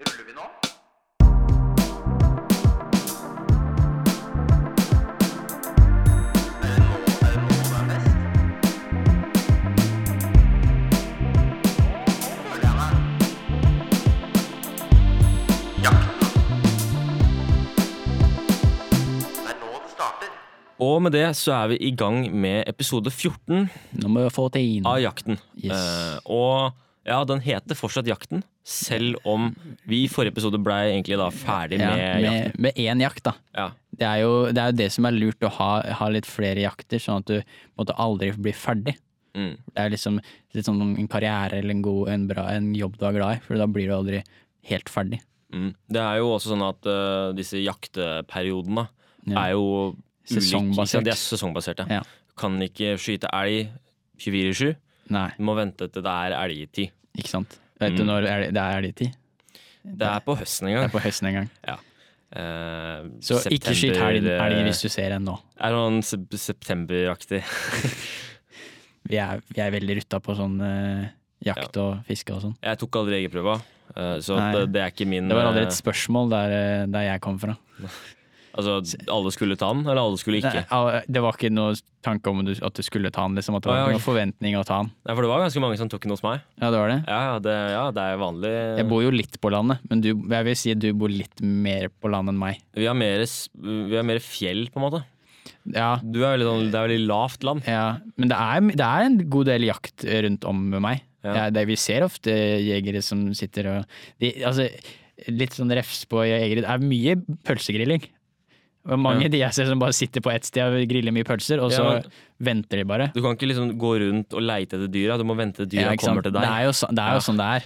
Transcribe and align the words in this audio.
Ruller 0.00 0.24
vi 0.26 0.32
nå? 0.32 0.40
Og 20.80 21.02
med 21.02 21.12
det 21.12 21.26
så 21.36 21.52
er 21.52 21.66
vi 21.74 21.76
i 21.76 21.90
gang 21.92 22.22
med 22.32 22.64
episode 22.66 23.10
14 23.10 23.68
Nummer 24.00 24.30
14. 24.30 24.86
av 24.86 25.02
Jakten. 25.02 25.36
Yes. 25.60 25.76
Eh, 25.76 26.16
og 26.24 26.72
ja, 27.10 27.18
den 27.28 27.42
heter 27.44 27.74
fortsatt 27.78 28.06
Jakten, 28.08 28.44
selv 28.64 29.18
om 29.28 29.50
vi 29.90 30.04
i 30.04 30.08
forrige 30.10 30.32
episode 30.36 30.60
blei 30.62 30.92
egentlig 30.92 31.18
da 31.20 31.26
ferdig 31.34 31.80
Ja, 31.82 31.90
med, 31.96 32.24
jakten. 32.24 32.60
med, 32.64 32.78
én 32.80 33.02
jakt, 33.02 33.24
da. 33.26 33.32
Ja. 33.58 33.68
Det 34.00 34.06
er, 34.06 34.20
jo, 34.22 34.32
det 34.54 34.62
er 34.62 34.70
jo 34.72 34.76
det 34.78 34.88
som 34.94 35.08
er 35.10 35.16
lurt, 35.18 35.42
å 35.44 35.50
ha, 35.58 35.70
ha 36.00 36.08
litt 36.14 36.28
flere 36.30 36.62
jakter, 36.62 37.02
sånn 37.02 37.20
at 37.24 37.32
du 37.32 37.56
måtte 37.76 37.96
aldri 38.00 38.30
blir 38.38 38.54
ferdig. 38.56 38.94
Mm. 39.36 39.56
Det 39.74 39.82
er 39.84 39.90
liksom 39.92 40.16
litt 40.56 40.66
sånn 40.66 40.80
en 40.98 41.08
karriere 41.10 41.58
eller 41.60 41.74
en, 41.76 41.82
god, 41.84 42.08
en, 42.14 42.24
bra, 42.30 42.46
en 42.54 42.70
jobb 42.74 42.96
du 42.98 43.04
er 43.10 43.18
glad 43.18 43.36
i, 43.36 43.42
for 43.44 43.60
da 43.60 43.66
blir 43.70 43.90
du 43.90 43.94
aldri 43.98 44.22
helt 44.70 44.88
ferdig. 44.90 45.20
Mm. 45.54 45.72
Det 45.90 46.00
er 46.02 46.20
jo 46.22 46.30
også 46.36 46.52
sånn 46.54 46.64
at 46.66 46.86
uh, 46.88 47.30
disse 47.36 47.58
jakteperiodene 47.62 48.86
Ja. 49.28 49.44
er 49.46 49.52
jo 49.56 49.66
ulike. 49.90 50.06
Sesongbasert. 50.40 51.04
De 51.04 51.10
er 51.12 51.18
sesongbaserte. 51.18 51.86
Ja. 51.90 52.02
Kan 52.38 52.56
ikke 52.62 52.94
skyte 53.02 53.28
elg 53.34 53.68
24-7. 54.22 54.74
Nei, 55.10 55.28
Du 55.36 55.42
må 55.44 55.56
vente 55.58 55.88
til 55.90 56.04
det 56.06 56.12
er 56.12 56.36
elgtid. 56.38 56.92
Ikke 57.18 57.28
sant. 57.32 57.58
Vet 57.80 57.96
du 57.96 58.02
Mm. 58.04 58.10
når 58.10 58.26
er 58.28 58.40
det, 58.44 58.48
det 58.54 58.62
er 58.62 58.82
elgtid? 58.82 59.14
Det 59.84 60.06
er 60.06 60.20
på 60.20 60.36
høsten 60.36 60.68
en 60.68 60.74
Det 60.74 60.76
er 60.76 60.82
gang. 60.82 60.90
på 60.92 61.00
høsten 61.00 61.26
en 61.30 61.34
gang. 61.38 61.50
Eh, 62.30 63.08
Så 63.24 63.40
ikke 63.50 63.72
skyt 63.74 63.96
helg 63.96 64.26
eh, 64.28 64.64
hvis 64.68 64.82
du 64.84 64.88
ser 64.92 65.16
en 65.16 65.24
nå. 65.24 65.38
Er 65.58 65.72
noen 65.74 66.02
se 66.04 66.16
septemberaktig. 66.38 67.42
Vi 69.10 69.16
er, 69.18 69.40
vi 69.48 69.60
er 69.64 69.72
veldig 69.72 69.94
rutta 69.96 70.20
på 70.22 70.34
sånn 70.38 70.60
uh, 70.60 71.06
jakt 71.42 71.74
og 71.80 72.04
fiske 72.06 72.30
og 72.36 72.42
sånn. 72.44 72.52
Jeg 72.62 72.78
tok 72.78 72.98
aldri 73.00 73.16
jegerprøva, 73.16 73.56
uh, 73.96 74.18
så 74.22 74.36
det, 74.52 74.66
det 74.76 74.82
er 74.84 74.92
ikke 74.92 75.06
min 75.08 75.26
Det 75.26 75.34
var 75.34 75.48
aldri 75.48 75.64
et 75.66 75.74
spørsmål 75.74 76.28
der, 76.30 76.52
der 76.92 77.06
jeg 77.08 77.22
kom 77.24 77.40
fra. 77.40 77.56
Altså, 78.60 78.98
alle 79.10 79.32
skulle 79.34 79.56
ta 79.60 79.70
den, 79.74 79.82
eller 79.88 80.00
alle 80.02 80.20
skulle 80.20 80.38
ikke? 80.40 80.62
Nei, 80.70 81.00
det 81.08 81.22
var 81.24 81.36
ikke 81.38 81.50
noe 81.52 81.74
tanke 82.04 82.30
om 82.32 82.40
at 82.46 82.76
du 82.76 82.82
skulle 82.86 83.10
ta 83.12 83.24
den, 83.26 83.36
liksom. 83.40 83.56
At 83.58 83.64
det 83.66 83.72
var 83.72 83.82
ikke 83.86 83.96
noen 83.98 84.04
forventning 84.04 84.56
å 84.60 84.64
ta 84.68 84.82
den. 84.84 84.90
Nei, 85.08 85.14
for 85.16 85.26
det 85.26 85.30
var 85.32 85.44
ganske 85.44 85.62
mange 85.64 85.78
som 85.80 85.90
tok 85.92 86.04
den 86.06 86.14
hos 86.14 86.24
meg. 86.26 86.42
Ja, 86.60 86.70
det 86.72 86.80
var 86.82 86.92
det. 86.92 86.98
Ja, 87.08 87.20
ja, 87.30 87.38
det, 87.44 87.54
ja, 87.74 87.84
det 87.96 88.06
er 88.14 88.20
vanlig. 88.20 88.52
Jeg 88.80 88.88
bor 88.92 89.04
jo 89.04 89.12
litt 89.14 89.40
på 89.42 89.52
landet, 89.52 89.84
men 89.90 90.04
du, 90.04 90.10
jeg 90.14 90.48
vil 90.50 90.58
si 90.62 90.74
at 90.76 90.82
du 90.84 90.90
bor 90.96 91.12
litt 91.12 91.40
mer 91.44 91.88
på 92.00 92.12
landet 92.12 92.34
enn 92.36 92.40
meg. 92.44 92.60
Vi 92.76 92.88
har 92.88 92.96
mer, 92.98 93.24
vi 93.24 93.96
har 93.98 94.06
mer 94.06 94.20
fjell, 94.24 94.66
på 94.72 94.80
en 94.82 94.86
måte. 94.88 95.02
Ja, 95.74 95.96
Du 96.00 96.22
er 96.22 96.34
veldig, 96.38 96.46
sånn, 96.48 96.70
det 96.72 96.78
er 96.78 96.86
veldig 96.88 97.06
lavt 97.10 97.44
land. 97.44 97.66
ja. 97.68 97.84
men 98.16 98.30
det 98.32 98.36
er, 98.38 98.64
det 98.80 98.86
er 98.86 99.04
en 99.08 99.18
god 99.32 99.48
del 99.50 99.66
jakt 99.68 100.04
rundt 100.24 100.44
om 100.48 100.62
med 100.72 100.84
meg. 100.84 101.02
Ja. 101.24 101.34
Ja, 101.36 101.42
det, 101.52 101.66
vi 101.68 101.76
ser 101.76 102.06
ofte 102.06 102.32
jegere 102.32 103.02
som 103.04 103.26
sitter 103.36 103.66
og 103.74 103.98
de, 104.22 104.30
altså, 104.40 104.64
Litt 105.28 105.52
sånn 105.52 105.68
refs 105.76 106.06
på 106.08 106.22
jegere. 106.24 106.62
Det 106.64 106.70
er 106.72 106.80
mye 106.80 107.12
pølsegrilling. 107.44 108.06
Mange 108.86 109.22
Ja. 109.24 109.28
de 109.28 109.38
jeg 109.38 109.52
ser 109.52 109.66
som 109.66 109.78
bare 109.78 109.92
sitter 109.92 110.20
på 110.24 110.30
ett 110.32 110.44
sted 110.48 110.62
og 110.64 110.88
griller 110.88 111.12
mye 111.12 111.24
pølser, 111.24 111.60
og 111.60 111.70
så 111.70 111.82
Ja, 111.84 111.90
men- 112.00 112.10
venter 112.40 112.78
de 112.78 112.84
bare. 112.84 113.10
Du 113.12 113.20
kan 113.20 113.36
ikke 113.36 113.48
liksom 113.48 113.76
gå 113.78 114.00
rundt 114.00 114.32
og 114.32 114.40
leite 114.40 114.72
etter 114.78 114.88
dyra, 114.88 115.18
du 115.18 115.24
må 115.24 115.36
vente 115.36 115.56
til 115.56 115.66
dyra 115.78 115.90
Ja, 115.90 115.96
kommer 115.96 116.22
til 116.22 116.32
til 116.32 116.40
Det 116.40 116.40
deg. 116.40 116.50
er 116.50 116.64
jo, 116.64 116.70
så, 116.72 116.88
det 116.88 116.98
er 116.98 117.12
jo 117.12 117.20
sånn 117.20 117.36
det 117.36 117.48
er. 117.50 117.62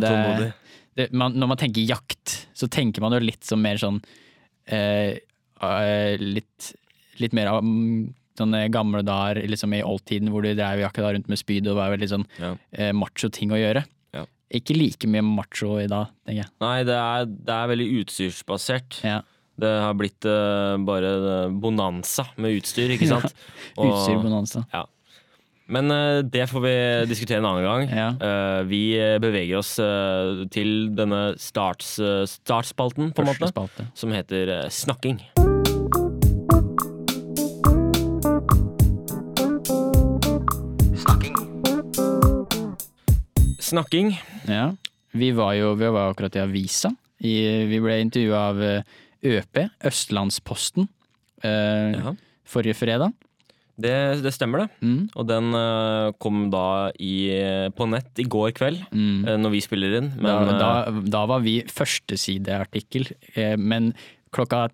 Det- 0.00 0.54
det, 0.96 1.12
man, 1.12 1.34
når 1.34 1.48
man 1.48 1.56
tenker 1.58 1.86
jakt, 1.86 2.46
så 2.54 2.68
tenker 2.70 3.00
man 3.02 3.12
jo 3.12 3.18
litt 3.20 3.44
som 3.44 3.60
mer 3.60 3.76
sånn 3.76 4.02
eh, 4.66 5.18
eh, 5.62 6.16
litt, 6.18 6.74
litt 7.18 7.32
mer 7.34 7.48
av 7.48 7.62
mm, 7.62 8.14
sånne 8.38 8.70
gamle 8.70 9.02
dager 9.04 9.46
liksom 9.46 9.74
i 9.74 9.82
oldtiden 9.82 10.28
hvor 10.30 10.42
du 10.42 10.54
drev 10.54 10.80
jakta 10.80 11.12
rundt 11.12 11.28
med 11.28 11.38
spyd 11.38 11.66
og 11.68 11.76
var 11.76 11.90
veldig 11.94 12.08
sånn 12.08 12.26
eh, 12.72 12.92
macho 12.92 13.28
ting 13.30 13.50
å 13.50 13.60
gjøre. 13.60 13.84
Ja. 14.14 14.24
Ikke 14.52 14.76
like 14.76 15.06
mye 15.06 15.22
macho 15.22 15.76
i 15.78 15.86
dag, 15.86 16.08
tenker 16.26 16.44
jeg. 16.44 16.50
Nei, 16.60 16.82
det 16.84 16.94
er, 16.96 17.24
det 17.26 17.54
er 17.54 17.68
veldig 17.68 17.88
utstyrsbasert. 18.06 19.02
Ja. 19.04 19.20
Det 19.56 19.70
har 19.80 19.94
blitt 19.96 20.26
uh, 20.28 20.76
bare 20.84 21.12
eh, 21.16 21.54
bonanza 21.62 22.26
med 22.36 22.58
utstyr, 22.58 22.92
ikke 22.96 23.08
sant? 23.08 23.32
Og- 23.78 23.88
Utstyr 23.88 24.20
bonanza. 24.20 24.64
Men 25.66 25.90
uh, 25.90 26.20
det 26.22 26.44
får 26.50 26.62
vi 26.62 26.74
diskutere 27.10 27.40
en 27.40 27.48
annen 27.48 27.66
gang. 27.66 27.88
Ja. 27.90 28.08
Uh, 28.20 28.60
vi 28.68 28.82
beveger 29.22 29.58
oss 29.62 29.74
til 30.54 30.76
denne 30.96 31.22
starts, 31.40 31.96
startspalten, 32.36 33.12
på 33.16 33.24
en 33.24 33.32
måte, 33.32 33.50
spalte. 33.50 33.88
som 33.96 34.12
heter 34.14 34.68
snakking. 34.70 35.20
Snakking. 40.96 41.34
Snakking. 43.58 44.20
Ja. 44.48 44.76
Vi 45.12 45.30
var 45.30 45.52
jo 45.54 45.74
vi 45.74 45.86
var 45.88 46.10
akkurat 46.10 46.36
i 46.36 46.40
avisa. 46.40 46.92
I, 47.18 47.64
vi 47.66 47.80
ble 47.80 47.96
intervjua 48.04 48.40
av 48.50 48.60
ØP, 49.22 49.68
Østlandsposten, 49.84 50.88
eh, 51.42 51.92
Ja. 51.96 52.12
forrige 52.46 52.74
fredag. 52.76 53.12
Det, 53.78 54.22
det 54.24 54.32
stemmer, 54.32 54.62
det. 54.64 54.70
Mm. 54.80 55.10
Og 55.16 55.26
den 55.28 55.50
uh, 55.52 56.10
kom 56.18 56.46
da 56.50 56.90
i, 56.98 57.28
på 57.76 57.84
nett 57.92 58.18
i 58.18 58.24
går 58.24 58.52
kveld, 58.56 58.78
Mm. 58.90 59.26
eh, 59.28 59.36
når 59.36 59.50
vi 59.52 59.60
spiller 59.60 59.98
inn. 59.98 60.12
Men 60.16 60.48
da, 60.48 60.56
da, 60.88 61.00
da 61.12 61.26
var 61.26 61.40
vi 61.44 61.58
førstesideartikkel, 61.68 63.10
eh, 63.34 63.56
men 63.56 63.92
klokka 64.32 64.70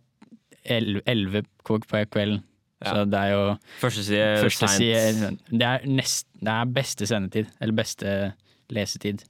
el- 0.65 1.03
elleve 1.07 1.45
på 1.67 1.81
kvelden. 1.83 2.43
Ja. 2.85 2.93
Så 2.95 3.05
det 3.11 3.19
er 3.19 3.31
jo 3.31 3.43
første 3.81 4.03
side 4.03 4.39
første 4.43 4.69
side 4.69 5.37
Det 5.51 5.63
er, 5.63 5.85
nest, 5.87 6.27
det 6.41 6.49
er 6.51 6.65
beste 6.67 7.07
sendetid. 7.07 7.47
Eller 7.61 7.75
beste 7.75 8.33
lesetid. 8.71 9.23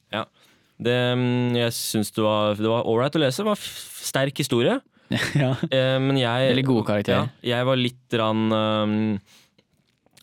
Det, 0.83 1.17
mm, 1.17 1.55
jeg 1.57 1.73
syns 1.77 2.11
det 2.13 2.23
var 2.25 2.57
ålreit 2.89 3.15
å 3.17 3.21
lese. 3.21 3.43
Det 3.43 3.47
var 3.47 3.57
sterk 3.57 4.37
historie. 4.41 4.81
ja. 5.45 5.53
Eh, 5.69 5.99
men 6.03 6.19
jeg 6.21 6.53
Veldig 6.53 6.67
gode 6.69 6.87
karakterer. 6.89 7.31
Ja, 7.41 7.57
jeg 7.57 7.69
var 7.69 7.81
litt 7.81 8.19
rann, 8.21 8.45
um, 8.53 8.97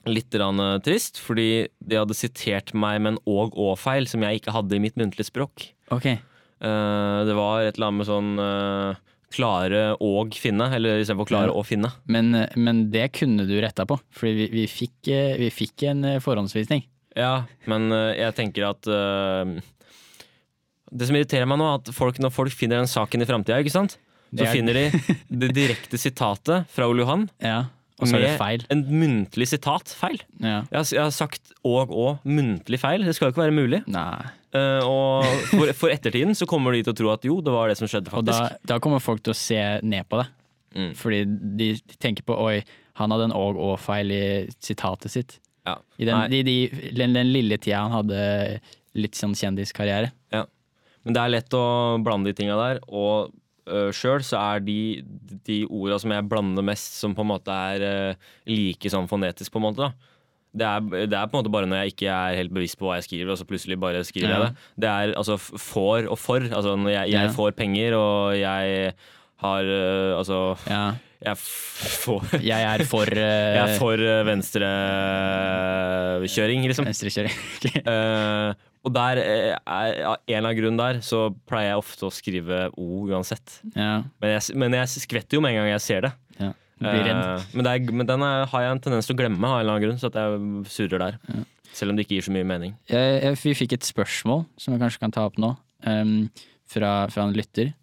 Litt 0.10 0.34
rann, 0.40 0.62
uh, 0.64 0.78
trist, 0.82 1.20
fordi 1.22 1.68
de 1.84 2.00
hadde 2.00 2.16
sitert 2.18 2.72
meg 2.74 3.02
med 3.04 3.16
en 3.16 3.22
og-og-feil 3.30 4.08
som 4.10 4.24
jeg 4.26 4.40
ikke 4.40 4.56
hadde 4.56 4.78
i 4.78 4.82
mitt 4.82 4.98
muntlige 4.98 5.28
språk. 5.28 5.68
Okay. 5.94 6.18
Eh, 6.60 7.20
det 7.28 7.36
var 7.38 7.64
et 7.64 7.78
eller 7.78 7.90
annet 7.92 8.02
med 8.02 8.10
sånn 8.10 8.32
uh, 8.42 9.10
klare 9.34 9.84
og 10.04 10.36
finne, 10.38 10.70
eller 10.76 11.02
istedenfor 11.02 11.30
klare 11.30 11.54
og 11.54 11.66
finne. 11.70 11.92
Men, 12.10 12.34
eh, 12.36 12.56
men 12.58 12.88
det 12.94 13.12
kunne 13.18 13.46
du 13.48 13.56
retta 13.62 13.86
på, 13.86 14.00
Fordi 14.12 14.34
vi, 14.34 14.48
vi, 14.54 14.66
fikk, 14.68 14.98
eh, 15.08 15.38
vi 15.40 15.50
fikk 15.54 15.86
en 15.92 16.04
eh, 16.06 16.22
forhåndsvisning. 16.24 16.84
Ja, 17.18 17.46
men 17.70 17.92
eh, 17.92 18.18
jeg 18.20 18.36
tenker 18.38 18.68
at 18.70 18.86
uh, 18.86 19.58
Det 20.92 21.08
som 21.10 21.16
irriterer 21.18 21.48
meg 21.50 21.58
nå, 21.60 21.66
er 21.66 21.82
at 21.82 21.90
folk, 21.94 22.20
når 22.22 22.34
folk 22.34 22.54
finner 22.54 22.80
den 22.80 22.90
saken 22.90 23.22
i 23.22 23.30
framtida, 23.30 23.60
ikke 23.62 23.74
sant, 23.74 23.98
så 24.38 24.46
er- 24.46 24.54
finner 24.54 24.74
de 24.78 25.16
det 25.44 25.50
direkte 25.58 25.98
sitatet 25.98 26.68
fra 26.70 26.88
Ole 26.90 27.02
Johan 27.06 27.28
Ja. 27.52 27.66
Og 28.00 28.08
så 28.08 28.16
er 28.16 28.22
det 28.24 28.36
feil. 28.40 28.62
en 28.72 28.82
muntlig 28.88 29.48
sitat 29.52 29.92
feil. 29.92 30.22
Ja. 30.40 30.62
Jeg 30.72 30.78
har, 30.78 30.86
jeg 30.96 31.02
har 31.04 31.10
sagt 31.12 31.50
og 31.68 31.90
og 31.92 32.22
muntlig 32.24 32.80
feil. 32.80 33.04
Det 33.04 33.12
skal 33.18 33.28
jo 33.28 33.34
ikke 33.34 33.42
være 33.44 33.56
mulig. 33.58 33.82
Nei. 33.92 34.30
Uh, 34.56 34.80
og 34.88 35.26
for, 35.52 35.74
for 35.76 35.92
ettertiden 35.92 36.32
så 36.34 36.48
kommer 36.48 36.72
de 36.72 36.80
til 36.88 36.94
å 36.94 36.96
tro 36.96 37.10
at 37.12 37.28
jo, 37.28 37.36
det 37.44 37.52
var 37.52 37.68
det 37.68 37.76
som 37.78 37.90
skjedde, 37.92 38.08
faktisk. 38.14 38.32
Og 38.40 38.56
da, 38.56 38.72
da 38.72 38.78
kommer 38.80 39.04
folk 39.04 39.20
til 39.26 39.34
å 39.36 39.38
se 39.38 39.60
ned 39.84 40.08
på 40.08 40.22
det. 40.22 40.30
Mm. 40.80 40.94
Fordi 40.96 41.20
de, 41.60 41.68
de 41.76 41.98
tenker 42.00 42.24
på 42.24 42.38
oi, 42.40 42.62
han 43.02 43.12
hadde 43.12 43.28
en 43.28 43.36
og-og-feil 43.36 44.16
i 44.16 44.22
sitatet 44.64 45.12
sitt. 45.18 45.36
Ja. 45.68 45.76
I 46.00 46.08
den, 46.08 46.24
de, 46.32 46.40
de, 46.48 46.56
den, 46.96 47.20
den 47.20 47.34
lille 47.36 47.60
tida 47.60 47.84
han 47.84 47.98
hadde 48.00 48.24
litt 48.96 49.20
sånn 49.20 49.36
kjendiskarriere. 49.38 50.14
men 51.04 51.16
det 51.16 51.20
er 51.22 51.36
lett 51.36 51.54
å 51.60 52.00
blande 52.04 52.32
de 52.32 52.40
tinga 52.40 52.56
der. 52.64 52.80
Og 52.88 53.36
uh, 53.70 53.90
sjøl 53.96 54.22
så 54.26 54.38
er 54.56 54.60
de, 54.66 54.80
de 55.48 55.62
orda 55.70 56.00
som 56.02 56.12
jeg 56.12 56.28
blander 56.30 56.64
mest, 56.66 56.98
som 57.00 57.14
på 57.16 57.22
en 57.26 57.30
måte 57.32 57.52
er 57.54 57.80
uh, 58.12 58.16
like 58.50 58.90
sånn 58.92 59.08
fonetisk, 59.12 59.52
på 59.54 59.60
en 59.62 59.68
måte. 59.70 59.82
da 59.88 59.92
det 60.50 60.66
er, 60.66 60.80
det 61.06 61.14
er 61.14 61.28
på 61.30 61.38
en 61.38 61.44
måte 61.44 61.52
bare 61.54 61.68
når 61.70 61.78
jeg 61.84 61.92
ikke 61.94 62.08
er 62.10 62.34
helt 62.40 62.50
bevisst 62.56 62.80
på 62.82 62.88
hva 62.88 62.96
jeg 62.98 63.06
skriver, 63.06 63.30
og 63.30 63.38
så 63.38 63.46
plutselig 63.46 63.76
bare 63.78 64.00
skriver 64.04 64.32
jeg 64.34 64.42
det. 64.48 64.54
Det 64.82 64.90
er 64.90 65.12
altså 65.14 65.36
f- 65.38 65.54
får 65.62 66.08
og 66.10 66.18
for. 66.18 66.42
Altså 66.42 66.74
når 66.74 66.90
jeg, 66.96 67.12
jeg 67.14 67.22
Ja. 67.28 67.34
får 67.36 67.52
penger, 67.54 67.94
og 67.94 68.34
jeg 68.40 68.94
har 69.46 69.62
uh, 69.70 70.18
Altså, 70.18 70.58
Ja. 70.68 70.96
jeg 71.22 71.38
får 71.38 72.34
Jeg 72.50 72.66
er 72.66 72.82
for 72.90 73.06
uh, 73.14 73.46
Jeg 73.60 73.62
er 73.62 73.78
for 73.78 73.94
venstrekjøring, 74.32 76.66
liksom. 76.70 76.86
venstrekjøring. 76.90 77.36
Eh, 77.90 78.54
og 78.88 78.94
der, 78.96 79.20
eh, 79.20 79.58
av 79.68 80.16
en 80.16 80.38
eller 80.38 80.50
annen 80.50 80.58
grunn 80.62 80.80
der, 80.80 81.02
så 81.04 81.26
pleier 81.50 81.74
jeg 81.74 81.82
ofte 81.82 82.08
å 82.08 82.14
skrive 82.14 82.60
O 82.80 83.06
uansett. 83.10 83.60
ja. 83.76 84.04
Men 84.22 84.36
jeg, 84.38 84.56
men 84.56 84.78
jeg 84.78 85.04
skvetter 85.04 85.38
jo 85.38 85.44
med 85.44 85.54
en 85.54 85.62
gang 85.62 85.72
jeg 85.74 85.86
ser 85.86 86.08
det. 86.08 86.14
ja. 86.40 86.54
Uh. 86.80 87.44
Men, 87.52 87.66
det 87.66 87.72
er, 87.74 87.92
men 87.92 88.08
den 88.08 88.22
er, 88.24 88.46
har 88.48 88.62
jeg 88.64 88.72
en 88.72 88.80
tendens 88.86 89.10
til 89.10 89.18
å 89.18 89.20
glemme 89.20 89.44
av 89.44 89.58
en 89.58 89.66
eller 89.66 89.74
annen 89.74 89.84
grunn, 89.84 89.98
så 90.00 90.08
at 90.08 90.16
jeg 90.16 90.70
surrer 90.72 91.02
der. 91.04 91.18
Selv 91.76 91.92
om 91.92 91.98
det 91.98 92.06
ikke 92.06 92.16
gir 92.16 92.28
så 92.30 92.32
mye 92.32 92.48
mening. 92.48 92.78
Jeg, 92.88 93.18
jeg, 93.20 93.36
vi 93.44 93.56
fikk 93.60 93.76
et 93.76 93.90
spørsmål 93.90 94.46
som 94.56 94.74
jeg 94.74 94.82
kanskje 94.86 95.04
kan 95.04 95.14
ta 95.14 95.26
opp 95.28 95.36
nå. 95.44 95.52
Um, 95.84 96.30
fra, 96.72 96.94
fra 97.12 97.26
en 97.28 97.36
lytter. 97.36 97.74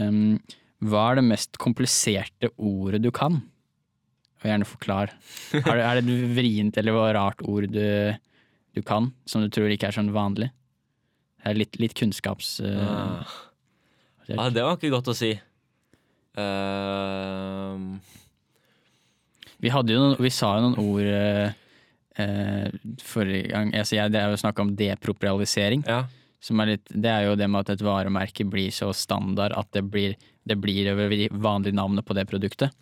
Um, 0.00 0.40
hva 0.82 1.10
er 1.10 1.20
det 1.20 1.26
mest 1.28 1.60
kompliserte 1.62 2.50
ordet 2.56 3.02
du 3.04 3.10
kan? 3.14 3.42
Og 4.42 4.48
gjerne 4.48 4.66
forklar. 4.66 5.12
Er 5.60 5.76
det, 5.76 5.84
er 5.84 6.00
det 6.00 6.02
et 6.02 6.34
vrient 6.34 6.78
eller 6.80 6.96
rart 7.14 7.44
ord 7.46 7.68
du, 7.70 7.84
du 8.76 8.82
kan, 8.82 9.10
som 9.28 9.44
du 9.44 9.50
tror 9.52 9.72
ikke 9.72 9.90
er 9.90 9.96
sånn 9.96 10.12
vanlig? 10.14 10.50
Det 11.42 11.50
er 11.50 11.58
litt, 11.58 11.78
litt 11.82 11.94
kunnskaps... 11.98 12.60
Uh, 12.62 13.22
ja. 14.28 14.36
Ah, 14.38 14.50
det 14.54 14.62
var 14.62 14.78
ikke 14.78 14.92
godt 14.92 15.10
å 15.10 15.16
si. 15.18 15.32
Uh, 16.38 17.98
Vi, 19.58 19.72
hadde 19.74 19.94
jo 19.94 20.04
noen, 20.04 20.16
vi 20.22 20.30
sa 20.32 20.54
jo 20.56 20.68
noen 20.68 20.78
ord 20.80 21.08
uh, 21.10 21.50
eh, 22.22 22.66
forrige 23.02 23.50
gang. 23.50 23.72
Altså, 23.74 23.96
jeg, 23.98 24.14
det 24.14 24.20
er 24.22 24.32
jo 24.32 24.42
snakk 24.42 24.62
om 24.62 24.74
deproprialisering. 24.78 25.86
ja. 25.88 26.04
Som 26.42 26.58
er 26.58 26.72
litt, 26.72 26.88
det 26.90 27.06
er 27.06 27.28
jo 27.28 27.36
det 27.38 27.46
med 27.46 27.62
at 27.62 27.76
et 27.76 27.82
varemerke 27.86 28.42
blir 28.50 28.72
så 28.74 28.88
standard 28.98 29.52
at 29.54 29.68
det 29.76 29.84
blir, 29.86 30.16
det 30.42 30.56
blir 30.58 30.88
vanlige 31.30 31.76
navnet 31.78 32.02
på 32.02 32.16
det 32.18 32.24
produktet. 32.26 32.74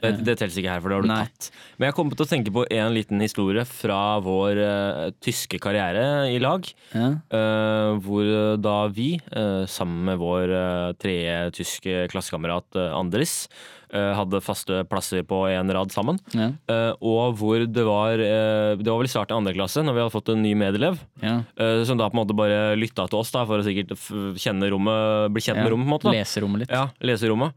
Det, 0.00 0.12
det 0.24 0.36
telles 0.40 0.56
ikke 0.60 0.72
her, 0.72 0.82
for 0.82 0.92
det 0.92 0.98
har 0.98 1.06
du 1.06 1.10
Nei. 1.10 1.18
tatt. 1.28 1.50
Men 1.78 1.90
jeg 1.90 1.96
kommer 1.98 2.16
til 2.16 2.26
å 2.26 2.30
tenke 2.30 2.54
på 2.54 2.64
en 2.72 2.94
liten 2.96 3.20
historie 3.24 3.64
fra 3.68 4.00
vår 4.24 4.60
uh, 4.60 5.02
tyske 5.22 5.60
karriere 5.62 6.04
i 6.32 6.38
lag. 6.42 6.66
Ja. 6.94 7.10
Uh, 7.32 8.00
hvor 8.04 8.30
da 8.60 8.78
vi, 8.92 9.12
uh, 9.34 9.66
sammen 9.70 10.08
med 10.08 10.20
vår 10.22 10.56
tredje 11.00 11.36
tyske 11.60 12.06
klassekamerat 12.12 12.80
Andris, 12.90 13.44
eh, 13.46 13.79
hadde 13.92 14.40
faste 14.44 14.82
plasser 14.88 15.24
på 15.26 15.42
en 15.50 15.70
rad 15.74 15.92
sammen. 15.94 16.18
Ja. 16.36 16.50
Eh, 16.70 16.92
og 17.00 17.36
hvor 17.40 17.64
det 17.66 17.84
var 17.86 18.20
eh, 18.22 18.76
Det 18.78 18.86
var 18.86 19.00
vel 19.00 19.08
i 19.08 19.12
starten 19.12 19.34
av 19.36 19.42
andre 19.42 19.54
klasse, 19.56 19.82
når 19.84 19.96
vi 19.96 20.02
hadde 20.04 20.14
fått 20.14 20.30
en 20.34 20.42
ny 20.44 20.54
medelev. 20.58 21.00
Ja. 21.22 21.40
eh, 21.58 21.82
som 21.88 21.98
da 21.98 22.08
på 22.10 22.16
en 22.16 22.22
måte 22.22 22.36
bare 22.38 22.76
lytta 22.78 23.08
til 23.10 23.20
oss 23.20 23.32
da, 23.34 23.44
for 23.48 23.60
å 23.60 23.66
sikkert 23.66 23.94
kjenne 24.40 24.70
rommet, 24.72 25.30
bli 25.34 25.44
kjent 25.44 25.62
med 25.62 25.72
rommet. 25.74 25.86
på 25.86 25.90
en 25.90 25.94
måte 25.96 26.10
da. 26.10 26.14
Leserommet 26.18 26.64
litt. 26.64 26.74
Ja, 26.74 26.86
lese 27.02 27.30
rommet. 27.30 27.56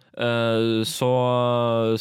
så, 0.90 1.12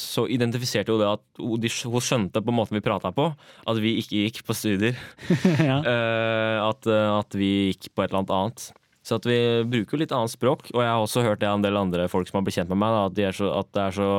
så 0.00 0.26
identifiserte 0.30 0.92
jo 0.92 1.00
det 1.00 1.10
at 1.10 1.24
hun 1.42 2.00
skjønte 2.02 2.42
på 2.44 2.54
måten 2.54 2.78
vi 2.78 2.84
prata 2.84 3.12
på, 3.14 3.30
at 3.68 3.82
vi 3.82 3.96
ikke 4.02 4.24
gikk 4.26 4.42
på 4.46 4.56
studier. 4.56 4.98
Ja. 5.62 5.78
Eh, 5.84 6.58
at, 6.62 6.86
at 6.88 7.34
vi 7.38 7.72
gikk 7.72 7.90
på 7.94 8.02
et 8.02 8.10
eller 8.10 8.22
annet 8.22 8.32
annet. 8.34 8.64
Så 9.02 9.16
at 9.18 9.24
vi 9.26 9.38
bruker 9.66 9.96
jo 9.96 10.02
litt 10.04 10.12
annet 10.14 10.30
språk. 10.30 10.68
Og 10.74 10.80
jeg 10.84 10.90
har 10.92 11.02
også 11.02 11.24
hørt 11.26 11.40
det 11.42 11.48
av 11.50 11.56
en 11.58 11.64
del 11.66 11.76
andre 11.76 12.08
folk 12.08 12.28
som 12.30 12.38
har 12.38 12.44
blitt 12.46 12.54
kjent 12.60 12.68
med 12.70 12.78
meg, 12.78 12.94
da, 12.94 13.06
at, 13.10 13.14
de 13.18 13.30
så, 13.34 13.48
at 13.58 13.72
det 13.74 13.82
er 13.88 13.96
så 13.98 14.10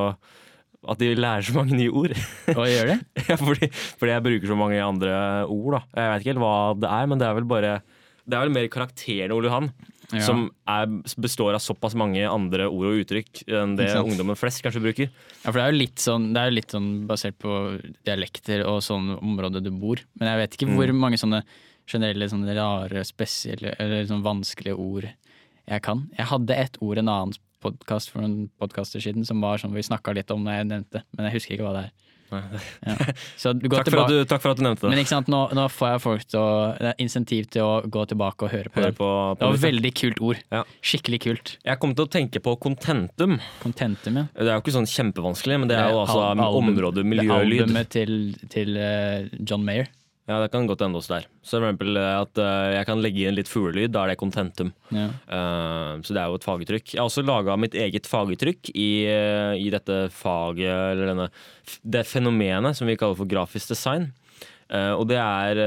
at 0.84 1.00
de 1.00 1.14
lærer 1.16 1.46
så 1.48 1.54
mange 1.56 1.78
nye 1.80 1.94
ord. 1.96 2.12
Hva 2.52 2.66
gjør 2.68 2.90
det? 2.92 2.98
Ja, 3.30 3.38
fordi, 3.40 3.70
fordi 3.72 4.12
jeg 4.12 4.24
bruker 4.26 4.50
så 4.52 4.58
mange 4.60 4.82
andre 4.84 5.14
ord. 5.48 5.78
da 5.78 5.82
Jeg 5.96 6.10
vet 6.12 6.26
ikke 6.26 6.34
helt 6.34 6.44
hva 6.44 6.56
det 6.84 6.90
er, 6.92 7.08
men 7.08 7.22
det 7.22 7.28
er 7.30 7.38
vel 7.40 7.48
bare 7.48 7.70
Det 8.28 8.36
er 8.36 8.44
vel 8.44 8.52
mer 8.52 8.68
karakteren 8.72 9.32
Ole 9.32 9.48
Johan 9.48 9.70
Ja. 10.14 10.20
som 10.28 10.44
er, 10.70 10.92
består 11.18 11.56
av 11.56 11.62
såpass 11.64 11.96
mange 11.98 12.22
andre 12.28 12.68
ord 12.68 12.90
og 12.92 13.00
uttrykk 13.02 13.46
enn 13.48 13.78
det 13.80 13.88
ungdommen 13.98 14.36
flest 14.38 14.60
kanskje 14.62 14.84
bruker. 14.84 15.08
Ja, 15.42 15.48
for 15.48 15.58
det 15.58 15.64
er 15.64 15.72
jo 15.72 15.80
litt 15.80 16.04
sånn, 16.04 16.28
det 16.36 16.42
er 16.44 16.52
jo 16.52 16.58
litt 16.60 16.76
sånn 16.76 16.90
basert 17.10 17.40
på 17.42 17.56
dialekter 18.06 18.62
og 18.68 18.82
sånn 18.86 19.14
område 19.18 19.64
du 19.64 19.72
bor. 19.72 20.04
Men 20.20 20.30
jeg 20.34 20.42
vet 20.44 20.58
ikke 20.60 20.70
hvor 20.76 20.92
Mm. 20.92 21.00
mange 21.08 21.18
sånne 21.18 21.40
generelle, 21.90 22.30
sånne 22.32 22.56
rare, 22.58 23.04
spesielle 23.08 23.76
eller 23.80 24.06
sånn 24.10 24.24
vanskelige 24.26 24.78
ord 24.80 25.10
jeg 25.68 25.82
kan. 25.86 26.08
Jeg 26.18 26.28
hadde 26.32 26.56
et 26.60 26.78
ord 26.84 27.00
en 27.00 27.12
annen 27.12 27.36
podkast 27.64 28.12
for 28.12 28.24
noen 28.24 28.50
podkaster 28.60 29.00
siden 29.04 29.24
som 29.28 29.40
var 29.44 29.62
sånn 29.62 29.72
vi 29.76 29.84
snakka 29.86 30.12
litt 30.18 30.32
om 30.36 30.42
når 30.44 30.58
jeg 30.62 30.72
nevnte, 30.74 31.04
men 31.16 31.30
jeg 31.30 31.38
husker 31.40 31.56
ikke 31.56 31.68
hva 31.70 31.76
det 31.78 31.86
er. 31.88 31.94
Ja. 32.34 32.40
Takk 33.44 33.90
for, 33.94 34.08
du, 34.10 34.24
takk 34.26 34.42
for 34.42 34.54
at 34.56 34.58
du 34.58 34.64
nevnte 34.66 34.88
Men 34.88 34.96
det. 34.98 35.04
ikke 35.04 35.12
sant, 35.12 35.28
nå, 35.30 35.42
nå 35.54 35.68
får 35.70 35.92
jeg 35.92 36.02
folk 36.02 36.24
til 36.32 36.40
å 36.40 36.48
Det 36.80 36.88
er 36.90 37.02
insentiv 37.04 37.46
til 37.54 37.62
å 37.62 37.74
gå 37.94 38.06
tilbake 38.10 38.48
og 38.48 38.50
høre 38.56 38.72
på 38.74 38.80
Høre 38.82 38.90
det. 38.90 38.98
på, 38.98 39.10
Det 39.38 39.46
var 39.46 39.58
et 39.60 39.64
veldig 39.68 39.92
kult 40.00 40.22
ord. 40.26 40.40
Ja. 40.50 40.64
Skikkelig 40.82 41.20
kult. 41.28 41.52
Jeg 41.68 41.82
kom 41.84 41.94
til 41.94 42.08
å 42.08 42.12
tenke 42.16 42.42
på 42.42 42.56
contentum. 42.64 43.38
Contentum, 43.62 44.18
ja. 44.24 44.26
Det 44.34 44.50
er 44.50 44.56
jo 44.58 44.64
ikke 44.64 44.74
sånn 44.80 44.90
kjempevanskelig, 44.90 45.60
men 45.62 45.70
det 45.70 45.78
er 45.78 45.94
jo 45.94 46.02
altså 46.08 46.26
området 46.58 47.04
det 47.04 47.06
miljølyd. 47.12 47.62
Albumet 47.68 47.94
til, 47.94 48.18
til 48.56 48.82
eh, 48.82 49.30
John 49.46 49.62
Mayer. 49.68 49.92
Ja, 50.24 50.38
det 50.40 50.54
kan 50.54 50.68
godt 50.70 50.82
ende 50.86 51.02
oss 51.02 51.10
der. 51.12 51.26
Så 51.44 51.58
for 51.58 51.66
eksempel 51.68 51.98
eh, 52.00 52.14
at 52.16 52.40
uh, 52.40 52.72
jeg 52.78 52.88
kan 52.88 53.02
legge 53.04 53.26
inn 53.28 53.36
litt 53.36 53.50
fuglelyd, 53.52 53.92
da 53.92 54.06
er 54.06 54.14
det 54.14 54.22
contentum. 54.22 54.70
Ja. 54.96 55.10
Uh, 55.28 56.00
så 56.00 56.16
det 56.16 56.22
er 56.22 56.32
jo 56.32 56.38
et 56.40 56.48
faguttrykk. 56.48 56.94
Jeg 56.94 57.02
har 57.02 57.10
også 57.10 57.26
laga 57.28 57.58
mitt 57.60 57.76
eget 57.76 58.08
faguttrykk 58.08 58.72
i, 58.72 58.90
uh, 59.12 59.52
i 59.60 59.68
dette 59.74 60.06
faget, 60.16 60.72
eller 60.94 61.12
denne, 61.12 61.28
det 61.84 62.06
fenomenet 62.08 62.80
som 62.80 62.88
vi 62.88 62.96
kaller 63.00 63.20
for 63.20 63.30
grafisk 63.30 63.76
design. 63.76 64.14
Og 64.74 65.04
det 65.06 65.20
er, 65.20 65.60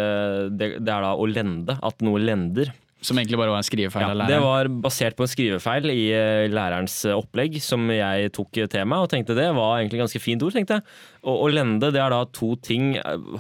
det, 0.51 0.67
det 0.83 0.91
er 0.91 1.05
da 1.05 1.13
å 1.15 1.27
lende. 1.31 1.77
At 1.85 2.01
noe 2.03 2.19
lender. 2.19 2.73
Som 3.07 3.21
egentlig 3.21 3.39
bare 3.39 3.53
var 3.53 3.63
en 3.63 3.67
skrivefeil 3.67 4.03
Ja, 4.03 4.15
av 4.15 4.31
det 4.31 4.39
var 4.43 4.69
basert 4.83 5.17
på 5.19 5.23
en 5.27 5.31
skrivefeil 5.31 5.93
i 5.93 6.09
eh, 6.17 6.47
lærerens 6.51 6.97
eh, 7.07 7.15
opplegg, 7.15 7.61
som 7.63 7.85
jeg 7.93 8.33
tok 8.35 8.59
eh, 8.59 8.71
til 8.73 8.89
meg, 8.89 9.05
og 9.05 9.13
tenkte 9.13 9.37
det 9.39 9.47
var 9.55 9.77
egentlig 9.79 10.01
ganske 10.03 10.23
fint 10.23 10.43
ord. 10.43 10.57
tenkte 10.57 10.81
jeg. 10.81 10.87
Og, 11.23 11.37
og 11.37 11.55
lende, 11.55 11.93
det 11.95 12.03
er 12.03 12.15
da 12.15 12.25
to 12.35 12.55
ting 12.59 12.97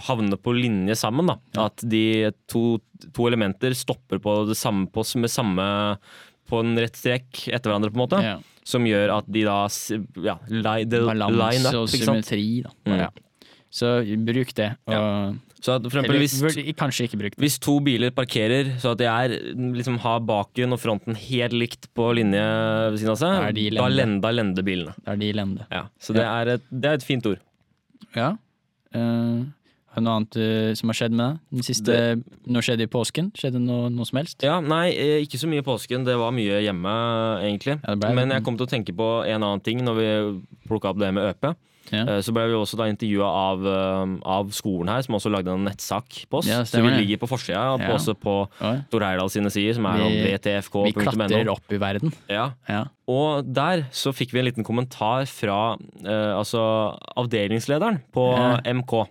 havner 0.07 0.39
på 0.39 0.55
linje 0.55 0.95
sammen. 0.99 1.33
da. 1.33 1.39
At 1.67 1.83
de 1.83 2.31
to, 2.51 2.79
to 3.11 3.27
elementer 3.27 3.75
stopper 3.75 4.23
på 4.23 4.39
det 4.51 4.59
samme, 4.61 4.87
på, 4.93 5.03
med 5.19 5.33
samme 5.33 5.67
på 6.47 6.62
en 6.62 6.79
rett 6.79 6.95
strek 6.95 7.49
etter 7.51 7.73
hverandre, 7.73 7.91
på 7.91 7.99
en 7.99 8.05
måte. 8.05 8.23
Ja. 8.23 8.37
Som 8.67 8.87
gjør 8.87 9.17
at 9.19 9.27
de 9.31 9.43
da 9.47 9.61
ja, 10.23 10.39
li, 10.51 10.79
Balanse 10.87 11.75
og 11.79 11.91
symmetri, 11.91 12.47
da. 12.67 12.75
Mm. 12.87 13.01
Ja. 13.03 13.11
Så 13.77 13.99
bruk 14.25 14.55
det. 14.57 14.71
Og, 14.89 15.43
Så 15.64 15.73
at 15.79 15.87
for 15.88 15.99
eksempel 15.99 16.20
hvis. 16.20 17.37
Hvis 17.41 17.58
to 17.64 17.79
biler 17.85 18.12
parkerer 18.14 18.75
så 18.82 18.93
at 18.93 19.00
de 19.00 19.06
er, 19.08 19.37
liksom, 19.56 19.99
har 20.05 20.20
baken 20.29 20.76
og 20.76 20.81
fronten 20.82 21.17
helt 21.17 21.56
likt 21.56 21.88
på 21.97 22.11
linje 22.19 22.43
ved 22.93 22.99
siden 23.00 23.14
av 23.14 23.20
seg, 23.23 23.37
er 23.49 23.56
de 23.56 23.69
da, 23.73 23.87
lende. 23.88 23.97
lende, 24.20 24.32
lender 24.37 24.67
bilene. 24.67 24.97
Da 25.05 25.14
er 25.17 25.23
de 25.23 25.31
lende. 25.32 25.67
Ja, 25.73 25.87
så 25.99 26.17
det, 26.17 26.26
er 26.29 26.56
et, 26.58 26.67
det 26.70 26.91
er 26.93 27.00
et 27.00 27.06
fint 27.06 27.26
ord. 27.32 27.41
Ja. 28.17 28.35
Uh, 28.94 29.47
har 29.97 30.05
du 30.05 30.06
noe 30.06 30.17
annet 30.20 30.37
uh, 30.37 30.70
som 30.76 30.93
har 30.93 30.99
skjedd 31.00 31.14
med 31.17 31.38
deg? 31.56 31.64
Siste, 31.64 31.94
Noe 32.52 32.64
skjedde 32.64 32.85
i 32.85 32.91
påsken? 32.93 33.31
Skjedde 33.37 33.61
noe, 33.64 33.88
noe 33.93 34.05
som 34.09 34.20
helst? 34.20 34.44
Ja, 34.44 34.59
Nei, 34.61 34.91
eh, 34.93 35.23
ikke 35.25 35.41
så 35.41 35.49
mye 35.49 35.64
i 35.64 35.67
påsken. 35.67 36.05
Det 36.06 36.17
var 36.20 36.35
mye 36.37 36.61
hjemme, 36.64 36.93
egentlig. 37.49 37.79
Ja, 37.81 37.97
ble- 37.97 38.12
Men 38.20 38.35
jeg 38.37 38.44
kom 38.44 38.59
til 38.61 38.69
å 38.69 38.70
tenke 38.70 38.93
på 38.97 39.09
en 39.25 39.41
annen 39.41 39.64
ting 39.64 39.81
når 39.85 39.97
vi 40.02 40.11
plukka 40.69 40.93
opp 40.93 41.00
det 41.00 41.14
med 41.17 41.31
ØP. 41.32 41.49
Ja. 41.93 42.03
Eh, 42.17 42.21
Så 42.21 42.33
ble 42.35 42.47
vi 42.49 42.55
også 42.59 42.77
da 42.77 42.85
intervjua 42.91 43.27
av, 43.29 43.67
eh, 43.67 44.17
av 44.27 44.50
skolen 44.50 44.88
her, 44.88 45.03
som 45.03 45.15
også 45.15 45.31
lagde 45.31 45.53
en 45.55 45.65
nettsak 45.69 46.27
på 46.31 46.38
oss. 46.41 46.47
Ja, 46.50 46.62
så 46.67 46.83
vi 46.83 46.91
ligger 47.05 47.19
på 47.23 47.29
forsida, 47.31 47.75
og 47.75 47.81
Ja. 47.81 47.93
også 47.94 48.15
på 48.19 48.49
Tor 48.91 49.00
Heyerdahl 49.00 49.31
sine 49.31 49.50
sider, 49.50 49.75
som 49.75 49.87
er 49.87 49.99
Vi- 49.99 50.23
Vi 50.23 50.33
vtfk.no. 50.38 50.93
klatrer 50.93 51.49
opp 51.50 51.73
i 51.73 51.79
verden. 51.79 52.12
Ja. 52.29 52.50
Ja. 52.69 52.85
Og 53.09 53.52
der 53.52 53.87
så 53.93 54.12
fikk 54.12 54.33
vi 54.33 54.40
en 54.40 54.47
liten 54.47 54.64
kommentar 54.64 55.26
fra 55.28 55.76
eh, 56.05 56.33
altså 56.37 56.99
avdelingslederen 57.16 58.02
på. 58.12 58.62
MK. 58.64 59.07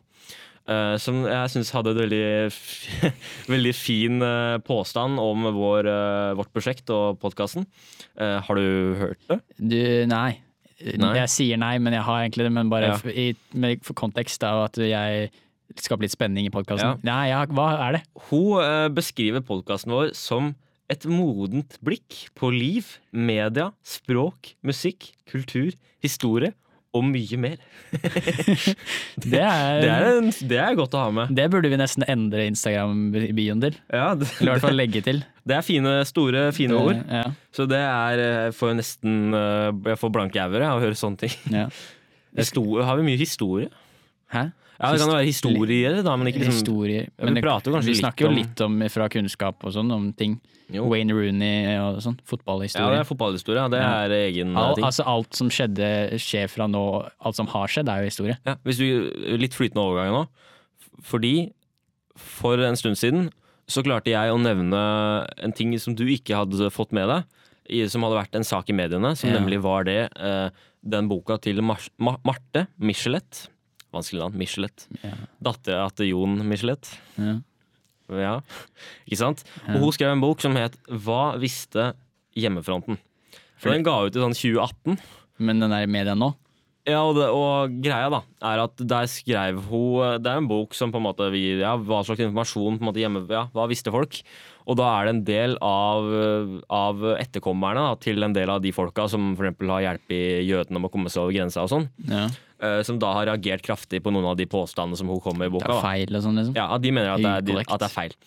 eh, 0.68 0.98
som 0.98 1.24
jeg 1.26 1.50
syns 1.54 1.70
hadde 1.72 1.92
et 1.94 1.98
veldig, 2.10 3.12
veldig 3.54 3.74
fin 3.78 4.20
eh, 4.26 4.58
påstand 4.66 5.20
om 5.22 5.44
vår, 5.54 5.86
eh, 5.86 6.34
vårt 6.34 6.52
prosjekt 6.56 6.90
og 6.90 7.20
podkasten. 7.22 7.68
har 8.18 8.56
du 8.56 8.96
hørt 8.98 9.20
det? 9.30 9.40
Du, 9.60 10.06
nei. 10.08 10.40
Nei. 10.82 11.14
Jeg 11.22 11.32
sier 11.32 11.60
nei, 11.62 11.78
men 11.80 11.96
jeg 11.96 12.04
har 12.04 12.24
egentlig 12.26 12.48
det. 12.50 12.52
Men 12.52 12.70
bare 12.70 12.92
Ja. 12.92 12.98
i, 13.12 13.30
med, 13.54 13.84
for 13.86 13.96
kontekst 13.96 14.44
av 14.44 14.66
at 14.66 14.80
jeg 14.82 15.30
skaper 15.80 16.04
litt 16.04 16.12
spenning 16.14 16.46
i 16.48 16.52
podkasten. 16.54 17.00
Ja. 17.00 17.08
Nei, 17.08 17.30
ja, 17.32 17.46
hva 17.48 17.70
er 17.88 17.98
det? 17.98 18.04
Hun 18.30 18.60
uh, 18.60 18.88
beskriver 18.94 19.42
podkasten 19.46 19.94
vår 19.96 20.12
som 20.14 20.54
et 20.92 21.06
modent 21.10 21.80
blikk 21.82 22.28
på 22.38 22.52
liv, 22.54 22.92
media, 23.12 23.72
språk, 23.82 24.54
musikk, 24.68 25.14
kultur, 25.32 25.74
historie 26.04 26.54
og 26.96 27.04
mye 27.08 27.38
mer. 27.44 27.58
Det 29.26 29.40
er, 29.40 29.82
Det 29.82 29.90
er, 29.92 30.06
en, 30.20 30.30
det 30.50 30.58
er 30.62 30.76
godt 30.78 30.96
å 30.98 31.02
ha 31.06 31.12
med. 31.16 31.32
det 31.38 31.46
burde 31.54 31.70
vi 31.72 31.78
nesten 31.80 32.06
endre 32.12 32.46
Instagram-bioen 32.50 33.62
til. 33.64 33.78
Ja, 33.94 34.10
det, 34.20 34.30
Eller 34.40 34.50
i 34.50 34.54
hvert 34.56 34.66
fall 34.68 34.80
legge 34.80 35.02
til. 35.06 35.22
det 35.48 35.58
er 35.60 35.66
fine, 35.66 35.94
store, 36.10 36.48
fine 36.56 36.78
ord. 36.80 37.00
Ja, 37.12 37.26
Så 37.56 37.68
det 37.70 37.80
er 37.84 38.22
eh, 38.24 38.42
Jeg 38.50 38.58
får 38.58 38.76
nesten 38.80 39.16
eh, 39.38 39.70
Jeg 39.92 40.00
får 40.02 40.14
blanke 40.16 40.42
auger 40.44 40.66
av 40.68 40.80
å 40.80 40.84
høre 40.86 40.98
sånne 41.00 41.26
ting. 41.26 41.36
ja. 41.54 41.68
Histo- 42.36 42.82
har 42.84 42.98
vi 43.00 43.06
mye 43.08 43.20
historie? 43.22 43.70
Hæ? 44.34 44.50
Ja, 44.76 44.90
Det 44.92 45.00
kan 45.00 45.08
jo 45.08 45.14
være 45.16 45.28
historier, 45.30 46.02
da, 46.04 46.16
men 46.20 46.28
ikke 46.28 46.42
liksom 46.42 46.58
Historier. 46.58 47.06
Men 47.24 47.38
vi 47.38 47.44
kanskje 47.46 47.86
vi 47.88 47.94
snakker 48.02 48.26
jo 48.28 48.32
litt 48.36 48.60
om 48.66 48.82
fra 48.92 49.06
kunnskap 49.14 49.64
og 49.64 49.72
sånn, 49.72 49.94
om 49.96 50.10
ting. 50.20 50.34
Jo. 50.74 50.88
Wayne 50.90 51.14
Rooney 51.14 51.76
og 51.78 52.00
sånn. 52.02 52.16
Fotballhistorie. 52.26 52.88
Ja, 52.88 52.96
det 52.96 53.00
er 53.04 53.10
fotballhistorie. 53.16 53.62
ja. 53.62 53.68
Det 53.70 53.80
Ja. 53.80 54.06
er 54.06 54.10
egen 54.32 54.56
All, 54.58 54.74
ting. 54.76 54.84
altså 54.86 55.04
alt 55.06 55.34
som 55.36 55.50
skjedde, 55.50 56.14
skjer 56.18 56.50
fra 56.50 56.66
nå 56.68 57.10
Alt 57.22 57.36
som 57.36 57.48
har 57.48 57.68
skjedd, 57.68 57.88
er 57.88 58.02
jo 58.02 58.10
historie. 58.10 58.38
Ja, 58.46 58.56
hvis 58.66 58.78
du, 58.78 59.38
litt 59.38 59.54
flytende 59.54 59.84
overgang 59.86 60.12
nå. 60.12 60.28
Fordi 61.04 61.52
for 62.18 62.58
en 62.64 62.76
stund 62.76 62.96
siden 62.98 63.30
så 63.68 63.84
klarte 63.84 64.06
jeg 64.14 64.32
å 64.32 64.40
nevne 64.42 65.28
en 65.38 65.52
ting 65.52 65.78
som 65.82 65.96
du 65.98 66.06
ikke 66.06 66.36
hadde 66.36 66.70
fått 66.72 66.92
med 66.92 67.08
deg. 67.10 67.90
Som 67.90 68.04
hadde 68.06 68.20
vært 68.22 68.36
en 68.36 68.44
sak 68.46 68.70
i 68.70 68.74
mediene, 68.74 69.16
som 69.18 69.30
Ja. 69.30 69.40
nemlig 69.40 69.60
var 69.62 69.84
det 69.84 70.10
eh, 70.16 70.50
den 70.88 71.08
boka 71.10 71.40
til 71.42 71.62
Mar 71.62 71.80
Mar 71.98 72.18
Marte 72.24 72.68
Michelet. 72.80 73.50
Vanskelig 73.94 74.20
navn. 74.22 74.38
Michelet. 74.38 74.88
Ja. 75.04 75.14
Dattera 75.42 75.90
til 75.96 76.10
Jon 76.10 76.38
Michelet. 76.48 76.98
Ja. 77.18 77.40
Ja, 78.10 78.40
ikke 79.08 79.18
sant? 79.18 79.44
Og 79.72 79.80
hun 79.82 79.94
skrev 79.96 80.14
en 80.14 80.22
bok 80.22 80.42
som 80.44 80.56
het 80.56 80.78
'Hva 80.86 81.38
visste 81.42 81.94
Hjemmefronten. 82.36 82.98
For 83.58 83.72
den 83.72 83.84
ga 83.84 84.04
ut 84.06 84.16
i 84.16 84.20
sånn 84.20 84.36
2018. 84.36 85.00
Men 85.40 85.60
den 85.60 85.72
er 85.72 85.84
i 85.84 85.92
media 85.92 86.14
nå? 86.16 86.34
Ja, 86.86 87.00
og, 87.02 87.16
det, 87.18 87.26
og 87.34 87.80
greia 87.82 88.12
da 88.14 88.20
er 88.46 88.62
at 88.62 88.78
der 88.78 89.08
skrev 89.10 89.58
hun 89.72 90.22
Det 90.22 90.30
er 90.30 90.38
en 90.38 90.48
bok 90.48 90.76
som 90.78 90.92
på 90.94 91.00
en 91.02 91.08
måte 91.08 91.32
vi, 91.34 91.58
ja, 91.58 91.74
Hva 91.82 92.04
slags 92.06 92.22
informasjon 92.22 92.78
på 92.78 92.84
en 92.86 92.90
måte 92.92 93.02
hjemme, 93.02 93.24
ja, 93.32 93.48
hva 93.56 93.66
visste 93.72 93.90
folk? 93.94 94.20
Og 94.70 94.78
da 94.78 94.86
er 95.00 95.06
det 95.06 95.14
en 95.16 95.24
del 95.26 95.58
av, 95.66 96.06
av 96.70 97.02
etterkommerne 97.18 97.82
da, 97.88 97.96
til 98.02 98.22
en 98.26 98.34
del 98.34 98.50
av 98.50 98.62
de 98.62 98.72
folka 98.74 99.08
som 99.10 99.34
f.eks. 99.34 99.62
har 99.70 99.84
hjulpet 99.86 100.46
jødene 100.46 100.82
med 100.82 100.90
å 100.90 100.94
komme 100.94 101.12
seg 101.14 101.24
over 101.26 101.36
grensa 101.38 101.66
og 101.66 101.74
sånn, 101.74 101.90
Ja. 102.10 102.28
Eh, 102.66 102.82
som 102.88 102.98
da 103.02 103.14
har 103.20 103.30
reagert 103.32 103.64
kraftig 103.66 104.02
på 104.06 104.12
noen 104.14 104.26
av 104.34 104.38
de 104.40 104.46
påstandene 104.50 104.98
som 105.00 105.08
hun 105.12 105.22
kommer 105.24 105.46
med 105.46 105.54
i 105.54 105.54
Det 105.54 105.62
boka. 105.62 105.78
er 105.78 105.86
feil 105.86 106.18
og 106.20 106.26
sånn, 106.26 106.40
liksom? 106.42 106.56
Ja, 106.58 106.68
De 106.82 106.92
mener 106.98 107.14
at 107.16 107.22
det, 107.24 107.54
er, 107.56 107.64
at 107.70 107.80
det 107.86 107.90
er 107.90 107.96
feil. 107.96 108.18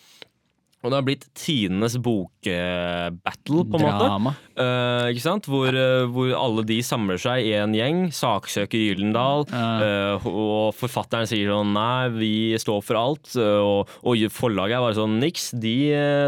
Og 0.79 0.91
det 0.91 0.95
har 0.95 1.03
blitt 1.03 1.25
tidenes 1.35 1.97
bokbattle, 1.99 3.63
på 3.67 3.79
en 3.79 3.83
måte. 3.83 4.31
Eh, 4.55 5.09
ikke 5.11 5.23
sant? 5.25 5.47
Hvor, 5.51 5.75
uh, 5.75 6.05
hvor 6.07 6.29
alle 6.37 6.63
de 6.67 6.77
samler 6.85 7.19
seg 7.19 7.47
i 7.49 7.53
en 7.59 7.73
gjeng. 7.75 8.05
Saksøker 8.15 8.79
Gyldendal. 8.79 9.43
Uh. 9.51 9.83
eh, 9.83 10.27
og 10.29 10.77
forfatteren 10.79 11.27
sier 11.27 11.51
sånn 11.51 11.73
Nei, 11.75 12.07
vi 12.15 12.31
står 12.59 12.79
for 12.85 12.99
alt. 12.99 13.31
og, 13.35 13.91
og 14.07 14.23
forlaget 14.31 14.77
er 14.77 14.85
bare 14.85 14.97
sånn 14.97 15.17
Niks, 15.19 15.49
de 15.59 15.75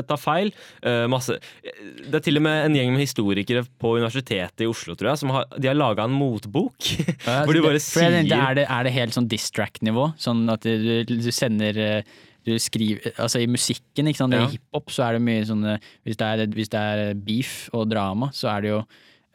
tar 0.08 0.20
feil. 0.20 0.52
Masse 1.12 1.38
Det 1.62 2.20
er 2.20 2.24
til 2.26 2.40
og 2.40 2.44
med 2.46 2.66
en 2.68 2.76
gjeng 2.76 2.92
med 2.94 3.04
historikere 3.06 3.64
på 3.82 3.94
Universitetet 3.98 4.66
i 4.66 4.70
Oslo, 4.70 4.96
tror 5.00 5.14
jeg, 5.14 5.22
som 5.24 5.32
har, 5.36 5.48
de 5.56 5.70
har 5.70 5.78
laga 5.78 6.06
en 6.08 6.16
motbok. 6.16 6.92
Hvor 7.24 7.54
de 7.54 7.60
det- 7.62 7.64
bare 7.66 7.80
jeg 7.80 7.88
tenkte, 7.88 8.42
er, 8.42 8.60
det, 8.60 8.68
er 8.68 8.88
det 8.88 8.94
helt 8.98 9.16
sånn 9.16 9.30
distract-nivå? 9.32 10.12
Sånn 10.22 10.44
at 10.52 10.68
du, 10.68 11.02
du 11.08 11.32
sender 11.34 12.04
du 12.48 12.56
skriver, 12.60 13.12
altså 13.22 13.42
I 13.44 13.48
musikken, 13.52 14.08
ikke 14.10 14.24
sant? 14.24 14.34
Ja. 14.34 14.48
i 14.48 14.56
hiphop, 14.56 14.90
så 14.94 15.06
er 15.10 15.18
det 15.20 15.26
mye 15.28 15.44
sånn 15.46 15.66
eh, 15.76 15.92
hvis 16.08 16.18
det, 16.18 16.32
er, 16.34 16.56
hvis 16.58 16.72
det 16.74 16.82
er 16.82 17.14
beef 17.28 17.54
og 17.78 17.90
drama, 17.92 18.32
så 18.34 18.50
er 18.56 18.66
det 18.66 18.74
jo 18.74 18.80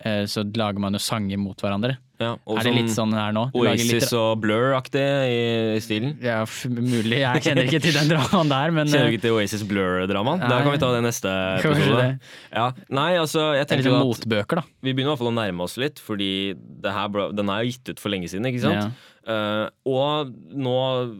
eh, 0.02 0.24
Så 0.30 0.42
lager 0.56 0.82
man 0.82 0.96
jo 0.98 1.02
sanger 1.02 1.38
mot 1.38 1.62
hverandre. 1.62 1.96
ja, 2.18 2.30
er 2.48 2.64
det 2.64 2.72
litt 2.72 2.90
sånn 2.94 3.12
her 3.12 3.32
nå? 3.36 3.42
Oasis 3.56 4.08
og 4.16 4.38
Blur-aktig 4.40 5.02
i, 5.04 5.40
i 5.76 5.80
stilen. 5.84 6.14
Ja, 6.24 6.38
mulig. 6.66 7.18
Jeg 7.20 7.42
kjenner 7.44 7.68
ikke 7.68 7.80
til 7.84 7.92
den 7.96 8.08
dramaen 8.14 8.48
der, 8.52 8.72
men 8.72 8.88
Kjenner 8.88 9.04
eh, 9.06 9.10
du 9.12 9.16
ikke 9.18 9.24
til 9.26 9.36
Oasis 9.36 9.64
Blur-dramaen? 9.68 10.40
Da 10.40 10.62
kan 10.64 10.72
vi 10.72 10.80
ta 10.80 10.92
det 10.96 11.02
neste 11.04 11.34
episode. 11.60 11.98
det. 12.00 12.30
Ja. 12.56 12.70
Nei, 12.88 13.10
altså, 13.20 13.50
jeg 13.58 13.66
er 13.66 13.70
tenker 13.74 13.90
sånn 13.90 13.98
at 14.00 14.08
motbøker, 14.08 14.62
da. 14.62 14.66
Vi 14.80 14.94
begynner 14.96 15.10
i 15.10 15.14
hvert 15.14 15.22
fall 15.24 15.32
å 15.34 15.36
nærme 15.36 15.68
oss 15.68 15.76
litt, 15.80 16.00
fordi 16.02 16.30
det 16.56 16.96
her, 16.96 17.20
den 17.36 17.52
er 17.52 17.62
jo 17.62 17.74
gitt 17.76 17.92
ut 17.92 18.00
for 18.02 18.16
lenge 18.16 18.32
siden. 18.32 18.48
ikke 18.48 18.64
sant? 18.64 18.88
Ja. 18.88 19.12
Eh, 19.26 19.66
og 19.90 20.30
nå 20.54 20.74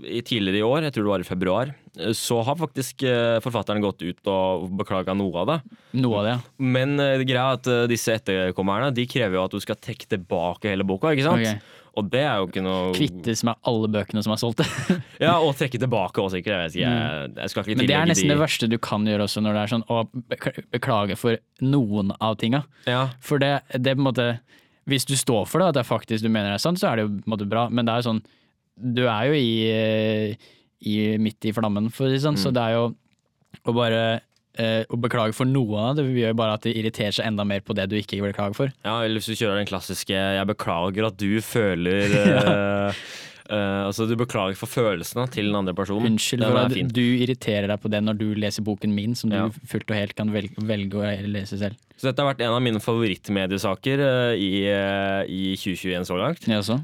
i 0.06 0.20
tidligere 0.22 0.60
i 0.60 0.66
år, 0.66 0.84
jeg 0.86 0.94
tror 0.94 1.06
det 1.06 1.12
var 1.12 1.25
i 1.25 1.26
februar, 1.26 1.72
eh, 1.98 2.12
så 2.14 2.38
har 2.46 2.58
faktisk 2.60 3.02
eh, 3.02 3.38
forfatteren 3.42 3.82
gått 3.82 4.04
ut 4.06 4.30
og 4.30 4.68
beklaga 4.78 5.16
noe 5.18 5.42
av 5.42 5.50
det. 5.50 5.56
Noe 5.98 6.20
av 6.20 6.28
det, 6.28 6.36
ja. 6.36 6.68
Men 6.76 6.94
det 7.00 7.26
greia 7.26 7.56
er 7.56 7.58
at 7.58 7.90
disse 7.90 8.14
etterkommerne 8.14 8.92
de 8.94 9.08
krever 9.10 9.40
jo 9.40 9.48
at 9.48 9.56
du 9.56 9.64
skal 9.64 9.80
trekke 9.82 10.06
tilbake 10.14 10.70
hele 10.70 10.86
boka. 10.86 11.10
ikke 11.16 11.26
sant? 11.26 11.42
Okay. 11.42 11.82
Og 11.96 12.10
det 12.12 12.20
er 12.28 12.42
jo 12.42 12.48
ikke 12.50 12.60
noe 12.60 12.90
Kvittes 12.92 13.40
med 13.48 13.56
alle 13.66 13.88
bøkene 13.88 14.20
som 14.22 14.34
er 14.34 14.40
solgt. 14.40 14.60
Ja, 15.25 15.38
Og 15.40 15.56
trekke 15.56 15.80
tilbake 15.80 16.20
også, 16.20 16.42
ikke? 16.42 16.58
Jeg, 16.66 16.82
jeg, 16.82 17.30
jeg 17.32 17.52
ikke 17.56 17.78
Men 17.80 17.88
det 17.88 17.96
er 17.96 18.10
nesten 18.10 18.28
de 18.28 18.34
det 18.34 18.42
verste 18.42 18.68
du 18.68 18.76
kan 18.84 19.06
gjøre 19.08 19.25
også, 19.25 19.40
når 19.42 19.56
det 19.56 19.62
er 19.62 19.72
sånn 19.72 19.86
å 19.88 20.02
beklage 20.76 21.16
for 21.18 21.40
noen 21.64 22.12
av 22.20 22.36
tinga. 22.42 22.66
Ja, 22.84 23.06
For 23.25 23.40
det, 23.40 23.54
det 23.72 23.94
er 23.94 23.96
på 23.96 24.04
en 24.04 24.10
måte 24.10 24.28
Hvis 24.87 25.07
du 25.09 25.16
står 25.19 25.49
for 25.50 25.62
det, 25.62 25.73
at 25.73 25.78
det 25.78 25.83
er 25.83 25.88
faktisk 25.88 26.25
du 26.25 26.31
mener 26.31 26.52
det 26.52 26.61
er 26.61 26.66
sant, 26.66 26.81
så 26.81 26.90
er 26.90 26.99
det 26.99 27.07
jo 27.07 27.14
på 27.16 27.26
en 27.26 27.35
måte 27.35 27.49
bra, 27.50 27.66
men 27.71 27.87
det 27.87 27.95
er 27.95 28.02
jo 28.02 28.09
sånn 28.12 28.23
Du 28.76 29.02
er 29.09 29.31
jo 29.31 29.37
i, 29.40 30.37
i 30.87 30.97
midt 31.19 31.49
i 31.49 31.55
flammen, 31.57 31.90
for 31.90 32.07
å 32.07 32.11
si 32.11 32.19
det 32.19 32.25
sånn, 32.26 32.38
så 32.38 32.52
det 32.55 32.62
er 32.62 32.76
jo 32.76 32.87
å 33.66 33.75
bare 33.75 34.02
eh, 34.61 34.83
å 34.93 34.99
beklage 35.00 35.35
for 35.37 35.49
noe 35.49 35.81
av 35.90 35.97
det, 35.99 36.05
gjør 36.12 36.37
bare 36.38 36.57
at 36.59 36.66
det 36.66 36.75
irriterer 36.76 37.14
seg 37.16 37.28
enda 37.28 37.47
mer 37.49 37.64
på 37.64 37.76
det 37.76 37.88
du 37.90 37.97
ikke 37.99 38.21
beklager 38.25 38.57
for. 38.57 38.75
Ja, 38.85 38.99
eller 39.00 39.19
hvis 39.19 39.31
du 39.31 39.37
kjører 39.37 39.61
den 39.61 39.71
klassiske 39.71 40.12
'jeg 40.12 40.50
beklager 40.52 41.09
at 41.09 41.16
du 41.16 41.40
føler' 41.40 42.16
eh, 42.23 43.07
eh, 43.50 43.82
Altså 43.86 44.06
du 44.08 44.14
beklager 44.18 44.56
for 44.58 44.66
følelsene 44.70 45.24
til 45.32 45.48
den 45.50 45.56
andre 45.58 45.74
personen. 45.76 46.12
Unnskyld 46.14 46.44
for 46.44 46.58
at 46.64 46.92
du 46.94 47.02
irriterer 47.02 47.68
deg 47.70 47.80
på 47.82 47.90
det 47.92 48.00
når 48.04 48.18
du 48.20 48.26
leser 48.34 48.64
boken 48.66 48.94
min, 48.94 49.14
som 49.18 49.32
Ja. 49.32 49.46
du 49.48 49.66
fullt 49.70 49.90
og 49.90 49.96
helt 49.96 50.14
kan 50.18 50.32
velge, 50.32 50.94
å 50.96 51.10
lese 51.30 51.58
selv. 51.60 51.76
Så 51.96 52.10
dette 52.10 52.20
har 52.20 52.34
vært 52.34 52.42
en 52.44 52.52
av 52.52 52.60
mine 52.60 52.80
favorittmediesaker 52.82 54.02
uh, 54.04 54.34
i, 54.36 54.50
uh, 54.68 55.22
i 55.24 55.54
2021 55.56 56.04
så 56.10 56.18
langt. 56.20 56.44
Ja, 56.50 56.60
så. 56.60 56.76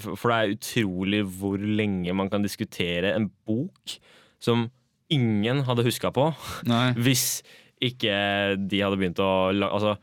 For 0.00 0.16
for 0.16 0.32
det 0.32 0.38
er 0.38 0.54
utrolig 0.56 1.20
hvor 1.36 1.60
lenge 1.60 2.14
man 2.16 2.30
kan 2.32 2.42
diskutere 2.46 3.12
en 3.14 3.28
bok 3.46 3.98
som 4.40 4.70
ingen 5.12 5.62
hadde 5.68 5.84
huska 5.84 6.10
på, 6.16 6.30
Nei. 6.70 6.92
hvis 6.96 7.42
ikke 7.84 8.56
de 8.70 8.80
hadde 8.80 8.96
begynt 9.00 9.20
å. 9.20 9.30
Altså, 9.68 9.96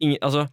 ingen, 0.00 0.18
altså 0.22 0.46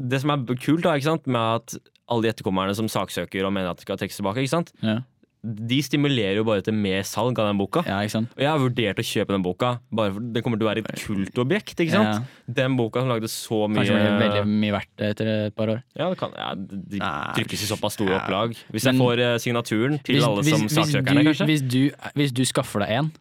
Det 0.00 0.20
som 0.22 0.30
er 0.32 0.44
kult 0.56 0.82
da, 0.86 0.94
ikke 0.96 1.10
sant, 1.12 1.26
med 1.28 1.60
at 1.60 1.74
alle 2.10 2.26
de 2.26 2.34
etterkommerne 2.34 2.74
som 2.76 2.90
saksøker 2.90 3.46
og 3.46 3.54
mener 3.54 3.72
at 3.72 3.80
de 3.80 3.86
skal 3.86 3.98
trekkes 4.00 4.20
tilbake, 4.20 4.44
ikke 4.44 4.56
sant? 4.58 4.74
Ja. 4.84 5.00
de 5.40 5.78
stimulerer 5.80 6.36
jo 6.36 6.42
bare 6.44 6.60
til 6.60 6.74
mer 6.76 7.00
salg 7.08 7.38
av 7.40 7.46
den 7.48 7.56
boka. 7.56 7.80
ja, 7.86 8.02
ikke 8.04 8.12
sant. 8.12 8.34
Og 8.36 8.42
jeg 8.44 8.50
har 8.50 8.60
vurdert 8.60 8.98
å 9.00 9.04
kjøpe 9.08 9.32
den 9.32 9.44
boka, 9.46 9.70
bare 9.88 10.12
for 10.12 10.26
det 10.34 10.42
kommer 10.44 10.60
til 10.60 10.66
å 10.66 10.68
være 10.68 10.82
et 10.84 11.04
kultobjekt. 11.06 11.80
ikke 11.80 11.94
sant? 11.94 12.34
Den 12.60 12.76
boka 12.76 13.00
som 13.00 13.08
lagde 13.08 13.30
så 13.32 13.62
mye 13.70 13.80
Kanskje 13.80 13.96
det 13.96 14.10
blir 14.10 14.20
veldig 14.26 14.58
mye 14.66 14.74
verdt 14.76 15.06
etter 15.08 15.32
et 15.46 15.56
par 15.56 15.72
år. 15.72 15.80
Ja, 15.96 16.10
det 16.12 16.20
kan, 16.20 16.36
ja, 16.36 16.50
de 16.58 17.00
trykkes 17.38 17.64
i 17.64 17.70
såpass 17.70 17.96
store 17.96 18.18
ja. 18.18 18.20
opplag. 18.20 18.52
Hvis 18.74 18.90
jeg 18.90 19.00
får 19.00 19.24
eh, 19.24 19.38
signaturen 19.40 19.96
til 20.04 20.18
Hvis, 20.18 20.28
alle 20.28 20.44
som 20.50 20.66
hvis, 20.66 20.76
saksøkerne, 20.76 21.24
du, 21.24 21.30
kanskje. 21.30 21.48
hvis, 21.48 21.64
du, 21.64 22.12
hvis 22.20 22.36
du 22.36 22.44
skaffer 22.52 22.84
deg 22.84 22.98
en. 22.98 23.12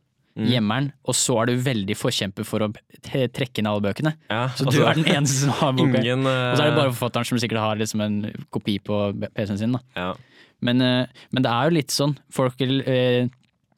Gjemmer 0.47 0.81
den, 0.81 0.91
og 1.03 1.15
så 1.17 1.35
er 1.41 1.49
du 1.49 1.63
veldig 1.65 1.95
forkjemper 1.97 2.47
for 2.47 2.63
å 2.65 2.69
trekke 3.03 3.59
inn 3.61 3.67
alle 3.69 3.83
bøkene. 3.83 4.13
ja, 4.29 4.45
Så 4.55 4.69
du 4.71 4.79
er 4.85 4.95
den 4.95 5.07
eneste 5.15 5.45
som 5.45 5.51
har 5.59 5.73
boka. 5.73 5.99
ingen, 5.99 6.25
eh, 6.25 6.51
Og 6.51 6.57
så 6.57 6.63
er 6.63 6.71
det 6.71 6.77
bare 6.79 6.93
forfatteren 6.93 7.27
som 7.29 7.41
sikkert 7.41 7.63
har 7.63 7.81
liksom 7.81 8.01
en 8.05 8.19
kopi 8.51 8.77
på 8.79 9.01
PC-en 9.35 9.61
sin. 9.61 9.77
Ja. 9.97 10.13
Men, 10.61 10.81
uh, 10.83 11.05
men 11.31 11.43
det 11.45 11.51
er 11.51 11.69
jo 11.69 11.75
litt 11.77 11.93
sånn. 11.95 12.17
Folk, 12.35 12.59
uh, 12.59 13.27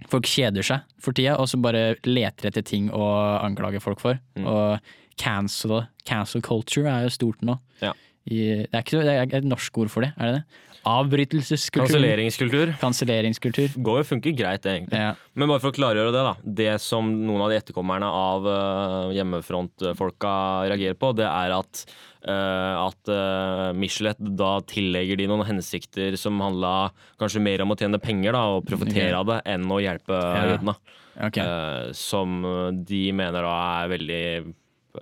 folk 0.10 0.26
kjeder 0.26 0.66
seg 0.66 0.82
for 1.02 1.14
tida, 1.14 1.38
og 1.38 1.50
så 1.50 1.60
bare 1.62 1.96
leter 2.08 2.50
etter 2.50 2.66
ting 2.66 2.90
å 2.90 3.06
anklage 3.42 3.82
folk 3.84 4.02
for. 4.02 4.18
Mm. 4.38 4.48
Og 4.50 4.96
cancel, 5.22 5.84
cancel 6.08 6.42
culture 6.42 6.90
er 6.90 7.06
jo 7.06 7.14
stort 7.14 7.46
nå. 7.46 7.60
Ja. 7.84 7.94
I, 8.26 8.66
det, 8.66 8.74
er 8.74 8.84
ikke, 8.86 9.02
det 9.06 9.14
er 9.18 9.38
et 9.42 9.50
norsk 9.50 9.78
ord 9.82 9.90
for 9.94 10.06
det, 10.06 10.14
er 10.18 10.30
det 10.30 10.42
det? 10.42 10.68
Avbrytelseskultur. 10.88 11.88
Kanselleringskultur 11.88 12.72
Kanselleringskultur. 12.82 13.76
går 13.86 14.00
jo 14.02 14.06
funker 14.16 14.34
greit, 14.34 14.64
det, 14.64 14.72
egentlig. 14.80 15.02
Ja. 15.02 15.12
Men 15.38 15.52
bare 15.52 15.62
for 15.62 15.70
å 15.70 15.76
klargjøre 15.78 16.14
det, 16.16 16.24
da. 16.26 16.34
Det 16.62 16.72
som 16.82 17.12
noen 17.26 17.44
av 17.46 17.52
de 17.54 17.60
etterkommerne 17.62 18.08
av 18.08 18.48
uh, 18.50 19.12
hjemmefrontfolka 19.14 20.32
reagerer 20.72 20.98
på, 20.98 21.14
det 21.18 21.28
er 21.30 21.58
at 21.60 21.86
Uh, 22.22 22.86
at 22.86 23.10
uh, 23.10 23.72
Michelet 23.74 24.20
da 24.38 24.60
tillegger 24.70 25.18
de 25.18 25.26
noen 25.26 25.42
hensikter 25.42 26.14
som 26.22 26.38
handla 26.38 26.92
kanskje 27.18 27.42
mer 27.42 27.64
om 27.64 27.74
å 27.74 27.78
tjene 27.80 27.98
penger 27.98 28.36
da, 28.38 28.44
og 28.54 28.68
profitere 28.70 29.18
av 29.18 29.26
det, 29.26 29.40
enn 29.50 29.66
å 29.74 29.80
hjelpe 29.82 30.14
Ja. 30.14 30.44
jødene. 30.52 30.76
Ok. 31.18 31.40
Eh, 31.42 31.92
som 31.98 32.38
de 32.86 33.02
mener 33.12 33.42
da 33.42 33.56
er 33.82 33.90
veldig 33.90 34.54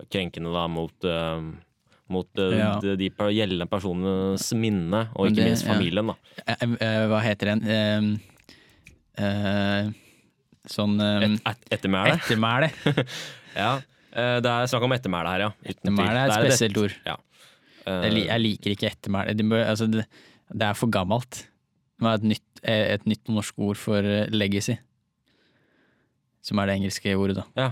krenkende 0.08 0.54
da 0.56 0.64
mot 0.72 1.10
mot 2.10 2.28
eh, 2.42 2.58
Ja. 2.58 2.72
de, 2.82 2.96
de 3.00 3.10
gjeldende 3.36 3.68
personenes 3.70 4.48
minne, 4.58 5.06
og 5.16 5.28
ikke 5.30 5.36
det- 5.42 5.48
minst 5.52 5.66
ja. 5.66 5.74
familien. 5.74 6.08
da 6.08 6.16
Eh, 6.48 6.66
eh, 6.82 7.06
hva 7.12 7.20
heter 7.22 7.52
den? 7.54 7.64
Eh, 7.68 9.24
eh, 9.24 9.90
sånn 10.70 11.00
eh, 11.02 11.26
Et, 11.28 11.40
et, 11.46 11.66
Ettermæle. 11.80 12.18
Ettermæle. 12.20 12.72
Ja. 13.60 13.80
det 14.14 14.46
er 14.50 14.68
snakk 14.70 14.84
om 14.86 14.94
ettermæle 14.94 15.32
her, 15.34 15.42
ja. 15.48 15.50
Ettermæle 15.66 16.20
er 16.22 16.30
et 16.30 16.38
spesielt 16.54 16.78
ord. 16.78 16.94
Ja. 17.06 17.16
Jeg, 17.90 18.40
liker 18.40 18.72
ikke 18.76 18.88
ettermæle. 18.92 19.34
Det, 19.36 19.46
altså, 19.66 19.88
det, 19.90 20.06
det 20.54 20.68
er 20.68 20.78
for 20.78 20.88
gammelt. 20.94 21.42
Det 22.00 22.08
er 22.08 22.14
et 22.20 22.28
nytt, 22.30 22.62
et 22.64 23.06
nytt 23.10 23.28
norsk 23.34 23.58
ord 23.66 23.76
for 23.82 24.06
legacy. 24.32 24.78
Som 26.42 26.60
er 26.62 26.70
det 26.70 26.76
engelske 26.80 27.12
ordet, 27.20 27.36
da. 27.56 27.66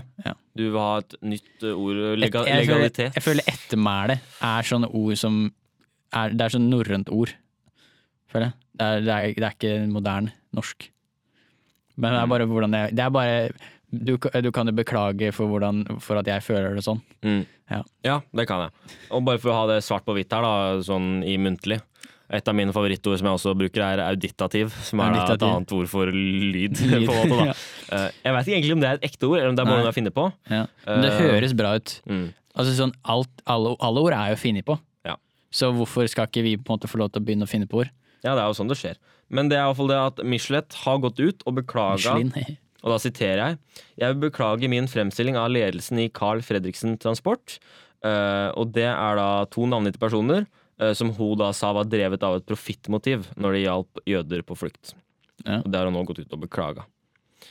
Du 0.56 0.64
vil 0.66 0.76
ha 0.78 0.98
et 1.00 1.14
nytt 1.24 1.62
eh, 1.64 1.72
ord, 1.72 2.02
lega, 2.20 2.42
Et- 2.42 2.50
jeg, 2.52 2.66
føler, 2.66 2.82
legalitet. 2.82 3.14
jeg 3.16 3.24
føler 3.24 3.48
ettermæle 3.48 4.18
er 4.44 4.68
sånne 4.68 4.90
ord 4.92 5.16
som 5.16 5.38
er, 6.12 6.30
Det 6.36 6.40
er 6.44 6.54
sånn 6.56 6.68
norrønt 6.70 7.08
ord, 7.12 7.32
føler 8.28 8.50
jeg. 8.50 8.54
Det 8.78 8.84
er, 8.86 9.00
det, 9.00 9.14
er, 9.16 9.32
det 9.40 9.46
er 9.48 9.56
ikke 9.56 9.88
moderne 9.92 10.32
norsk. 10.54 10.90
Men 11.98 12.12
det 12.14 12.20
er 12.22 12.30
bare 12.30 12.46
hvordan 12.46 12.76
jeg 12.76 12.94
Det 12.94 13.04
er 13.04 13.10
bare 13.10 13.48
du, 13.90 14.12
du 14.18 14.50
kan 14.52 14.68
jo 14.68 14.72
beklage 14.76 15.32
for, 15.32 15.48
hvordan, 15.48 15.80
for 16.04 16.20
at 16.20 16.26
jeg 16.28 16.42
føler 16.44 16.74
det 16.76 16.84
sånn. 16.84 17.00
Mm. 17.24 17.46
Ja. 17.72 17.78
ja, 18.04 18.16
det 18.36 18.44
kan 18.46 18.66
jeg. 18.66 18.96
Og 19.16 19.24
bare 19.24 19.40
for 19.40 19.48
å 19.52 19.56
ha 19.62 19.66
det 19.72 19.78
svart 19.84 20.04
på 20.04 20.12
hvitt 20.16 20.30
her, 20.36 20.44
da, 20.44 20.82
sånn 20.84 21.22
i 21.24 21.38
muntlig. 21.40 21.80
Et 22.30 22.48
av 22.50 22.54
mine 22.56 22.72
favorittord 22.76 23.16
som 23.16 23.24
jeg 23.30 23.38
også 23.38 23.54
bruker, 23.56 23.80
er 23.86 24.02
auditativ. 24.04 24.72
Som 24.84 25.00
er 25.00 25.14
auditativ. 25.14 25.36
et 25.38 25.44
annet 25.48 25.72
ord 25.72 25.86
for 25.88 26.10
lyd. 26.12 26.76
Lyd, 26.76 27.06
på 27.08 27.14
en 27.14 27.30
måte, 27.32 27.46
ja. 27.50 27.54
Eh, 27.96 28.10
Jeg 28.26 28.34
vet 28.36 28.50
ikke 28.50 28.56
egentlig 28.58 28.74
om 28.76 28.82
det 28.84 28.90
er 28.90 28.98
et 29.00 29.06
ekte 29.08 29.30
ord, 29.30 29.38
eller 29.38 29.48
om 29.54 29.56
det 29.56 29.64
er 29.64 29.70
bare 29.70 29.80
noe 29.80 29.88
jeg 29.88 29.96
finner 29.96 30.14
på. 30.18 30.26
Ja. 30.52 30.64
Men 30.84 31.06
det 31.06 31.12
Eh, 31.14 31.22
høres 31.30 31.54
bra 31.56 31.70
ut. 31.80 31.94
Mm. 32.10 32.26
Altså 32.58 32.74
sånn, 32.76 32.92
alt, 33.08 33.32
alle, 33.48 33.72
alle 33.80 34.02
ord 34.04 34.12
er 34.18 34.34
jo 34.34 34.40
funnet 34.42 34.66
på. 34.68 34.76
Ja. 35.08 35.16
Så 35.54 35.72
hvorfor 35.72 36.08
skal 36.12 36.28
ikke 36.28 36.44
vi 36.44 36.56
på 36.60 36.68
en 36.68 36.76
måte 36.76 36.90
få 36.90 37.00
lov 37.00 37.12
til 37.14 37.22
å 37.22 37.26
begynne 37.28 37.48
å 37.48 37.50
finne 37.50 37.68
på 37.70 37.80
ord? 37.84 37.90
Ja, 38.26 38.34
det 38.34 38.42
er 38.42 38.48
jo 38.50 38.56
sånn 38.60 38.68
det 38.68 38.76
skjer. 38.80 38.98
Men 39.32 39.48
det 39.48 39.56
er 39.56 39.64
i 39.64 39.68
hvert 39.70 39.78
fall 39.80 39.88
det 39.92 39.98
at 40.02 40.20
Michelet 40.26 40.74
har 40.84 40.98
gått 41.04 41.20
ut 41.20 41.44
og 41.46 41.56
beklaga 41.62 42.18
Og 42.84 42.92
da 42.92 42.96
siterer 43.02 43.40
jeg. 43.42 43.56
Jeg 43.98 44.14
vil 44.14 44.28
beklage 44.28 44.68
min 44.70 44.86
fremstilling 44.86 45.34
av 45.36 45.48
ledelsen 45.50 45.98
i 45.98 46.06
Carl 46.14 46.38
Fredriksen 46.46 46.94
Transport. 47.02 47.56
Uh, 48.06 48.54
og 48.54 48.70
det 48.76 48.86
er 48.86 49.18
da 49.18 49.26
to 49.50 49.64
navngitte 49.66 49.98
personer 49.98 50.44
som 50.94 51.10
hun 51.16 51.36
da 51.40 51.50
sa 51.56 51.72
var 51.74 51.84
drevet 51.90 52.22
av 52.22 52.36
et 52.38 52.46
profittmotiv 52.46 53.26
når 53.36 53.52
det 53.56 53.62
hjalp 53.64 54.02
jøder 54.06 54.42
på 54.46 54.56
flukt. 54.58 54.94
Ja. 55.46 55.60
Og 55.62 55.70
det 55.70 55.78
har 55.80 55.86
hun 55.90 55.94
nå 55.98 56.04
gått 56.06 56.20
ut 56.22 56.32
og 56.34 56.40
beklaga. 56.46 56.84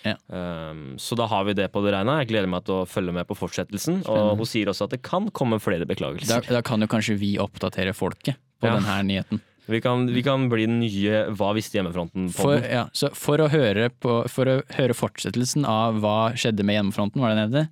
Ja. 0.04 0.14
Um, 0.32 0.96
så 1.02 1.16
da 1.20 1.26
har 1.32 1.44
vi 1.48 1.54
det 1.58 1.70
på 1.74 1.82
det 1.84 1.94
reine. 1.96 2.20
Jeg 2.22 2.30
gleder 2.30 2.48
meg 2.52 2.64
til 2.68 2.82
å 2.82 2.88
følge 2.88 3.14
med 3.16 3.28
på 3.28 3.36
fortsettelsen. 3.40 4.02
Spennende. 4.04 4.32
Og 4.36 4.42
hun 4.44 4.50
sier 4.50 4.70
også 4.72 4.88
at 4.88 4.96
det 4.96 5.02
kan 5.04 5.30
komme 5.36 5.60
flere 5.64 5.88
beklagelser. 5.90 6.44
da 6.48 6.62
kan 6.62 6.84
jo 6.84 6.88
kanskje 6.92 7.18
vi 7.20 7.38
oppdatere 7.42 7.94
folket 7.96 8.36
på 8.62 8.68
Ja. 8.68 8.76
denne 8.80 8.98
nyheten. 9.08 9.42
Vi 9.68 9.82
kan, 9.84 10.06
vi 10.08 10.22
kan 10.24 10.46
bli 10.48 10.64
den 10.66 10.78
nye 10.80 11.26
Hva 11.36 11.50
visste 11.54 11.76
hjemmefronten? 11.76 12.30
For, 12.32 12.56
ja, 12.64 12.86
så 12.96 13.10
for 13.14 13.38
å, 13.44 13.50
høre 13.52 13.90
på, 13.90 14.22
for 14.32 14.46
å 14.48 14.62
høre 14.78 14.96
fortsettelsen 14.96 15.66
av 15.68 16.00
hva 16.00 16.32
skjedde 16.40 16.64
med 16.64 16.78
hjemmefronten, 16.80 17.20
var 17.20 17.36
det 17.36 17.50
det? 17.52 17.66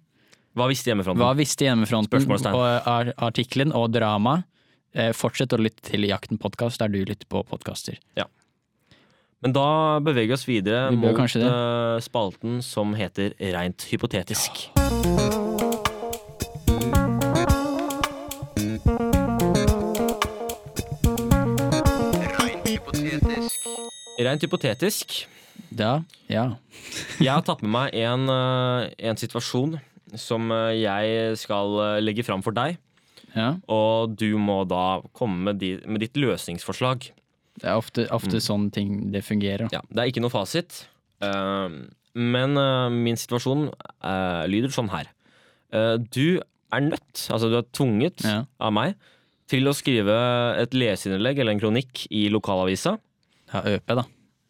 Hva 0.56 0.68
visste 0.68 0.92
hjemmefronten? 0.92 1.24
Hva 1.24 1.32
visste 1.40 1.64
hjemmefronten 1.64 2.12
Spørsmålstegn. 2.12 2.54
og 2.56 2.88
ar- 2.92 3.14
artikkelen 3.30 3.72
og 3.76 3.94
drama? 3.96 4.42
Eh, 4.96 5.12
fortsett 5.12 5.52
å 5.52 5.60
lytte 5.60 5.84
til 5.90 6.08
Jakten 6.08 6.40
podkast, 6.40 6.80
der 6.80 6.88
du 6.88 7.02
lytter 7.04 7.28
på 7.28 7.42
podkaster. 7.44 8.00
Men 9.44 9.52
da 9.54 10.00
beveger 10.02 10.32
vi 10.32 10.34
oss 10.34 10.46
videre 10.48 10.88
Vi 10.90 10.98
mot 10.98 11.18
uh, 11.20 11.42
eh, 11.46 11.98
spalten 12.02 12.62
som 12.66 12.96
heter 12.98 13.36
Reint 13.54 13.84
hypotetisk. 13.92 14.72
Reint 22.40 22.66
hypotetisk. 22.72 23.68
Reint 24.18 24.48
hypotetisk. 24.48 25.18
Da, 25.76 25.92
ja. 26.32 26.48
Jeg 27.20 27.34
har 27.36 27.44
tatt 27.44 27.62
med 27.62 27.76
meg 27.76 28.00
en, 28.00 28.26
eh, 28.32 28.88
en 29.12 29.20
situasjon 29.20 29.76
som 30.16 30.48
jeg 30.72 31.36
skal 31.36 32.00
legge 32.00 32.24
fram 32.24 32.40
for 32.46 32.56
deg. 32.56 32.78
Ja. 33.36 33.50
Og 33.72 34.16
du 34.18 34.30
må 34.42 34.62
da 34.70 35.02
komme 35.16 35.52
med, 35.52 35.62
di, 35.62 35.76
med 35.86 36.04
ditt 36.04 36.18
løsningsforslag. 36.20 37.10
Det 37.56 37.68
er 37.70 37.78
ofte, 37.80 38.08
ofte 38.16 38.42
sånn 38.44 38.70
ting 38.76 39.12
det 39.14 39.22
fungerer. 39.28 39.70
Ja, 39.72 39.84
det 39.88 40.02
er 40.02 40.12
ikke 40.12 40.24
noe 40.24 40.34
fasit. 40.34 40.86
Uh, 41.24 41.86
men 42.16 42.56
uh, 42.60 42.88
min 42.92 43.20
situasjon 43.20 43.70
uh, 43.72 44.44
lyder 44.52 44.74
sånn 44.76 44.92
her. 44.92 45.12
Eh, 45.76 45.96
du 46.00 46.40
er 46.74 46.84
nødt, 46.84 47.28
altså 47.32 47.50
du 47.52 47.58
er 47.60 47.68
tvunget 47.76 48.24
Ja. 48.24 48.46
av 48.60 48.74
meg, 48.76 48.96
til 49.48 49.68
å 49.70 49.76
skrive 49.78 50.16
et 50.62 50.74
leserinnlegg 50.74 51.40
eller 51.40 51.56
en 51.56 51.62
kronikk 51.62 52.06
i 52.10 52.28
lokalavisa. 52.34 52.98
Ja, 53.54 53.62
ØP, 53.76 53.94
da. 54.00 54.06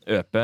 ØP 0.08 0.38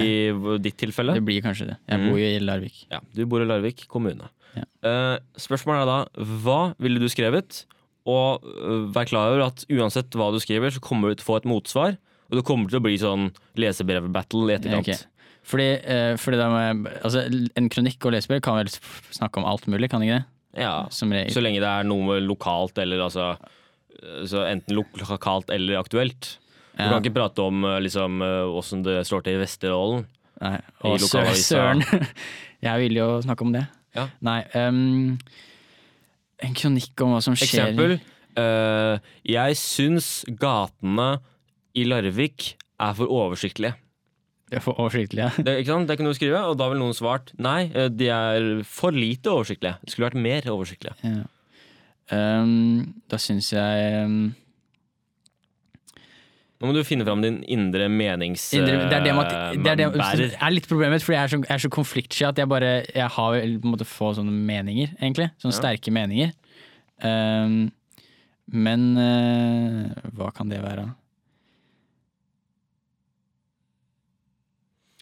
i 0.00 0.58
ditt 0.64 0.78
tilfelle. 0.80 1.16
Det 1.18 1.24
blir 1.24 1.42
kanskje 1.44 1.68
det. 1.72 1.76
Jeg 1.90 2.00
bor 2.08 2.18
jo 2.18 2.30
i 2.30 2.40
Larvik. 2.40 2.86
Ja, 2.90 3.00
du 3.14 3.26
bor 3.26 3.42
i 3.42 3.48
Larvik 3.48 3.86
kommune. 3.88 4.30
Ja. 4.54 4.64
Eh, 4.86 5.16
spørsmålet 5.40 5.82
er 5.82 5.88
da, 5.90 6.26
hva 6.44 6.58
ville 6.82 7.00
du 7.02 7.08
skrevet? 7.10 7.64
Og 8.04 8.44
uh, 8.44 8.84
vær 8.92 9.08
klar 9.08 9.30
over 9.32 9.46
at 9.46 9.62
uansett 9.72 10.12
hva 10.18 10.26
du 10.34 10.36
skriver, 10.42 10.70
så 10.74 10.82
kommer 10.84 11.08
du 11.10 11.16
til 11.18 11.24
å 11.24 11.30
få 11.30 11.38
et 11.40 11.48
motsvar. 11.48 11.96
Og 12.28 12.36
det 12.38 12.44
kommer 12.44 12.68
til 12.68 12.80
å 12.80 12.84
bli 12.84 12.98
sånn 13.00 13.30
lesebrevbattle 13.60 14.50
i 14.52 14.56
etterkant. 14.58 14.90
Ja, 14.92 14.98
ok. 15.00 15.10
Fordi, 15.44 15.68
uh, 15.88 16.12
fordi 16.20 16.38
må 16.52 16.90
altså, 17.00 17.24
en 17.56 17.70
kronikk 17.72 18.04
og 18.08 18.14
lesebrev 18.16 18.42
kan 18.44 18.58
vel 18.60 18.70
snakke 19.12 19.40
om 19.40 19.48
alt 19.48 19.66
mulig, 19.72 19.88
kan 19.92 20.04
ikke 20.04 20.20
det? 20.20 20.26
Ja, 20.62 20.74
Som. 20.94 21.10
Så 21.32 21.42
lenge 21.42 21.58
det 21.64 21.68
er 21.70 21.86
noe 21.88 22.20
lokalt 22.22 22.76
eller 22.78 23.00
altså 23.08 23.32
så 24.28 24.42
Enten 24.46 24.76
lokalt 24.76 25.48
eller 25.54 25.78
aktuelt. 25.80 26.34
Du 26.76 26.82
Ja. 26.82 26.90
kan 26.90 27.02
ikke 27.02 27.14
prate 27.14 27.42
om 27.42 27.62
liksom 27.80 28.20
åssen 28.20 28.82
det 28.84 29.00
står 29.06 29.22
til 29.24 29.36
i 29.38 29.40
Vesterålen. 29.42 30.04
Nei, 30.42 30.58
og 30.82 30.98
sø- 31.00 31.22
søren. 31.38 31.82
Jeg 32.64 32.80
vil 32.82 32.98
jo 32.98 33.06
snakke 33.24 33.46
om 33.46 33.52
det. 33.54 33.64
Ja. 33.94 34.08
Nei, 34.24 34.40
Um, 34.54 35.16
en 36.44 36.56
kronikk 36.58 37.00
om 37.04 37.14
hva 37.14 37.22
som 37.24 37.36
skjer 37.38 37.70
Eksempel. 37.70 37.96
Uh, 38.34 38.98
jeg 39.26 39.56
syns 39.60 40.08
gatene 40.40 41.14
i 41.78 41.86
Larvik 41.86 42.54
er 42.82 42.96
for 42.98 43.10
oversiktlige. 43.10 43.76
Det 44.50 44.58
er 44.58 44.64
for 44.64 44.78
oversiktlige. 44.78 45.30
Det, 45.46 45.56
ikke 45.62 45.72
sant? 45.72 45.88
det 45.88 45.96
kunne 45.98 46.12
du 46.12 46.18
skrive, 46.18 46.42
og 46.46 46.58
da 46.60 46.68
ville 46.70 46.82
noen 46.82 46.96
svart 46.96 47.32
nei, 47.42 47.70
eh, 47.72 47.88
de 47.90 48.10
er 48.12 48.48
for 48.68 48.94
lite 48.94 49.32
oversiktlige. 49.32 49.80
Det 49.82 49.94
skulle 49.94 50.10
vært 50.10 50.20
mer 50.26 50.50
oversiktlige. 50.52 50.98
ja. 51.02 51.24
Um, 52.12 53.00
da 53.08 53.16
syns 53.16 53.46
jeg 53.54 53.84
ehm, 53.88 54.34
Nå 56.62 56.70
må 56.70 56.74
du 56.76 56.84
finne 56.86 57.04
fram 57.06 57.20
din 57.20 57.40
indre 57.50 57.88
menings... 57.90 58.46
Det 58.54 58.62
er 58.62 58.68
det 58.70 58.74
at 58.86 59.32
det 59.58 59.72
er, 59.74 59.78
det, 59.80 60.28
er 60.38 60.52
litt 60.54 60.68
problemet, 60.70 61.02
fordi 61.02 61.16
jeg 61.16 61.26
er 61.26 61.32
så, 61.32 61.38
jeg 61.42 61.54
er 61.56 61.62
så 61.64 61.70
konfliktsky 61.74 62.26
at 62.28 62.38
jeg 62.38 62.48
bare 62.48 62.72
Jeg 62.86 63.08
har 63.16 63.38
på 63.40 63.66
en 63.66 63.72
måte 63.72 63.86
få 63.88 64.12
sånne 64.16 64.32
meninger, 64.32 64.94
egentlig. 65.00 65.32
Sånne 65.42 65.52
Ja. 65.52 65.58
sterke 65.58 65.92
meninger. 65.94 66.30
Um, 67.02 67.72
men 68.54 68.84
uh, 68.94 69.90
hva 70.14 70.30
kan 70.36 70.52
det 70.52 70.60
være? 70.62 70.86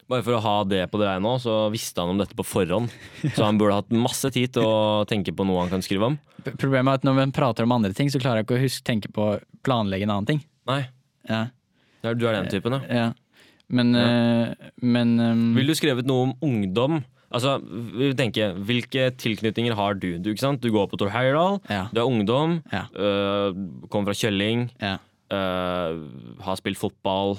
Bare 0.08 0.24
for 0.24 0.36
å 0.36 0.42
ha 0.44 0.56
det 0.68 0.82
på 0.92 0.98
det 1.00 1.06
reine 1.08 1.24
nå, 1.24 1.36
så 1.40 1.68
visste 1.72 2.02
han 2.02 2.12
om 2.12 2.18
dette 2.20 2.36
på 2.36 2.44
forhånd. 2.44 2.90
Så 3.36 3.44
han 3.44 3.60
burde 3.60 3.78
hatt 3.78 3.92
masse 3.94 4.28
tid 4.34 4.56
til 4.56 4.66
å 4.66 5.04
tenke 5.08 5.36
på 5.36 5.46
noe 5.48 5.62
han 5.62 5.72
kan 5.72 5.84
skrive 5.84 6.10
om. 6.10 6.18
Problemet 6.56 6.90
er 6.90 6.98
at 7.00 7.06
når 7.06 7.20
man 7.20 7.36
prater 7.36 7.68
om 7.68 7.76
andre 7.76 7.92
ting, 7.96 8.10
så 8.12 8.20
klarer 8.20 8.42
jeg 8.42 8.48
ikke 8.48 8.58
å 8.58 8.64
huske 8.64 8.88
tenke 8.88 9.12
på 9.14 9.28
å 9.34 9.38
planlegge 9.64 10.08
en 10.08 10.16
annen 10.16 10.28
ting. 10.32 10.42
Nei, 10.68 10.82
Ja, 11.28 11.46
er- 12.04 12.14
du 12.14 12.26
er 12.26 12.32
den 12.40 12.48
typen, 12.50 12.72
ja. 12.72 12.94
ja. 12.94 13.12
Men, 13.72 13.94
eh, 13.96 14.54
men 14.82 15.18
um, 15.20 15.54
Vil 15.56 15.66
du 15.66 15.74
skrevet 15.74 16.04
noe 16.06 16.22
om 16.28 16.32
ungdom? 16.42 17.04
Altså, 17.32 17.54
vi 17.64 18.10
vil 18.10 18.16
tenke, 18.16 18.50
Hvilke 18.68 19.06
tilknytninger 19.16 19.72
har 19.74 19.94
du? 19.94 20.18
Du, 20.18 20.30
ikke 20.34 20.40
sant? 20.42 20.60
du 20.60 20.68
går 20.74 20.90
på 20.90 20.98
Tor 21.00 21.08
Heyerdahl, 21.14 21.60
Ja. 21.70 21.86
du 21.94 22.00
er 22.00 22.04
ungdom, 22.04 22.58
Ja. 22.72 22.82
øh, 22.94 23.54
kommer 23.88 24.12
fra 24.12 24.18
Kjølling, 24.18 24.70
Ja. 24.82 24.98
øh, 25.32 26.02
har 26.44 26.54
spilt 26.60 26.76
fotball, 26.78 27.38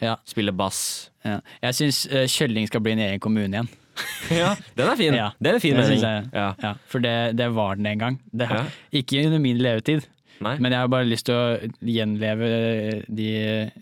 Ja. 0.00 0.14
spiller 0.24 0.52
bass. 0.52 1.10
Ja. 1.24 1.40
Jeg 1.62 1.74
syns 1.74 2.06
Kjølling 2.28 2.66
skal 2.68 2.80
bli 2.80 2.92
en 2.92 2.98
egen 2.98 3.20
kommune 3.20 3.48
igjen. 3.50 3.68
Ja, 4.30 4.54
Den 4.78 4.86
er 4.88 4.96
fin! 4.96 5.14
Ja, 5.14 5.30
Det 5.42 5.50
er 5.50 5.54
en 5.54 5.60
fin 5.60 5.74
det 5.74 5.82
mening. 5.82 5.98
synes 5.98 6.02
jeg. 6.02 6.28
Ja. 6.32 6.52
Ja, 6.62 6.72
for 6.86 6.98
det, 7.00 7.36
det 7.36 7.50
var 7.54 7.74
den 7.74 7.86
en 7.86 7.98
gang. 7.98 8.20
Det, 8.32 8.46
Ja. 8.50 8.64
Ikke 8.92 9.26
under 9.26 9.38
min 9.38 9.58
levetid, 9.58 10.06
Nei. 10.40 10.54
men 10.58 10.72
jeg 10.72 10.80
har 10.80 10.88
bare 10.88 11.04
lyst 11.04 11.26
til 11.28 11.34
å 11.36 11.70
gjenleve 11.84 12.46
de, 13.12 13.26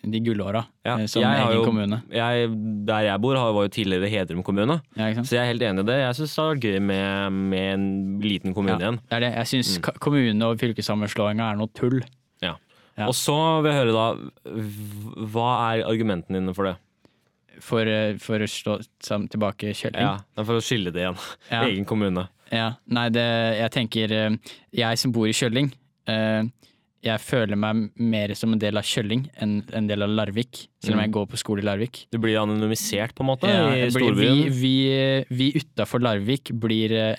de 0.02 0.20
gullåra 0.26 0.64
Ja, 0.84 0.96
eh, 0.98 1.06
som 1.06 1.22
jeg 1.22 1.38
egen 1.44 1.54
jo- 1.60 1.64
kommune. 1.64 2.02
Jeg, 2.10 2.48
der 2.88 3.04
jeg 3.06 3.20
bor, 3.22 3.34
var 3.38 3.68
jo 3.68 3.68
tidligere 3.68 4.10
Hedrum 4.10 4.42
kommune, 4.42 4.80
Ja, 4.96 5.12
så 5.22 5.36
jeg 5.36 5.42
er 5.44 5.52
helt 5.52 5.62
enig 5.62 5.84
i 5.84 5.88
det. 5.92 5.98
Jeg 6.02 6.14
syns 6.18 6.34
det 6.34 6.46
vært 6.48 6.64
gøy 6.66 6.80
med, 6.82 7.32
med 7.32 7.74
en 7.74 7.86
liten 8.20 8.54
kommune 8.54 8.74
Ja, 8.80 8.90
igjen. 8.90 9.00
det 9.10 9.20
det. 9.20 9.32
Jeg 9.36 9.46
syns 9.54 9.78
Mm. 9.78 9.98
kommune- 10.00 10.44
og 10.50 10.58
fylkessammenslåinga 10.58 11.52
er 11.52 11.56
noe 11.56 11.68
tull. 11.74 12.02
Og 12.98 13.14
så 13.14 13.62
vil 13.62 13.70
jeg 13.70 13.78
høre 13.78 13.92
da, 13.94 14.06
hva 15.30 15.48
er 15.70 15.84
argumentene 15.86 16.40
dine 16.40 16.54
for 16.56 16.66
det? 16.66 16.76
For, 17.62 17.86
eh, 17.86 18.16
for 18.18 18.38
å 18.42 18.48
slå 18.50 18.80
sam 19.02 19.28
tilbake 19.30 19.70
Kjølling. 19.74 20.02
Ja, 20.02 20.42
For 20.42 20.58
å 20.58 20.62
skille 20.62 20.90
det 20.94 21.02
igjen. 21.04 21.16
Egen 21.62 21.84
kommune. 21.86 22.28
Ja, 22.50 22.72
nei, 22.88 23.08
det, 23.14 23.22
jeg 23.58 23.70
tenker 23.74 24.12
eh, 24.16 24.36
Jeg 24.72 24.98
som 24.98 25.12
bor 25.12 25.26
i 25.28 25.34
Kjølling, 25.36 25.70
jeg 26.08 27.20
føler 27.22 27.56
meg 27.56 27.90
mer 28.00 28.32
som 28.34 28.52
en 28.52 28.58
del 28.62 28.76
av 28.80 28.82
Kjølling 28.88 29.28
enn 29.40 29.62
en 29.76 29.86
del 29.86 30.02
av 30.02 30.10
Larvik. 30.10 30.64
Selv 30.82 30.94
om 30.96 31.00
Mm. 31.00 31.04
jeg 31.06 31.12
går 31.12 31.26
på 31.28 31.38
skole 31.38 31.62
i 31.62 31.66
Larvik. 31.68 32.06
Du 32.10 32.18
blir 32.18 32.38
anonymisert, 32.40 33.14
på 33.14 33.20
en 33.22 33.30
måte, 33.30 33.46
Ja, 33.46 33.68
blir- 33.90 34.14
vi 34.16 34.48
vi, 34.50 35.24
vi 35.30 35.52
utafor 35.60 36.00
Larvik 36.02 36.50
blir 36.58 36.90
eh, 36.92 37.16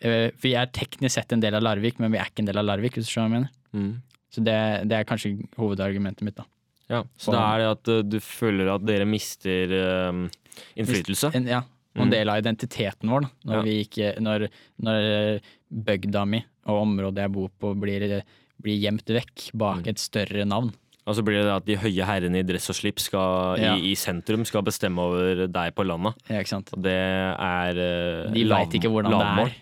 eh, 0.00 0.30
Vi 0.42 0.54
er 0.54 0.66
teknisk 0.66 1.12
sett 1.14 1.32
en 1.32 1.40
del 1.40 1.54
av 1.54 1.62
Larvik, 1.62 1.98
men 2.00 2.10
vi 2.12 2.18
er 2.18 2.24
ikke 2.24 2.40
en 2.40 2.46
del 2.46 2.58
av 2.58 2.64
Larvik, 2.66 2.94
hvis 2.94 3.06
du 3.06 3.12
skjønner 3.20 3.28
hva 3.30 3.34
jeg 3.34 3.40
mener. 3.40 3.50
Mm. 3.74 4.02
Så 4.34 4.42
det, 4.44 4.88
det 4.88 4.92
er 4.98 5.04
kanskje 5.04 5.48
hovedargumentet 5.56 6.22
mitt, 6.22 6.34
da. 6.36 6.44
Ja, 6.90 7.02
så 7.16 7.30
det 7.32 7.40
er 7.40 7.58
det 7.58 7.70
at 7.70 8.10
du 8.10 8.18
føler 8.20 8.74
at 8.74 8.84
dere 8.84 9.06
mister 9.06 10.08
um, 10.10 10.30
innflytelse? 10.76 11.30
En, 11.34 11.46
ja, 11.46 11.60
og 11.96 12.02
en 12.02 12.08
Mm. 12.08 12.10
del 12.10 12.28
av 12.28 12.42
identiteten 12.42 13.08
vår, 13.08 13.20
da. 13.22 13.28
Når, 13.46 13.54
Ja. 13.54 13.62
vi 13.62 13.84
ikke, 13.84 14.20
når, 14.20 14.48
når 14.82 15.34
eh, 15.36 15.40
bygda 15.72 16.26
mi 16.26 16.44
og 16.66 16.82
området 16.86 17.24
jeg 17.26 17.32
bor 17.32 17.50
på 17.60 17.74
blir, 17.78 18.22
blir 18.62 18.80
gjemt 18.80 19.06
vekk 19.06 19.50
bak 19.54 19.82
Mm. 19.84 19.88
et 19.88 19.98
større 19.98 20.44
navn. 20.46 20.72
Og 21.06 21.14
så 21.18 21.22
blir 21.22 21.42
det 21.44 21.52
at 21.52 21.66
de 21.66 21.76
høye 21.76 22.04
herrene 22.08 22.38
i 22.40 22.42
dress 22.48 22.70
og 22.72 22.76
slips 22.78 23.10
skal, 23.10 23.58
Ja. 23.60 23.74
i, 23.76 23.90
i 23.92 23.94
sentrum 23.94 24.44
skal 24.48 24.62
bestemme 24.64 24.98
over 24.98 25.46
deg 25.46 25.74
på 25.76 25.84
landet. 25.84 26.14
Ja, 26.30 26.38
ikke 26.40 26.48
sant? 26.48 26.70
Og 26.72 26.80
det 26.82 26.94
er 26.96 27.76
uh, 27.76 28.32
De 28.32 28.44
veit 28.48 28.72
ikke 28.72 28.88
hvordan 28.88 29.12
det 29.12 29.20
er. 29.44 29.52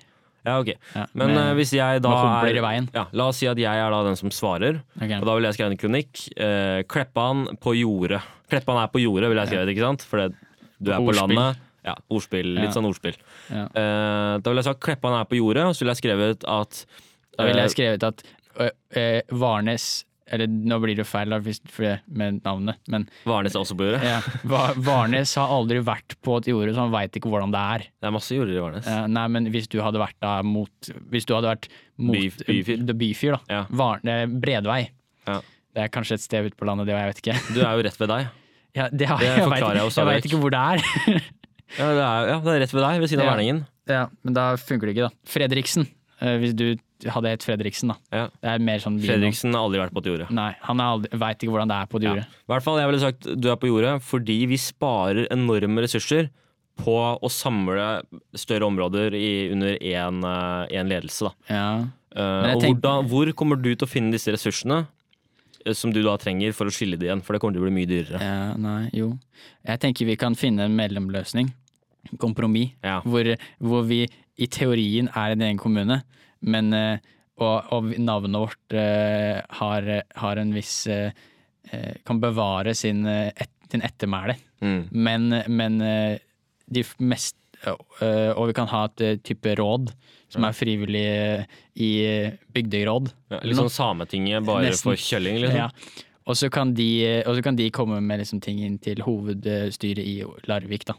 Ja, 0.45 0.59
ok. 0.61 0.71
Ja, 0.95 1.07
Men 1.15 1.27
med- 1.35 1.39
uh, 1.51 1.55
hvis 1.59 1.73
jeg 1.75 2.03
da 2.03 2.13
er 2.43 2.55
ja, 2.95 3.07
La 3.13 3.27
oss 3.29 3.37
si 3.39 3.47
at 3.47 3.57
jeg 3.59 3.75
er 3.79 3.91
da 3.91 4.03
den 4.05 4.17
som 4.17 4.31
svarer, 4.31 4.83
Okay. 4.97 5.19
og 5.19 5.27
da 5.27 5.35
vil 5.35 5.45
jeg 5.45 5.55
skrive 5.55 5.71
en 5.73 5.77
kronikk. 5.83 6.23
Uh, 6.39 6.83
Kleppan 6.87 7.59
på 7.59 7.75
jordet. 7.79 8.23
Kleppan 8.51 8.79
er 8.83 8.87
på 8.89 9.03
jordet, 9.03 9.29
vil 9.31 9.39
jeg 9.39 9.49
skrive, 9.49 9.67
ikke 9.75 9.83
sant? 9.87 10.03
For 10.03 10.19
det, 10.29 10.35
du 10.83 10.91
er 10.93 10.99
på 10.99 11.09
Ordspill. 11.11 11.37
landet. 11.37 11.57
Ja, 11.85 11.97
ordspill. 12.15 12.53
Litt 12.55 12.69
Ja. 12.71 12.75
sånn 12.77 12.87
ordspill. 12.87 13.17
Ja. 13.51 13.65
Uh, 13.75 14.39
da 14.39 14.51
ville 14.51 14.63
jeg 14.63 14.69
sagt 14.71 14.81
Kleppan 14.85 15.17
er 15.21 15.25
på 15.27 15.37
jordet, 15.41 15.65
og 15.67 15.75
så 15.75 15.83
ville 15.83 15.95
jeg 15.97 16.03
skrevet 16.05 16.45
at 16.47 16.85
Da 17.37 17.45
ville 17.49 17.59
eh, 17.59 17.67
jeg 17.67 17.75
skrevet 17.75 18.05
at 18.07 18.23
uh, 18.61 19.21
Varnes 19.35 20.05
Eller 20.33 20.47
nå 20.47 20.79
blir 20.81 20.95
det 20.97 21.05
feil 21.05 21.29
med 21.29 22.39
navnet, 22.45 22.79
men 22.89 23.09
Varnes 23.27 23.53
er 23.57 23.61
også 23.61 23.75
på 23.77 23.85
jordet. 23.89 24.03
ja, 24.07 24.21
Va- 24.49 24.73
Varnes 24.79 25.35
har 25.37 25.51
aldri 25.53 25.81
vært 25.85 26.15
på 26.23 26.37
et 26.39 26.47
jorde, 26.53 26.73
så 26.73 26.85
han 26.87 26.93
veit 26.95 27.13
ikke 27.19 27.29
hvordan 27.29 27.51
det 27.53 27.59
er. 27.61 27.79
Det 28.01 28.09
er 28.09 28.15
masse 28.15 28.31
jorder 28.39 28.55
i 28.57 28.63
Varnes. 28.63 28.87
Eh, 28.87 29.07
nei, 29.13 29.27
men 29.35 29.51
hvis 29.53 29.67
du 29.69 29.81
hadde 29.83 29.99
vært 30.01 30.17
da 30.23 30.39
mot 30.47 30.71
Hvis 31.11 31.27
du 31.29 31.35
hadde 31.35 31.51
vært 31.51 31.69
mot 31.99 32.15
By- 32.17 32.47
byfyr. 32.47 32.87
Byfyr, 33.03 33.37
da. 33.37 33.41
Ja. 33.51 33.67
Var, 33.69 34.01
Bredvei. 34.41 34.81
Ja. 35.27 35.41
Det 35.75 35.83
er 35.85 35.89
kanskje 35.89 36.15
et 36.17 36.25
sted 36.25 36.47
ute 36.47 36.57
på 36.57 36.65
landet, 36.71 36.87
det, 36.87 36.95
jeg 36.97 37.11
vet 37.13 37.21
ikke. 37.27 37.37
Du 37.57 37.61
er 37.67 37.75
jo 37.77 37.85
rett 37.91 38.01
ved 38.01 38.09
deg. 38.15 38.31
Ja, 38.73 38.89
det 38.89 39.07
har, 39.09 39.19
Det 39.21 39.27
jeg, 39.27 39.37
jeg 39.37 39.93
jeg 39.93 40.07
veit 40.09 40.25
ikke 40.31 40.39
hvor 40.41 40.53
det 40.55 40.63
er. 40.65 41.21
Ja, 41.79 41.89
det 41.97 42.03
er, 42.05 42.29
ja, 42.33 42.39
det 42.45 42.55
er 42.57 42.61
rett 42.67 42.73
ved 42.77 42.83
deg, 42.87 43.01
ved 43.01 43.09
siden 43.13 43.25
av 43.25 43.31
Verningen. 43.35 43.61
ja, 43.89 44.07
men 44.23 44.35
da 44.37 44.45
funker 44.61 44.87
det 44.91 44.97
ikke, 44.97 45.09
da. 45.09 45.31
Fredriksen. 45.33 45.87
Eh, 46.23 46.37
hvis 46.39 46.53
du 46.55 46.67
hadde 47.11 47.33
hett 47.33 47.43
Fredriksen, 47.43 47.89
da. 47.91 47.97
Ja. 48.15 48.27
Det 48.43 48.51
er 48.53 48.59
mer 48.63 48.79
sånn. 48.79 49.01
Fredriksen 49.03 49.53
har 49.57 49.65
aldri 49.67 49.81
vært 49.83 49.93
på 49.97 50.03
et 50.05 50.11
jorde. 50.13 50.29
Nei, 50.31 50.53
han 50.63 50.79
veit 51.11 51.41
ikke 51.43 51.51
hvordan 51.51 51.69
det 51.73 51.79
er 51.81 51.87
på 51.91 51.99
et 51.99 52.07
jorde. 52.07 52.27
I 52.29 52.53
hvert 52.53 52.63
fall, 52.63 52.79
jeg 52.79 52.91
ville 52.93 53.01
sagt 53.03 53.27
du 53.43 53.49
er 53.51 53.57
på 53.59 53.67
jordet 53.73 53.97
fordi 54.07 54.37
vi 54.47 54.59
sparer 54.61 55.27
enorme 55.35 55.83
ressurser 55.83 56.29
på 56.83 56.95
å 57.21 57.29
samle 57.29 57.89
større 58.39 58.65
områder 58.71 59.13
i, 59.19 59.51
under 59.53 59.75
én 59.83 60.89
ledelse. 60.89 61.27
Da. 61.27 61.33
Ja. 61.53 61.67
Eh, 62.15 62.55
og 62.55 62.61
tenk- 62.63 62.79
hvordan, 62.79 63.09
hvor 63.11 63.33
kommer 63.35 63.57
du 63.61 63.75
til 63.75 63.87
å 63.87 63.91
finne 63.91 64.13
disse 64.15 64.31
ressursene 64.33 64.87
eh, 65.67 65.73
som 65.75 65.93
du 65.93 66.03
da 66.05 66.15
trenger 66.21 66.53
for 66.55 66.67
å 66.71 66.73
skille 66.75 66.97
det 67.01 67.09
igjen? 67.11 67.23
For 67.25 67.35
det 67.35 67.41
kommer 67.43 67.57
til 67.59 67.65
å 67.65 67.67
bli 67.67 67.75
mye 67.83 67.91
dyrere. 67.91 68.21
ja, 68.23 68.55
nei, 68.57 68.91
jo. 68.95 69.19
Jeg 69.67 69.81
tenker 69.83 70.07
vi 70.07 70.17
kan 70.17 70.35
finne 70.39 70.65
en 70.69 70.77
mellomløsning. 70.79 71.51
Kompromiss. 72.19 72.75
Ja. 72.83 73.01
Hvor, 73.07 73.29
hvor 73.63 73.87
vi 73.89 74.05
i 74.41 74.49
teorien 74.51 75.11
er 75.15 75.35
en 75.35 75.45
egen 75.45 75.61
kommune, 75.61 76.01
men 76.43 76.73
eh, 76.77 77.11
og, 77.43 77.73
og 77.75 77.93
navnet 77.99 78.43
vårt 78.45 78.77
eh, 78.77 79.39
har, 79.59 79.91
har 80.23 80.41
en 80.43 80.57
viss 80.57 80.87
eh, 80.91 81.13
Kan 82.05 82.19
bevare 82.21 82.75
sin, 82.77 83.07
et, 83.07 83.49
sin 83.71 83.81
ettermæle. 83.87 84.35
Mm. 84.61 84.81
Men, 84.93 85.37
men 85.49 85.79
de 85.81 86.83
mest 86.99 87.39
Og 87.65 88.51
vi 88.51 88.57
kan 88.59 88.69
ha 88.69 88.83
et 88.91 89.23
type 89.25 89.55
råd 89.57 89.95
som 90.35 90.45
er 90.45 90.53
frivillig 90.59 91.07
i 91.81 91.93
bygderåd. 92.53 93.09
Ja, 93.33 93.41
litt 93.47 93.57
sånn 93.57 93.73
Sametinget 93.73 94.45
bare 94.45 94.67
Nesten. 94.67 94.91
for 94.91 95.01
kjølling, 95.01 95.39
liksom. 95.47 95.63
Ja. 95.63 96.03
Og 96.29 96.37
så 96.43 96.51
kan, 96.53 96.75
de, 96.77 96.91
kan 97.47 97.57
de 97.57 97.71
komme 97.73 98.03
med 98.05 98.21
liksom 98.21 98.43
ting 98.45 98.61
inn 98.67 98.77
til 98.83 99.01
hovedstyret 99.07 100.03
i 100.03 100.19
Larvik, 100.51 100.85
da. 100.91 100.99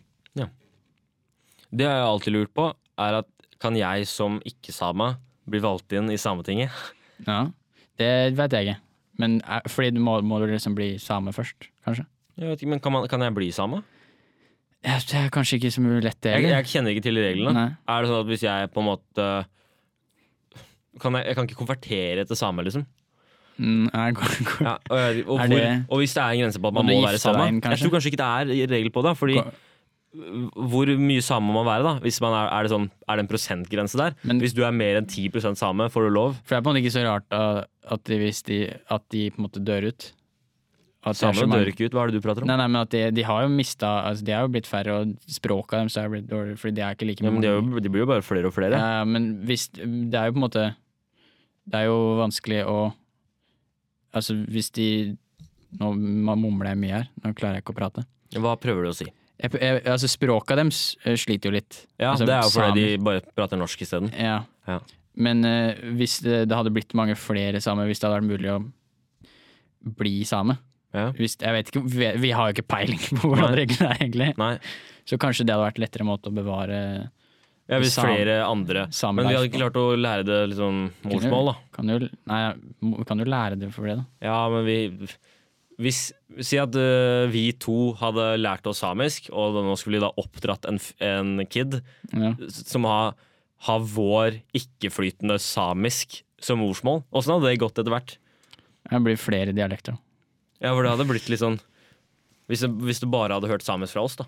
Det 1.74 1.88
har 1.90 1.96
jeg 2.00 2.08
alltid 2.12 2.36
lurt 2.36 2.54
på, 2.54 2.68
er 3.02 3.20
at 3.24 3.30
kan 3.64 3.76
jeg 3.80 4.06
som 4.10 4.40
ikke-same 4.46 5.14
bli 5.50 5.60
valgt 5.64 5.94
inn 5.98 6.12
i 6.14 6.20
Sametinget? 6.22 6.70
Ja, 7.28 7.46
Det 8.02 8.10
vet 8.36 8.52
jeg 8.52 8.66
ikke. 8.68 8.80
Men 9.22 9.36
er, 9.46 9.62
fordi 9.70 9.92
du 9.96 10.00
må, 10.04 10.18
må 10.26 10.40
du 10.42 10.48
liksom 10.50 10.74
bli 10.76 10.98
same 11.00 11.32
først, 11.32 11.70
kanskje? 11.86 12.04
Jeg 12.42 12.50
vet 12.50 12.64
ikke, 12.64 12.70
men 12.74 12.82
kan, 12.84 12.92
man, 12.92 13.06
kan 13.08 13.22
jeg 13.22 13.36
bli 13.38 13.52
same? 13.54 13.80
Ja, 14.84 14.98
det 15.00 15.16
er 15.16 15.30
kanskje 15.32 15.60
ikke 15.62 15.72
så 15.72 15.84
lett, 16.04 16.18
det 16.26 16.34
Jeg, 16.34 16.50
jeg 16.50 16.66
kjenner 16.74 16.92
ikke 16.92 17.06
til 17.06 17.20
reglene. 17.22 17.54
Nei. 17.56 17.68
Er 17.88 18.02
det 18.04 18.10
sånn 18.12 18.24
at 18.26 18.32
hvis 18.34 18.44
jeg 18.44 18.72
på 18.74 18.82
en 18.84 18.88
måte 18.90 19.28
kan 21.02 21.16
jeg, 21.18 21.26
jeg 21.30 21.38
kan 21.38 21.48
ikke 21.48 21.58
konvertere 21.62 22.26
til 22.28 22.38
same, 22.38 22.66
liksom? 22.68 22.84
Mm, 23.62 23.86
går- 24.18 24.66
Ja, 24.66 24.74
og, 24.90 25.00
og, 25.30 25.40
Er 25.40 25.48
hvor, 25.54 25.68
og 25.94 26.02
hvis 26.02 26.14
det 26.18 26.24
er 26.24 26.34
en 26.34 26.42
grense 26.44 26.60
på 26.62 26.68
at 26.72 26.74
man 26.80 26.86
Må 26.90 26.98
må 26.98 27.06
være 27.08 27.22
same? 27.22 27.48
Jeg 27.62 27.80
tror 27.86 27.94
kanskje 27.96 28.12
ikke 28.12 28.22
det 28.24 28.32
er 28.34 28.74
regel 28.74 28.90
på 28.94 29.04
det. 29.06 29.14
Fordi 29.18 29.38
Gå- 29.40 29.54
hvor 30.14 30.90
mye 31.02 31.22
same 31.26 31.48
må 31.50 31.64
man 31.64 31.66
være, 31.66 31.86
da? 31.88 31.94
Hvis 32.04 32.20
man 32.22 32.36
er, 32.38 32.50
er, 32.54 32.66
det 32.66 32.74
sånn, 32.74 32.90
er 33.10 33.18
det 33.18 33.24
en 33.26 33.30
prosentgrense 33.32 33.98
der? 33.98 34.18
Men- 34.24 34.42
hvis 34.44 34.54
du 34.54 34.62
er 34.64 34.72
mer 34.76 35.00
enn 35.00 35.08
10% 35.10 35.58
same, 35.58 35.90
får 35.90 36.06
du 36.08 36.10
lov? 36.14 36.36
For 36.44 36.54
det 36.54 36.60
er 36.60 36.66
på 36.66 36.70
en 36.70 36.76
måte 36.76 36.84
ikke 36.84 36.98
så 36.98 37.06
rart 37.08 37.30
da, 37.34 37.46
at, 37.90 38.04
de, 38.06 38.20
de, 38.50 38.60
at 38.94 39.08
de 39.10 39.24
på 39.32 39.42
en 39.42 39.48
måte 39.48 39.64
dør 39.64 39.90
ut. 39.90 40.12
At 41.04 41.20
er 41.20 41.34
dør 41.36 41.68
ikke 41.68 41.90
ut. 41.90 41.96
Hva 41.98 42.06
er 42.06 42.12
det 42.14 42.22
du 42.22 42.24
prater 42.24 42.46
om? 42.46 42.48
Nei, 42.48 42.56
nei, 42.62 42.68
men 42.72 42.82
at 42.86 42.92
de, 42.94 43.02
de 43.12 43.26
har 43.28 43.42
jo 43.44 43.50
mista 43.52 43.90
altså 44.08 44.24
De 44.24 44.32
har 44.32 44.46
jo 44.46 44.52
blitt 44.54 44.70
færre, 44.70 44.94
og 45.02 45.16
språket 45.28 45.76
deres 45.82 45.98
er 46.00 46.14
blitt 46.14 46.30
dårligere, 46.30 46.60
fordi 46.62 46.78
de 46.78 46.86
er 46.86 46.96
ikke 46.96 47.08
like 47.10 47.26
Ja, 47.26 47.34
men 47.34 47.44
de, 47.44 47.50
er 47.50 47.58
jo, 47.60 47.82
de 47.84 47.92
blir 47.92 48.06
jo 48.06 48.12
bare 48.14 48.24
flere 48.24 48.48
og 48.48 48.56
flere. 48.56 48.80
Ja, 48.80 49.04
men 49.04 49.42
hvis 49.44 49.68
Det 49.74 50.16
er 50.16 50.30
jo 50.30 50.38
på 50.38 50.40
en 50.40 50.46
måte 50.46 50.64
Det 51.68 51.82
er 51.82 51.90
jo 51.90 51.98
vanskelig 52.22 52.62
å 52.70 52.78
Altså, 54.14 54.38
hvis 54.46 54.70
de 54.78 54.88
Nå 55.82 55.90
mumler 56.38 56.70
jeg 56.70 56.78
mye 56.78 56.98
her, 57.02 57.08
nå 57.24 57.34
klarer 57.34 57.58
jeg 57.58 57.64
ikke 57.64 57.74
å 57.74 57.78
prate. 57.80 58.04
Hva 58.38 58.52
prøver 58.62 58.86
du 58.86 58.92
å 58.92 58.96
si? 58.96 59.08
Jeg, 59.44 59.52
jeg, 59.60 59.82
altså, 59.92 60.08
språket 60.08 60.60
deres 60.62 60.82
eh, 61.04 61.18
sliter 61.20 61.50
jo 61.52 61.56
litt. 61.58 61.82
Ja, 62.00 62.14
Altså, 62.14 62.26
Det 62.30 62.36
er 62.36 62.46
jo 62.46 62.52
fordi 62.56 62.86
de 62.94 63.00
bare 63.04 63.24
prater 63.36 63.60
norsk 63.60 63.82
isteden. 63.84 64.12
Ja. 64.16 64.38
Ja. 64.70 64.78
Men 65.20 65.44
uh, 65.46 65.74
hvis 66.00 66.22
det, 66.24 66.46
det 66.50 66.56
hadde 66.58 66.72
blitt 66.74 66.96
mange 66.98 67.14
flere 67.20 67.60
samer, 67.62 67.86
hvis 67.90 68.00
det 68.02 68.08
hadde 68.08 68.22
vært 68.22 68.32
mulig 68.32 68.50
å 68.54 68.62
bli 70.00 70.22
same 70.26 70.56
Ja. 70.94 71.10
hvis, 71.18 71.36
Jeg 71.42 71.54
vet 71.58 71.70
ikke, 71.72 71.82
vi, 71.90 72.08
vi 72.24 72.32
har 72.32 72.48
jo 72.50 72.56
ikke 72.56 72.68
peiling 72.72 73.02
på 73.20 73.28
hvordan 73.28 73.52
Nei. 73.52 73.60
reglene 73.64 73.90
er, 73.92 74.00
egentlig. 74.00 74.30
Nei. 74.40 74.54
Så 75.10 75.20
kanskje 75.20 75.46
det 75.46 75.54
hadde 75.56 75.68
vært 75.68 75.82
lettere 75.84 76.08
måte 76.08 76.32
å 76.32 76.36
bevare 76.38 76.80
Ja, 77.68 77.80
hvis 77.82 77.96
Sam- 77.98 78.08
flere 78.08 78.40
andre 78.46 78.86
Men 79.16 79.28
vi 79.28 79.36
hadde 79.36 79.50
ikke 79.50 79.60
klart 79.60 79.80
å 79.80 79.86
lære 80.00 80.26
det 80.28 80.40
liksom 80.54 80.80
morsmål, 81.10 81.52
da. 81.52 81.56
Kan 81.76 81.92
jo, 81.92 82.00
nei, 82.30 82.42
kan 83.08 83.20
jo 83.24 83.28
lære 83.28 83.60
det 83.60 83.72
for 83.76 83.88
det, 83.90 83.98
da. 84.02 84.06
Ja, 84.24 84.38
men 84.54 84.66
vi 84.68 84.78
hvis, 85.82 86.12
Si 86.42 86.58
at 86.58 86.74
uh, 86.76 87.28
vi 87.30 87.52
to 87.62 87.94
hadde 88.00 88.38
lært 88.42 88.66
oss 88.70 88.80
samisk, 88.84 89.30
og 89.34 89.54
nå 89.66 89.76
skulle 89.78 90.00
vi 90.00 90.04
da 90.06 90.12
oppdratt 90.18 90.66
en, 90.70 90.80
en 91.00 91.46
kid 91.46 91.80
Ja. 92.14 92.34
som 92.50 92.86
har, 92.90 93.14
har 93.68 93.80
vår 93.80 94.40
ikke-flytende 94.58 95.38
samisk 95.42 96.22
som 96.44 96.60
morsmål. 96.60 97.04
Åssen 97.14 97.36
hadde 97.36 97.50
det 97.52 97.60
gått 97.62 97.78
etter 97.80 97.94
hvert? 97.94 98.18
Det 98.90 99.00
blir 99.06 99.16
flere 99.18 99.54
dialekter. 99.56 99.96
Ja, 100.60 100.74
for 100.74 100.84
det 100.84 100.92
hadde 100.94 101.06
blitt 101.10 101.30
litt 101.32 101.40
sånn 101.42 101.58
Hvis 102.52 102.62
det, 102.66 102.70
hvis 102.84 103.00
du 103.00 103.08
bare 103.08 103.34
hadde 103.38 103.48
hørt 103.52 103.64
samisk 103.64 103.94
fra 103.96 104.04
oss, 104.04 104.18
da. 104.20 104.26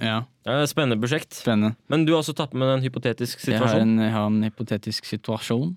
Ja, 0.00 0.16
Det 0.44 0.50
er 0.50 0.62
et 0.64 0.70
spennende 0.72 0.98
prosjekt. 1.02 1.34
spennende. 1.34 1.76
Men 1.90 2.04
du 2.06 2.12
har 2.12 2.20
også 2.22 2.34
tatt 2.38 2.52
med 2.54 2.68
en 2.68 2.82
hypotetisk 2.82 3.44
Jeg 3.46 3.58
har 3.58 3.68
situasjon. 3.68 3.82
en, 3.98 4.02
jeg 4.04 4.12
har 4.14 4.26
en 4.26 4.42
hypotetisk 4.46 5.04
situasjon 5.06 5.76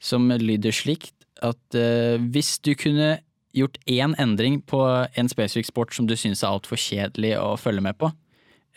som 0.00 0.28
lyder 0.28 0.72
slik 0.76 1.10
at 1.44 1.76
uh, 1.76 2.16
hvis 2.32 2.58
du 2.64 2.74
kunne 2.74 3.18
gjort 3.56 3.78
én 3.90 4.14
endring 4.20 4.60
på 4.68 4.80
en 5.16 5.28
spesifikk 5.32 5.66
sport 5.70 5.96
som 5.96 6.06
du 6.08 6.14
syns 6.18 6.42
er 6.44 6.52
altfor 6.52 6.78
kjedelig 6.80 7.34
å 7.40 7.54
følge 7.60 7.82
med 7.82 7.98
på, 7.98 8.12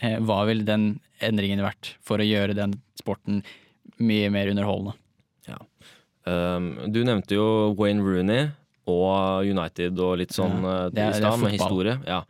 eh, 0.01 0.17
hva 0.23 0.45
ville 0.47 0.63
den 0.67 0.99
endringen 1.21 1.61
vært 1.63 1.95
for 2.01 2.17
å 2.21 2.27
gjøre 2.27 2.55
den 2.55 2.77
sporten 2.99 3.43
mye 3.99 4.31
mer 4.31 4.51
underholdende? 4.51 4.95
Um, 6.29 6.73
du 6.91 6.99
nevnte 7.07 7.33
jo 7.33 7.73
Wayne 7.79 8.03
Rooney 8.03 8.49
og 8.89 9.47
United 9.47 9.97
og 10.03 10.17
litt 10.19 10.33
sånn 10.35 10.59
Ja, 10.61 10.89
det 10.89 11.01
er- 11.01 11.09
i 11.09 11.13
stad, 11.21 11.39
med 11.39 11.55
historie. 11.55 11.95
Ja. 12.05 12.23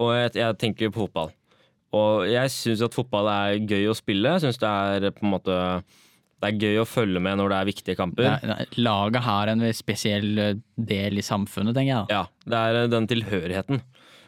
Og 0.00 0.10
jeg, 0.12 0.32
jeg 0.34 0.58
tenker 0.58 0.90
på 0.90 1.06
fotball. 1.06 1.30
Og 1.92 2.26
jeg 2.26 2.50
syns 2.50 2.82
at 2.82 2.94
fotball 2.96 3.28
er 3.28 3.58
gøy 3.60 3.86
å 3.88 3.96
spille. 3.96 4.34
Jeg 4.34 4.42
syns 4.42 4.58
det 4.58 4.68
er 4.68 5.10
på 5.12 5.22
en 5.22 5.32
måte 5.32 5.56
Det 6.42 6.48
er 6.50 6.58
gøy 6.58 6.80
å 6.82 6.86
følge 6.88 7.20
med 7.22 7.38
når 7.38 7.52
det 7.52 7.58
er 7.60 7.68
viktige 7.70 7.98
kamper. 7.98 8.26
Er- 8.32 8.40
det 8.42 8.56
er- 8.64 8.78
Laget 8.82 9.22
har 9.22 9.48
en 9.52 9.62
spesiell 9.72 10.38
eh, 10.42 10.54
del 10.76 11.18
i 11.20 11.22
samfunnet, 11.22 11.74
tenker 11.76 11.92
jeg. 11.94 12.06
Ja, 12.10 12.24
det 12.50 12.58
er 12.58 12.78
uh, 12.82 12.88
den 12.90 13.06
tilhørigheten. 13.06 13.82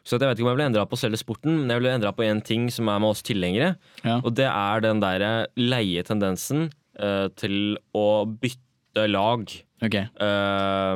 Så 0.04 0.18
jeg 0.20 0.28
vet 0.28 0.38
ikke 0.38 0.44
om 0.44 0.50
jeg 0.52 0.58
ville 0.58 0.68
endra 0.70 0.84
på 0.86 0.98
selve 1.00 1.18
sporten, 1.18 1.56
men 1.62 1.72
jeg 1.72 1.80
ville 1.80 1.94
endra 1.96 2.12
på 2.14 2.26
én 2.26 2.42
ting 2.44 2.68
som 2.70 2.88
er 2.92 3.00
med 3.00 3.14
oss 3.14 3.22
tilhengere. 3.24 3.74
Ja. 4.04 4.18
Og 4.20 4.34
det 4.36 4.46
er 4.46 4.84
den 4.84 5.00
derre 5.02 5.46
leie 5.56 6.04
tendensen 6.06 6.68
uh, 7.00 7.26
til 7.40 7.78
å 7.96 8.06
bytte 8.28 8.60
lag. 9.10 9.50
Okay. 9.84 10.06
Uh, 10.22 10.94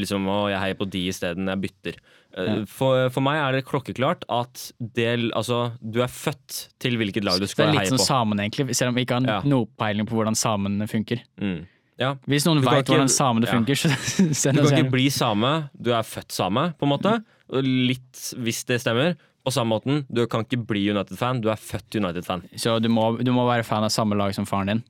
liksom, 0.00 0.24
å, 0.30 0.38
jeg 0.52 0.60
heier 0.62 0.78
på 0.78 0.86
de 0.90 1.02
isteden, 1.10 1.50
jeg 1.52 1.60
bytter. 1.66 1.98
Eh, 2.30 2.46
Ja. 2.46 2.54
for, 2.70 3.08
for 3.10 3.20
meg 3.26 3.40
er 3.42 3.56
det 3.56 3.64
klokkeklart 3.66 4.22
at 4.30 4.72
det, 4.78 5.08
altså, 5.34 5.72
du 5.82 5.98
er 6.04 6.06
født 6.06 6.68
til 6.78 6.94
hvilket 7.00 7.24
lag 7.26 7.40
du 7.40 7.46
Det 7.46 7.50
skal 7.50 7.66
er 7.68 7.72
litt 7.74 7.80
heie 7.82 7.90
som 7.90 7.98
på. 7.98 8.06
samene, 8.06 8.46
egentlig, 8.46 8.76
selv 8.78 8.92
om 8.92 8.94
vi 9.00 9.04
ikke 9.04 9.18
har 9.18 9.26
Ja. 9.26 9.40
noe 9.50 9.66
peiling 9.76 10.06
på 10.06 10.14
hvordan 10.14 10.38
samene 10.38 10.86
funker. 10.88 11.20
Mm. 11.42 11.66
Ja. 12.00 12.14
Hvis 12.30 12.46
noen 12.46 12.62
veit 12.64 12.86
hvordan 12.88 13.10
samene 13.12 13.50
funker, 13.50 13.74
så 13.76 13.90
send 14.42 14.56
Du 14.56 14.62
kan 14.68 14.78
ikke 14.78 14.92
bli 14.94 15.08
same, 15.10 15.50
du 15.76 15.90
er 15.92 16.06
født 16.06 16.30
same, 16.32 16.70
på 16.78 16.86
en 16.86 16.94
måte. 16.94 17.16
Litt 17.50 18.22
hvis 18.38 18.62
det 18.70 18.80
stemmer. 18.80 19.16
På 19.40 19.48
samme 19.52 19.72
måten, 19.72 20.02
du 20.12 20.26
kan 20.28 20.42
ikke 20.44 20.58
bli 20.68 20.82
United-fan, 20.92 21.38
du 21.40 21.48
er 21.50 21.56
født 21.56 21.96
United-fan. 21.96 22.42
Så 22.60 22.74
du 22.80 22.88
må, 22.92 23.10
du 23.24 23.30
må 23.32 23.46
være 23.48 23.64
fan 23.64 23.82
av 23.82 23.90
samme 23.90 24.14
lag 24.14 24.34
som 24.36 24.44
faren 24.46 24.68
din? 24.68 24.82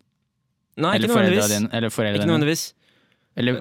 Nei, 0.76 0.94
eller 0.96 1.09
ikke 1.09 1.16
nødvendigvis. 1.16 1.54
Din, 1.54 1.66
Eller 1.72 1.88
Ikke 1.90 1.96
foreldrene 1.96 2.28
nødvendigvis. 2.30 2.64
Eller, 3.40 3.61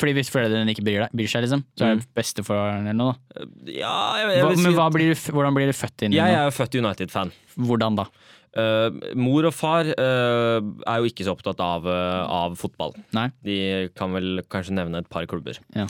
fordi 0.00 0.12
hvis 0.16 0.30
foreldrene 0.32 0.72
ikke 0.72 0.82
bryr, 0.82 1.04
deg, 1.04 1.14
bryr 1.14 1.30
seg, 1.30 1.44
liksom, 1.44 1.62
så 1.78 1.86
er 1.86 1.98
det 2.00 2.08
besteforeldrene 2.16 2.90
eller 2.90 2.98
noe. 2.98 3.14
da. 3.36 3.46
Ja, 3.68 3.94
jeg, 4.18 4.30
jeg 4.38 4.44
Hva, 4.46 4.52
men 4.64 4.76
hva 4.78 4.86
blir 4.94 5.12
du, 5.12 5.24
hvordan 5.36 5.56
blir 5.56 5.70
du 5.70 5.76
født 5.76 6.06
inn 6.06 6.14
i 6.14 6.18
Jeg 6.18 6.34
det? 6.34 6.40
er 6.40 6.54
født 6.56 6.78
United-fan. 6.80 7.32
Hvordan 7.68 7.98
da? 8.00 8.06
Uh, 8.50 8.88
mor 9.14 9.46
og 9.46 9.54
far 9.54 9.86
uh, 9.86 10.58
er 10.58 10.96
jo 10.98 11.10
ikke 11.12 11.22
så 11.22 11.36
opptatt 11.36 11.60
av, 11.62 11.84
uh, 11.86 12.24
av 12.26 12.56
fotball. 12.58 12.96
Nei? 13.14 13.28
De 13.46 13.58
kan 13.94 14.10
vel 14.16 14.40
kanskje 14.50 14.74
nevne 14.74 15.04
et 15.04 15.12
par 15.12 15.28
klubber. 15.30 15.60
Ja. 15.76 15.86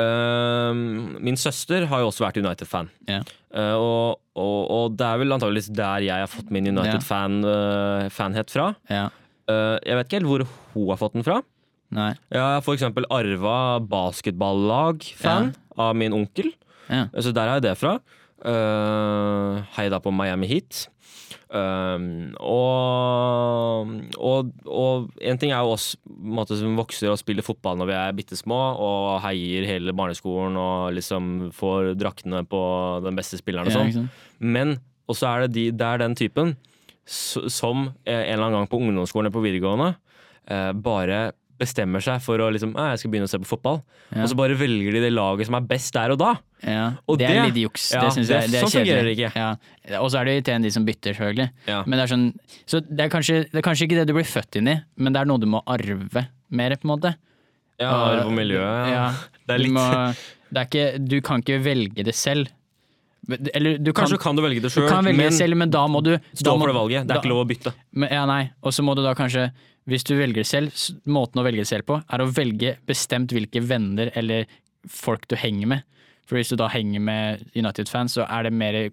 Eh, 0.00 0.72
min 1.20 1.36
søster 1.36 1.84
har 1.90 2.00
jo 2.00 2.08
også 2.08 2.24
vært 2.24 2.38
United-fan. 2.40 2.88
Ja. 3.10 3.18
Eh, 3.52 3.74
og, 3.76 4.22
og, 4.40 4.60
og 4.72 4.94
det 4.96 5.04
er 5.08 5.20
vel 5.20 5.34
antageligvis 5.36 5.68
der 5.76 6.06
jeg 6.06 6.24
har 6.24 6.30
fått 6.32 6.52
min 6.54 6.70
United-fanhet 6.72 8.54
fra. 8.54 8.70
Ja. 9.48 9.54
Eh, 9.54 9.78
jeg 9.88 9.98
vet 9.98 10.08
ikke 10.08 10.20
helt 10.20 10.30
hvor 10.30 10.46
hun 10.74 10.88
har 10.92 11.00
fått 11.00 11.16
den 11.18 11.26
fra, 11.26 11.40
Nei. 11.92 12.12
Jeg 12.32 12.40
har 12.40 12.62
for 12.64 12.76
eksempel 12.76 13.06
arva 13.12 13.76
basketballag-fan 13.84 15.52
av 15.80 15.92
min 15.98 16.16
onkel. 16.16 16.48
Ja. 16.88 17.06
Så 17.20 17.34
der 17.36 17.50
har 17.50 17.60
jeg 17.60 17.68
det 17.68 17.76
fra. 17.80 17.98
Uh, 18.42 19.60
hei 19.76 19.86
da 19.92 20.00
på 20.02 20.12
Miami 20.14 20.48
Heat. 20.50 20.86
Um, 21.52 22.32
og, 22.40 23.90
og, 24.16 24.52
og 24.64 25.10
en 25.20 25.40
ting 25.40 25.52
er 25.52 25.60
jo 25.60 25.74
oss 25.74 25.90
måte, 26.08 26.56
som 26.56 26.78
vokser 26.80 27.12
og 27.12 27.20
spiller 27.20 27.44
fotball 27.44 27.76
når 27.76 27.90
vi 27.90 27.96
er 27.98 28.16
bitte 28.16 28.38
små, 28.40 28.60
og 28.80 29.20
heier 29.26 29.68
hele 29.68 29.92
barneskolen 29.96 30.56
og 30.56 30.96
liksom 30.96 31.50
får 31.56 31.92
draktene 32.00 32.40
på 32.48 32.62
den 33.04 33.20
beste 33.20 33.40
spilleren 33.40 33.68
og 33.68 33.76
sånn. 33.76 33.92
Ja? 33.92 34.06
Men 34.40 34.78
også 35.12 35.28
er 35.28 35.44
det, 35.44 35.52
de, 35.58 35.66
det 35.76 35.88
er 35.90 36.00
den 36.06 36.16
typen 36.16 36.56
som 37.06 37.88
eh, 38.06 38.14
en 38.14 38.34
eller 38.38 38.46
annen 38.48 38.60
gang 38.62 38.68
på 38.70 38.78
ungdomsskolen 38.80 39.26
eller 39.26 39.34
på 39.34 39.42
videregående 39.44 39.94
eh, 40.48 40.72
bare 40.72 41.32
bestemmer 41.62 42.02
seg 42.02 42.18
for 42.24 42.40
å 42.42 42.48
liksom, 42.50 42.72
«Ah, 42.74 42.88
jeg 42.94 43.02
skal 43.02 43.10
begynne 43.12 43.28
å 43.28 43.30
se 43.30 43.38
på 43.38 43.46
fotball. 43.46 43.76
Ja. 44.10 44.24
Og 44.24 44.30
så 44.32 44.36
bare 44.38 44.56
velger 44.58 44.96
de 44.96 45.02
det 45.04 45.12
laget 45.14 45.46
som 45.46 45.54
er 45.54 45.66
best 45.70 45.92
der 45.94 46.10
og 46.10 46.18
da. 46.18 46.32
Ja, 46.66 46.86
Og 47.06 47.20
det 47.20 47.28
er 47.30 47.44
litt 47.46 47.60
juks. 47.60 47.84
ja, 47.92 48.00
det 48.08 48.14
det- 48.16 48.26
jeg 48.26 48.50
det 48.50 48.58
er 48.58 48.64
sånn 48.64 48.72
fungerer 48.80 49.04
det 49.06 49.12
ikke. 49.14 49.30
Ja. 49.36 50.00
Og 50.00 50.10
så 50.10 50.18
er 50.18 50.24
det 50.26 50.34
irriterende 50.40 50.66
de 50.66 50.70
som 50.74 50.84
bytter, 50.88 51.14
selvfølgelig. 51.14 51.50
Ja. 51.68 51.82
Men 51.86 51.98
det 51.98 52.02
er 52.02 52.10
sånn, 52.16 52.24
så 52.66 52.80
det 52.82 53.04
er, 53.06 53.08
kanskje, 53.12 53.36
det 53.52 53.60
er 53.60 53.66
kanskje 53.68 53.86
ikke 53.86 53.98
det 54.00 54.06
du 54.10 54.14
blir 54.14 54.26
født 54.26 54.56
inn 54.58 54.68
i, 54.72 54.76
men 54.96 55.12
det 55.14 55.20
er 55.22 55.30
noe 55.30 55.38
du 55.38 55.46
må 55.46 55.62
arve 55.70 56.26
mer, 56.50 56.74
på 56.74 56.88
en 56.88 56.92
måte. 56.96 57.14
Ja, 57.78 57.90
arve 57.94 58.26
og 58.26 58.32
miljø. 58.34 58.58
Ja. 58.90 59.06
Det 59.46 59.54
er 59.54 59.62
Du, 59.62 59.70
må, 59.70 59.86
det 60.50 60.58
er 60.58 60.66
ikke, 60.66 61.08
du 61.08 61.20
kan 61.20 61.42
ikke 61.42 61.62
velge 61.62 62.02
det 62.04 62.14
selv. 62.14 62.50
Eller 63.54 63.78
du 63.78 63.92
kan, 63.92 64.04
Kanskje 64.04 64.18
kan 64.18 64.34
du 64.36 64.42
velge 64.42 64.62
det 64.64 64.72
sjøl, 64.74 64.88
men 65.14 65.30
selv, 65.32 65.54
men 65.56 65.70
da 65.70 65.84
må 65.86 66.00
du 66.02 66.16
stå 66.34 66.48
da 66.48 66.54
for 66.58 66.66
det 66.72 66.74
valget. 66.74 67.04
Det 67.06 67.08
da- 67.08 67.14
er 67.14 67.22
ikke 67.22 67.30
lov 67.30 67.44
å 67.44 67.48
bytte. 67.48 67.72
Men, 67.92 68.08
ja, 68.10 68.24
nei. 68.26 68.50
Og 68.62 68.72
så 68.74 68.82
må 68.82 68.96
du 68.98 69.02
da 69.04 69.14
kanskje, 69.14 69.52
hvis 69.86 70.02
du 70.04 70.16
velger 70.18 70.44
selv, 70.44 70.72
måten 71.06 71.38
å 71.38 71.44
velge 71.46 71.64
selv 71.66 71.86
på, 71.86 72.00
er 72.02 72.18
å 72.18 72.26
velge 72.34 72.76
bestemt 72.86 73.30
hvilke 73.30 73.62
venner 73.62 74.10
eller 74.18 74.46
folk 74.88 75.28
du 75.28 75.36
henger 75.36 75.66
med. 75.68 75.82
For 76.26 76.36
hvis 76.38 76.50
du 76.50 76.56
da 76.56 76.68
henger 76.68 77.00
med 77.00 77.46
United-fans, 77.54 78.14
så 78.18 78.26
er 78.28 78.42
det 78.48 78.52
mer 78.52 78.90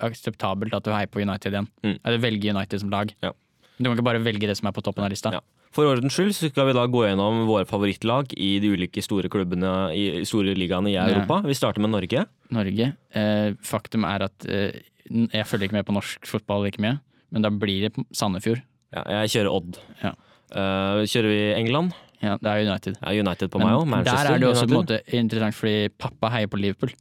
akseptabelt 0.00 0.74
at 0.74 0.84
du 0.86 0.90
heier 0.94 1.10
på 1.10 1.22
United 1.22 1.52
igjen. 1.54 1.68
Mm. 1.84 1.98
Eller 2.04 2.18
velger 2.22 2.54
United 2.56 2.80
som 2.80 2.90
lag. 2.90 3.14
Ja. 3.22 3.32
Du 3.78 3.84
kan 3.84 3.94
ikke 3.96 4.04
bare 4.10 4.22
velge 4.22 4.46
det 4.50 4.56
som 4.58 4.66
er 4.70 4.72
på 4.74 4.82
toppen 4.82 5.04
av 5.06 5.10
lista. 5.12 5.32
Ja. 5.32 5.40
For 5.74 5.88
ordens 5.90 6.16
skyld 6.16 6.32
så 6.36 6.48
skal 6.50 6.70
vi 6.70 6.76
da 6.76 6.86
gå 6.88 7.04
gjennom 7.04 7.42
våre 7.48 7.66
favorittlag 7.68 8.32
i 8.36 8.54
de 8.62 8.70
ulike 8.72 9.02
store 9.04 9.30
klubbene 9.32 9.72
i 9.96 10.24
store 10.28 10.54
ligaene 10.56 10.92
i 10.92 10.96
Europa. 11.00 11.42
Vi 11.46 11.56
starter 11.56 11.84
med 11.84 11.92
Norge. 11.92 12.24
Norge. 12.54 12.92
Eh, 13.12 13.50
faktum 13.64 14.06
er 14.08 14.26
at 14.28 14.48
eh, 14.48 14.80
jeg 15.08 15.48
følger 15.48 15.68
ikke 15.68 15.78
med 15.78 15.88
på 15.88 15.96
norsk 15.96 16.28
fotball 16.28 16.66
like 16.66 16.80
mye, 16.82 16.98
men 17.34 17.44
da 17.44 17.52
blir 17.52 17.88
det 17.88 18.06
Sandefjord. 18.16 18.62
Ja, 18.96 19.04
jeg 19.20 19.34
kjører 19.36 19.52
Odd. 19.52 19.80
Ja. 20.02 20.14
Eh, 20.48 21.02
kjører 21.08 21.32
vi 21.34 21.42
England? 21.58 21.96
Ja, 22.24 22.34
det 22.40 22.50
er 22.50 22.64
United. 22.66 22.96
Ja, 22.98 23.12
United 23.14 23.52
på 23.52 23.60
meg 23.62 23.76
òg. 23.76 23.92
Der 24.08 24.32
er 24.32 24.40
det 24.40 24.48
også 24.48 24.66
på 24.66 24.74
en 24.74 24.80
måte 24.80 25.02
interessant, 25.14 25.54
fordi 25.54 25.92
pappa 26.00 26.32
heier 26.34 26.50
på 26.50 26.58
Liverpool. 26.58 26.94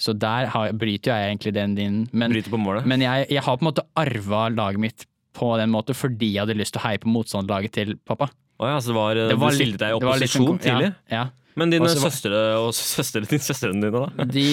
Så 0.00 0.16
der 0.18 0.48
har, 0.50 0.72
bryter 0.74 1.14
jeg 1.14 1.30
egentlig 1.30 1.52
den 1.54 1.74
din. 1.78 1.98
Men, 2.10 2.32
Bryter 2.32 2.50
på 2.50 2.58
målet. 2.58 2.86
men 2.90 3.04
jeg, 3.04 3.26
jeg 3.30 3.42
har 3.46 3.56
på 3.56 3.62
en 3.62 3.68
måte 3.68 3.84
arva 3.94 4.48
laget 4.50 4.82
mitt 4.82 5.04
på 5.34 5.52
den 5.60 5.72
måten 5.74 5.96
fordi 5.98 6.32
jeg 6.34 6.44
hadde 6.44 6.58
lyst 6.58 6.76
til 6.76 6.82
å 6.82 6.86
heie 6.88 7.00
på 7.02 7.10
motstanderlaget 7.12 7.74
til 7.76 7.94
pappa. 8.06 8.30
Oh 8.62 8.68
ja, 8.70 8.78
så 8.78 8.92
det 8.92 8.98
var, 8.98 9.18
Det 9.18 9.38
var 9.40 9.50
du 9.54 9.58
stilte 9.58 9.80
deg 9.82 9.90
i 9.90 9.94
litt 9.94 10.04
opposisjon 10.04 10.46
sånn- 10.52 10.62
tidlig? 10.62 10.92
Ja, 11.10 11.24
ja. 11.24 11.24
Men 11.54 11.70
dine 11.70 11.86
Også, 11.86 12.02
søstre 12.02 12.38
og 12.58 12.72
søstre, 12.74 13.22
din 13.30 13.42
søstrene 13.42 13.78
dine, 13.78 13.94
da? 13.94 14.26
De 14.26 14.46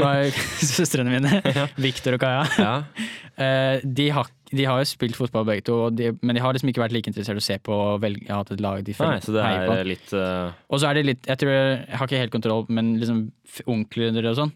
var 0.00 0.30
søstrene 0.76 1.12
mine, 1.12 1.40
Victor 1.80 2.16
og 2.16 2.22
Kaja. 2.22 2.44
Ja. 2.56 2.74
Eh, 3.36 3.84
de, 3.84 4.06
har, 4.16 4.30
de 4.48 4.64
har 4.64 4.80
jo 4.80 4.88
spilt 4.88 5.18
fotball 5.18 5.44
begge 5.48 5.66
to, 5.68 5.76
og 5.88 5.98
de, 5.98 6.14
men 6.22 6.38
de 6.38 6.44
har 6.44 6.56
liksom 6.56 6.72
ikke 6.72 6.84
vært 6.86 6.96
like 6.96 7.12
interessert 7.12 7.36
i 7.36 7.44
å 7.44 7.48
se 7.48 7.58
på 7.60 7.76
og 7.76 8.00
velge, 8.04 8.28
at 8.32 8.52
et 8.54 8.62
lag 8.64 8.80
de 8.86 8.96
Nei, 8.96 9.18
så 9.24 9.34
det 9.36 9.44
heier 9.44 9.66
på. 9.68 9.74
er 9.76 9.90
litt 9.92 10.14
uh... 10.16 10.54
Og 10.72 10.80
så 10.80 10.88
er 10.88 10.96
det 10.96 11.04
litt 11.10 11.28
Jeg 11.28 11.42
tror 11.42 11.52
jeg 11.52 11.98
har 12.00 12.08
ikke 12.08 12.22
helt 12.24 12.36
kontroll, 12.38 12.64
men 12.72 12.94
liksom 13.02 13.26
onkler 13.68 14.32
og 14.32 14.40
sånn. 14.40 14.54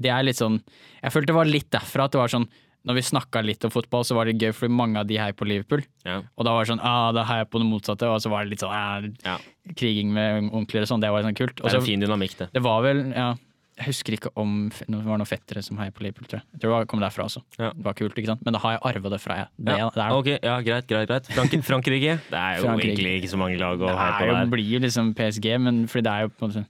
Det 0.00 0.10
er 0.10 0.26
litt 0.26 0.38
sånn 0.40 0.58
Jeg 1.02 1.14
følte 1.14 1.30
det 1.30 1.38
var 1.38 1.50
litt 1.50 1.70
derfra 1.70 2.08
at 2.08 2.16
det 2.16 2.22
var 2.22 2.32
sånn 2.32 2.48
Når 2.88 2.94
vi 2.96 3.02
snakka 3.04 3.42
litt 3.44 3.64
om 3.64 3.70
fotball, 3.70 4.04
så 4.08 4.14
var 4.16 4.24
det 4.24 4.38
gøy, 4.40 4.54
fordi 4.56 4.72
mange 4.72 4.96
av 5.02 5.06
de 5.06 5.18
heier 5.20 5.34
på 5.36 5.44
Liverpool. 5.44 5.82
ja. 6.06 6.22
Og 6.36 6.44
da 6.48 6.54
var 6.56 6.64
det 6.64 6.70
sånn 6.72 6.80
ah, 6.82 7.12
da 7.12 7.24
heier 7.28 7.44
jeg 7.44 7.50
på 7.52 7.60
det 7.60 7.66
motsatte, 7.68 8.08
og 8.08 8.20
så 8.24 8.30
var 8.32 8.44
det 8.44 8.54
litt 8.54 8.60
sånn 8.64 8.72
ah, 8.72 9.04
ja. 9.26 9.36
kriging 9.76 10.12
med 10.16 10.48
onkler 10.52 10.82
og 10.86 10.88
sånn. 10.88 11.00
Det 11.02 11.10
var 11.12 11.22
sånn 11.22 11.36
kult. 11.36 11.60
Også, 11.60 11.76
Det 11.76 11.76
er 11.76 11.84
en 11.84 11.86
fin 11.90 12.00
dynamikk, 12.00 12.36
det. 12.38 12.48
det 12.56 12.62
var 12.64 12.82
vel 12.82 13.12
Ja. 13.12 13.34
Jeg 13.80 13.94
husker 13.94 14.12
ikke 14.12 14.28
om 14.36 14.68
det 14.68 14.98
var 15.06 15.16
noen 15.16 15.24
fettere 15.24 15.62
som 15.64 15.78
heier 15.80 15.90
på 15.90 16.02
Liverpool, 16.04 16.26
tror 16.28 16.40
jeg. 16.42 16.44
Jeg 16.52 16.60
tror 16.60 16.80
det 16.82 16.88
kom 16.90 17.00
derfra 17.00 17.24
også. 17.24 17.40
Ja. 17.58 17.70
Det 17.72 17.84
var 17.86 17.94
kult, 17.96 18.12
ikke 18.20 18.26
sant? 18.28 18.42
Men 18.44 18.52
da 18.52 18.58
har 18.60 18.74
jeg 18.74 18.80
arva 18.90 19.08
det 19.14 19.20
fra 19.22 19.36
jeg. 19.38 19.46
Det, 19.56 19.76
Ja. 19.78 19.86
det 19.94 20.02
er, 20.04 20.10
Ok, 20.12 20.26
ja, 20.42 20.56
greit, 20.60 20.86
greit. 20.86 21.08
greit. 21.08 21.26
Frank 21.32 21.50
Frankrike? 21.64 22.18
Det 22.28 22.36
er 22.36 22.58
jo 22.58 22.66
Frankrike. 22.66 22.92
egentlig 22.92 23.22
ikke 23.22 23.30
så 23.32 23.38
mange 23.40 23.56
lag 23.56 23.80
å 23.80 23.88
heie 23.88 24.12
på 24.20 24.26
der. 24.34 24.44
Det 24.44 24.50
blir 24.52 24.68
jo 24.68 24.78
liksom 24.84 25.14
PSG, 25.14 25.56
men 25.58 25.86
fordi 25.86 26.02
det 26.04 26.12
er 26.12 26.20
jo 26.20 26.28
på 26.28 26.44
en 26.44 26.50
måte 26.52 26.66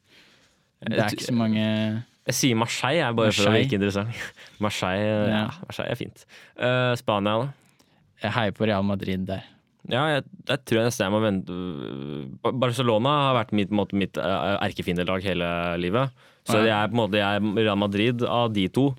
Det 0.87 0.99
er 1.01 1.11
ikke 1.11 1.27
så 1.27 1.35
mange 1.35 2.05
Jeg 2.31 2.37
sier 2.38 2.59
Marseille, 2.59 3.01
jeg, 3.03 3.16
bare 3.19 3.33
for 3.35 3.43
å 3.43 3.51
Marseille. 3.51 3.64
virke 3.66 3.79
interessant. 3.81 4.27
Marseille, 4.64 5.07
ja. 5.11 5.31
Ja. 5.35 5.47
Marseille 5.66 5.95
er 5.97 5.99
fint. 6.01 6.27
Uh, 6.55 6.93
Spania, 7.01 7.37
da? 7.43 7.49
Jeg 8.25 8.35
heier 8.37 8.55
på 8.57 8.69
Real 8.71 8.85
Madrid 8.87 9.27
der. 9.29 9.45
Ja, 9.90 10.03
jeg, 10.12 10.27
jeg 10.47 10.61
tror 10.69 10.79
jeg 10.83 10.90
nesten 10.90 11.07
jeg 11.07 11.12
må 11.14 11.21
vente 11.25 11.55
Barcelona 12.61 13.12
har 13.31 13.37
vært 13.38 13.55
mitt, 13.57 13.71
måte, 13.75 13.97
mitt 13.97 14.19
eh, 14.21 14.57
erkefiendelag 14.66 15.25
hele 15.25 15.49
livet. 15.81 16.12
Så 16.49 16.61
jeg 16.61 16.73
er 16.75 16.90
på 16.90 16.97
en 16.97 17.01
måte 17.01 17.16
jeg 17.21 17.40
er 17.40 17.64
Real 17.64 17.79
Madrid 17.81 18.25
av 18.29 18.53
de 18.55 18.66
to. 18.73 18.90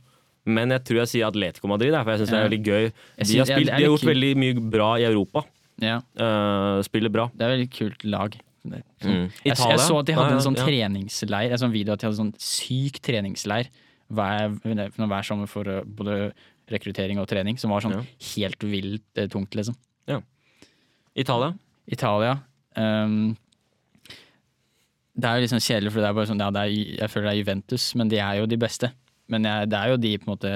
Men 0.49 0.73
jeg 0.73 0.81
tror 0.87 1.03
jeg 1.03 1.11
sier 1.11 1.27
Atletico 1.29 1.69
Madrid, 1.69 1.93
for 1.93 2.09
jeg 2.15 2.23
syns 2.23 2.33
det 2.33 2.39
er 2.39 2.47
veldig 2.47 2.61
gøy. 2.65 2.85
De 3.21 3.37
har, 3.43 3.49
spilt, 3.51 3.69
de 3.69 3.75
har 3.75 3.83
gjort 3.85 4.07
veldig 4.09 4.31
mye 4.41 4.63
bra 4.73 4.89
i 5.01 5.05
Europa. 5.09 5.45
Ja, 5.81 5.99
Uh, 6.17 6.81
spiller 6.85 7.09
bra. 7.13 7.27
det 7.33 7.45
er 7.45 7.53
veldig 7.55 7.69
kult 7.73 8.03
lag. 8.09 8.35
Mm. 8.63 9.31
Jeg, 9.43 9.55
jeg 9.57 9.79
så 9.81 9.95
at 9.99 10.05
de 10.05 10.13
hadde 10.13 10.35
en 10.35 10.43
sånn 10.45 10.57
treningsleir, 10.59 11.51
en 11.51 11.57
sånn 11.61 11.73
video 11.73 11.95
at 11.95 12.01
de 12.03 12.07
hadde 12.09 12.19
sånn 12.19 12.33
syk 12.37 12.99
treningsleir 13.01 13.71
hver, 14.11 14.53
hver 14.61 15.25
sommer 15.25 15.49
for 15.49 15.65
eh, 15.71 15.81
både 15.83 16.31
rekruttering 16.71 17.17
og 17.19 17.27
trening, 17.31 17.57
som 17.57 17.71
var 17.73 17.81
sånn 17.81 17.95
Ja. 17.97 18.03
helt 18.35 18.61
vilt 18.63 19.17
eh, 19.17 19.27
tungt, 19.27 19.55
liksom. 19.57 19.75
Italia? 21.15 21.55
Italia 21.87 22.37
Um, 22.77 23.35
Det 25.11 25.27
er 25.27 25.35
jo 25.35 25.43
liksom 25.43 25.59
kjedelig, 25.59 25.91
for 25.91 25.99
det 25.99 26.07
er 26.07 26.13
bare 26.15 26.29
sånn, 26.29 26.39
ja, 26.39 26.49
det 26.55 26.61
er, 26.61 26.69
jeg 27.01 27.11
føler 27.11 27.25
det 27.27 27.31
er 27.33 27.39
Juventus, 27.41 27.87
men 27.99 28.07
de 28.07 28.19
er 28.23 28.37
jo 28.39 28.45
de 28.47 28.55
beste. 28.61 28.89
Men 29.27 29.43
jeg, 29.43 29.67
det 29.73 29.77
er 29.77 29.89
jo 29.91 29.97
de 29.99 30.11
på 30.17 30.23
en 30.23 30.31
måte 30.31 30.53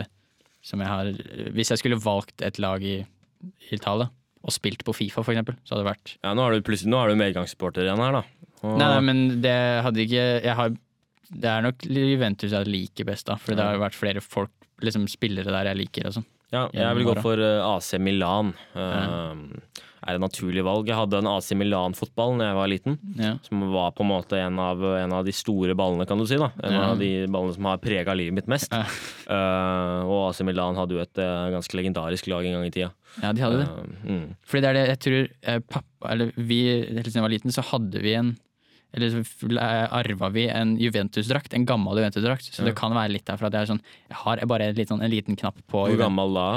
som 0.66 0.80
jeg 0.80 0.88
har 0.90 1.10
Hvis 1.54 1.70
jeg 1.74 1.82
skulle 1.82 2.00
valgt 2.02 2.42
et 2.42 2.58
lag 2.64 2.82
i, 2.82 2.96
i 3.04 3.76
Italia, 3.76 4.08
og 4.46 4.54
spilt 4.54 4.84
på 4.86 4.94
Fifa 4.94 5.24
for 5.26 5.34
eksempel, 5.34 5.58
så 5.66 5.74
hadde 5.76 5.84
det 5.86 5.92
vært 5.92 6.12
Ja, 6.24 6.34
nå 6.38 6.46
er 6.46 6.56
du 6.56 6.66
plutselig 6.68 6.92
Nå 6.94 7.00
er 7.02 7.10
du 7.10 7.20
medgangssupporter 7.20 7.88
igjen 7.88 8.02
her, 8.04 8.20
da. 8.20 8.24
Og- 8.62 8.78
Nei, 8.78 8.88
nei, 8.94 9.00
men 9.02 9.42
det 9.42 9.56
hadde 9.86 10.04
ikke 10.06 10.26
jeg 10.46 10.56
har, 10.56 10.70
Det 11.26 11.50
er 11.50 11.62
nok 11.66 11.82
Juventus 11.90 12.52
jeg 12.54 12.68
liker 12.70 13.06
best, 13.10 13.26
da. 13.26 13.36
For 13.42 13.58
det 13.58 13.66
har 13.66 13.82
vært 13.82 13.98
flere 13.98 14.22
folk, 14.22 14.52
liksom 14.86 15.08
spillere 15.10 15.50
der 15.50 15.72
jeg 15.72 15.78
liker 15.82 16.08
og 16.12 16.14
sånn. 16.20 16.26
Ja, 16.54 16.68
jeg 16.72 16.96
vil 16.96 17.08
gå 17.10 17.16
for 17.26 17.42
eh, 17.42 17.66
AC 17.66 17.98
Milan. 18.00 18.54
Uh, 18.78 19.34
Er 20.06 20.20
et 20.20 20.22
naturlig 20.22 20.62
valg. 20.62 20.86
Jeg 20.86 20.98
hadde 21.00 21.18
en 21.18 21.28
AC 21.32 21.48
Milan-fotball 21.58 22.36
da 22.38 22.52
jeg 22.52 22.58
var 22.60 22.70
liten. 22.70 22.98
Ja. 23.18 23.32
Som 23.42 23.64
var 23.74 23.96
på 23.98 24.06
en 24.06 24.12
måte 24.12 24.38
en 24.38 24.60
av, 24.62 24.84
en 25.00 25.16
av 25.18 25.26
de 25.26 25.34
store 25.34 25.74
ballene, 25.78 26.06
kan 26.06 26.20
du 26.22 26.28
si. 26.30 26.38
da 26.38 26.52
En 26.62 26.74
Ja. 26.76 26.84
av 26.92 27.00
de 27.02 27.26
ballene 27.26 27.56
som 27.56 27.66
har 27.66 27.82
prega 27.82 28.14
livet 28.14 28.38
mitt 28.38 28.48
mest. 28.48 28.70
Ja. 28.70 28.86
Uh, 29.26 30.06
og 30.06 30.30
AC 30.30 30.44
Milan 30.46 30.78
hadde 30.78 30.94
jo 30.94 31.02
et 31.02 31.18
uh, 31.18 31.50
ganske 31.56 31.74
legendarisk 31.74 32.30
lag 32.30 32.46
en 32.46 32.60
gang 32.60 32.68
i 32.68 32.72
tida. 32.76 32.92
ja, 33.24 33.34
de 33.34 33.42
hadde 33.42 33.64
det. 33.64 33.68
Uh, 33.68 34.06
mm. 34.12 34.26
Fordi 34.46 34.62
det 34.62 34.70
er 34.70 34.78
det 34.78 34.88
jeg 34.92 35.02
tror 35.06 35.62
pappa 35.74 36.12
Eller 36.12 36.32
vi, 36.38 36.62
helt 36.86 37.08
siden 37.08 37.24
jeg 37.24 37.26
var 37.26 37.34
liten, 37.34 37.56
så 37.56 37.66
hadde 37.66 38.02
vi 38.04 38.14
en 38.14 38.36
Eller 38.94 39.10
så 39.10 39.60
arva 39.92 40.30
vi 40.30 40.48
en 40.48 40.78
Juventus-drakt. 40.78 41.54
En 41.58 41.66
gammel 41.66 41.98
Juventus-drakt. 41.98 42.54
Så 42.54 42.64
det 42.64 42.76
kan 42.78 42.94
være 42.94 43.12
litt 43.18 43.26
derfra 43.26 43.50
at 43.50 43.58
jeg 43.58 43.74
sånn 43.74 43.82
Jeg 44.06 44.22
har 44.22 44.46
bare 44.46 44.70
en, 44.70 44.76
litt 44.78 44.94
sånn, 44.94 45.02
en 45.02 45.12
liten 45.12 45.36
knapp 45.36 45.58
på 45.66 45.88
Hvor 45.90 45.98
gammel 45.98 46.38
da? 46.38 46.50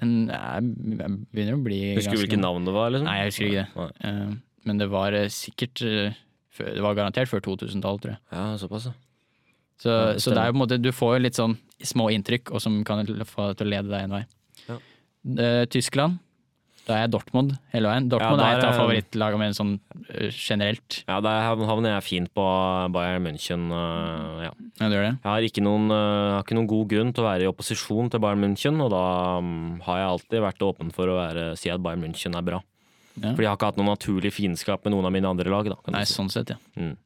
Den 0.00 0.30
er, 0.32 0.64
begynner 0.64 1.58
å 1.58 1.62
bli 1.64 1.78
Husker 1.98 2.16
du 2.16 2.22
hvilket 2.24 2.40
navn 2.42 2.64
det 2.68 2.72
var? 2.74 2.90
Liksom? 2.94 3.06
Nei, 3.08 3.18
jeg 3.20 3.30
husker 3.30 3.50
ikke 3.50 3.66
det. 3.76 4.08
Eh, 4.08 4.32
men 4.70 4.80
det 4.80 4.88
var 4.92 5.16
eh, 5.16 5.28
sikkert 5.32 5.82
eh, 5.86 6.18
Det 6.60 6.82
var 6.84 6.96
garantert 6.98 7.30
før 7.30 7.42
2000-tallet, 7.46 8.02
tror 8.04 8.14
jeg. 8.14 8.20
Ja, 8.32 8.44
såpass, 8.60 8.88
ja. 8.90 8.94
Så, 9.80 9.92
Ja, 9.92 10.18
så 10.20 10.34
det 10.36 10.42
er 10.42 10.50
jo 10.50 10.56
på 10.56 10.58
en 10.58 10.64
måte 10.64 10.80
Du 10.82 10.90
får 10.92 11.14
jo 11.16 11.22
litt 11.24 11.38
sånn 11.38 11.54
små 11.80 12.10
inntrykk, 12.12 12.50
og 12.52 12.60
som 12.60 12.80
kan 12.84 13.06
få 13.24 13.50
deg 13.50 13.60
til 13.60 13.70
å 13.70 13.72
lede 13.72 13.88
deg 13.88 14.02
en 14.04 14.16
vei. 14.18 14.24
Ja. 14.66 14.74
Eh, 15.44 15.62
Tyskland. 15.72 16.18
Da 16.90 16.96
er 16.98 17.04
jeg 17.06 17.12
Dortmund 17.14 17.52
hele 17.72 17.86
veien. 17.92 18.08
Dortmund 18.10 18.40
Ja, 18.42 18.48
er 18.50 18.58
et 18.58 18.64
av 18.66 18.74
favorittlagene 18.80 19.38
mine 19.44 19.54
sånn 19.56 19.76
eh, 20.10 20.30
generelt. 20.34 21.04
Ja, 21.06 21.20
Der 21.22 21.40
hav- 21.46 21.62
havner 21.70 21.94
jeg 21.94 22.02
fint 22.08 22.30
på 22.34 22.44
Bayern 22.92 23.22
München. 23.28 23.68
eh, 23.70 24.44
ja. 24.48 24.50
Ja, 24.80 24.88
du 24.90 24.96
gjør 24.96 25.06
det? 25.06 25.14
Jeg 25.22 25.30
har 25.30 25.46
ikke, 25.46 25.62
noen, 25.62 25.86
eh, 25.94 26.32
har 26.34 26.42
ikke 26.42 26.58
noen 26.58 26.66
god 26.72 26.88
grunn 26.90 27.12
til 27.14 27.22
å 27.22 27.28
være 27.30 27.46
i 27.46 27.50
opposisjon 27.52 28.10
til 28.10 28.18
Bayern 28.20 28.42
München, 28.42 28.80
og 28.82 28.90
da 28.90 29.04
mm, 29.40 29.80
har 29.86 30.00
jeg 30.02 30.08
alltid 30.10 30.44
vært 30.48 30.66
åpen 30.66 30.90
for 30.92 31.06
å 31.06 31.16
være, 31.20 31.46
si 31.56 31.70
at 31.70 31.80
Bayern 31.84 32.02
München 32.02 32.34
er 32.36 32.42
bra. 32.42 32.60
Ja. 33.20 33.30
Fordi 33.34 33.42
jeg 33.46 33.50
har 33.50 33.56
ikke 33.58 33.70
hatt 33.70 33.76
noe 33.80 33.90
naturlig 33.94 34.32
fiendskap 34.32 34.84
med 34.84 34.94
noen 34.94 35.06
av 35.06 35.12
mine 35.12 35.28
andre 35.30 35.50
lag. 35.52 35.64
Da, 35.68 35.76
kan 35.84 35.94
Nei, 35.94 36.04
si. 36.08 36.14
sånn 36.16 36.30
sett, 36.32 36.50
ja. 36.50 36.56
Mm. 36.78 36.96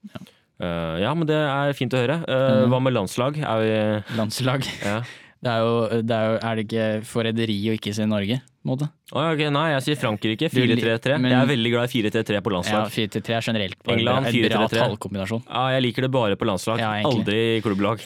Eh, 0.60 0.96
ja, 1.02 1.12
men 1.18 1.26
det 1.26 1.34
er 1.34 1.72
fint 1.74 1.92
å 1.92 1.98
høre. 1.98 2.20
Uh, 2.28 2.64
Mm. 2.64 2.70
Hva 2.70 2.80
med 2.82 2.92
landslag? 2.94 3.34
Vi 3.34 4.16
Landslag. 4.16 4.64
ja. 4.84 5.00
Det 5.44 5.52
er 5.52 5.60
jo, 5.60 5.72
det 6.08 6.16
er, 6.16 6.26
jo, 6.30 6.36
er 6.48 6.56
det 6.56 6.62
ikke 6.64 6.84
forræderi 7.04 7.56
å 7.68 7.74
ikke 7.76 7.92
se 7.92 8.06
Norge, 8.08 8.38
på 8.40 8.64
en 8.64 8.70
måte? 8.70 8.86
Oh, 9.12 9.26
okay, 9.34 9.50
Nei, 9.52 9.64
jeg 9.74 9.82
sier 9.84 9.98
Frankrike. 10.00 10.48
4-3-3. 10.48 11.18
Jeg 11.20 11.36
er 11.36 11.50
veldig 11.50 11.72
glad 11.74 11.90
i 11.90 12.00
4-3-3 12.00 12.40
på 12.46 12.52
Ja, 12.52 12.54
landslag. 12.56 12.86
4-3-3 12.94 13.34
er 13.36 13.44
generelt 13.50 13.76
bare 13.84 13.98
England, 13.98 14.30
en 14.30 14.38
bra 14.48 14.62
tallkombinasjon. 14.72 15.42
Ja, 15.50 15.64
jeg 15.76 15.84
liker 15.84 16.06
det 16.06 16.10
bare 16.16 16.38
på 16.40 16.48
landslag. 16.48 16.80
Ja. 16.80 16.94
Aldri 17.10 17.36
i 17.58 17.60
klubblag. 17.66 18.00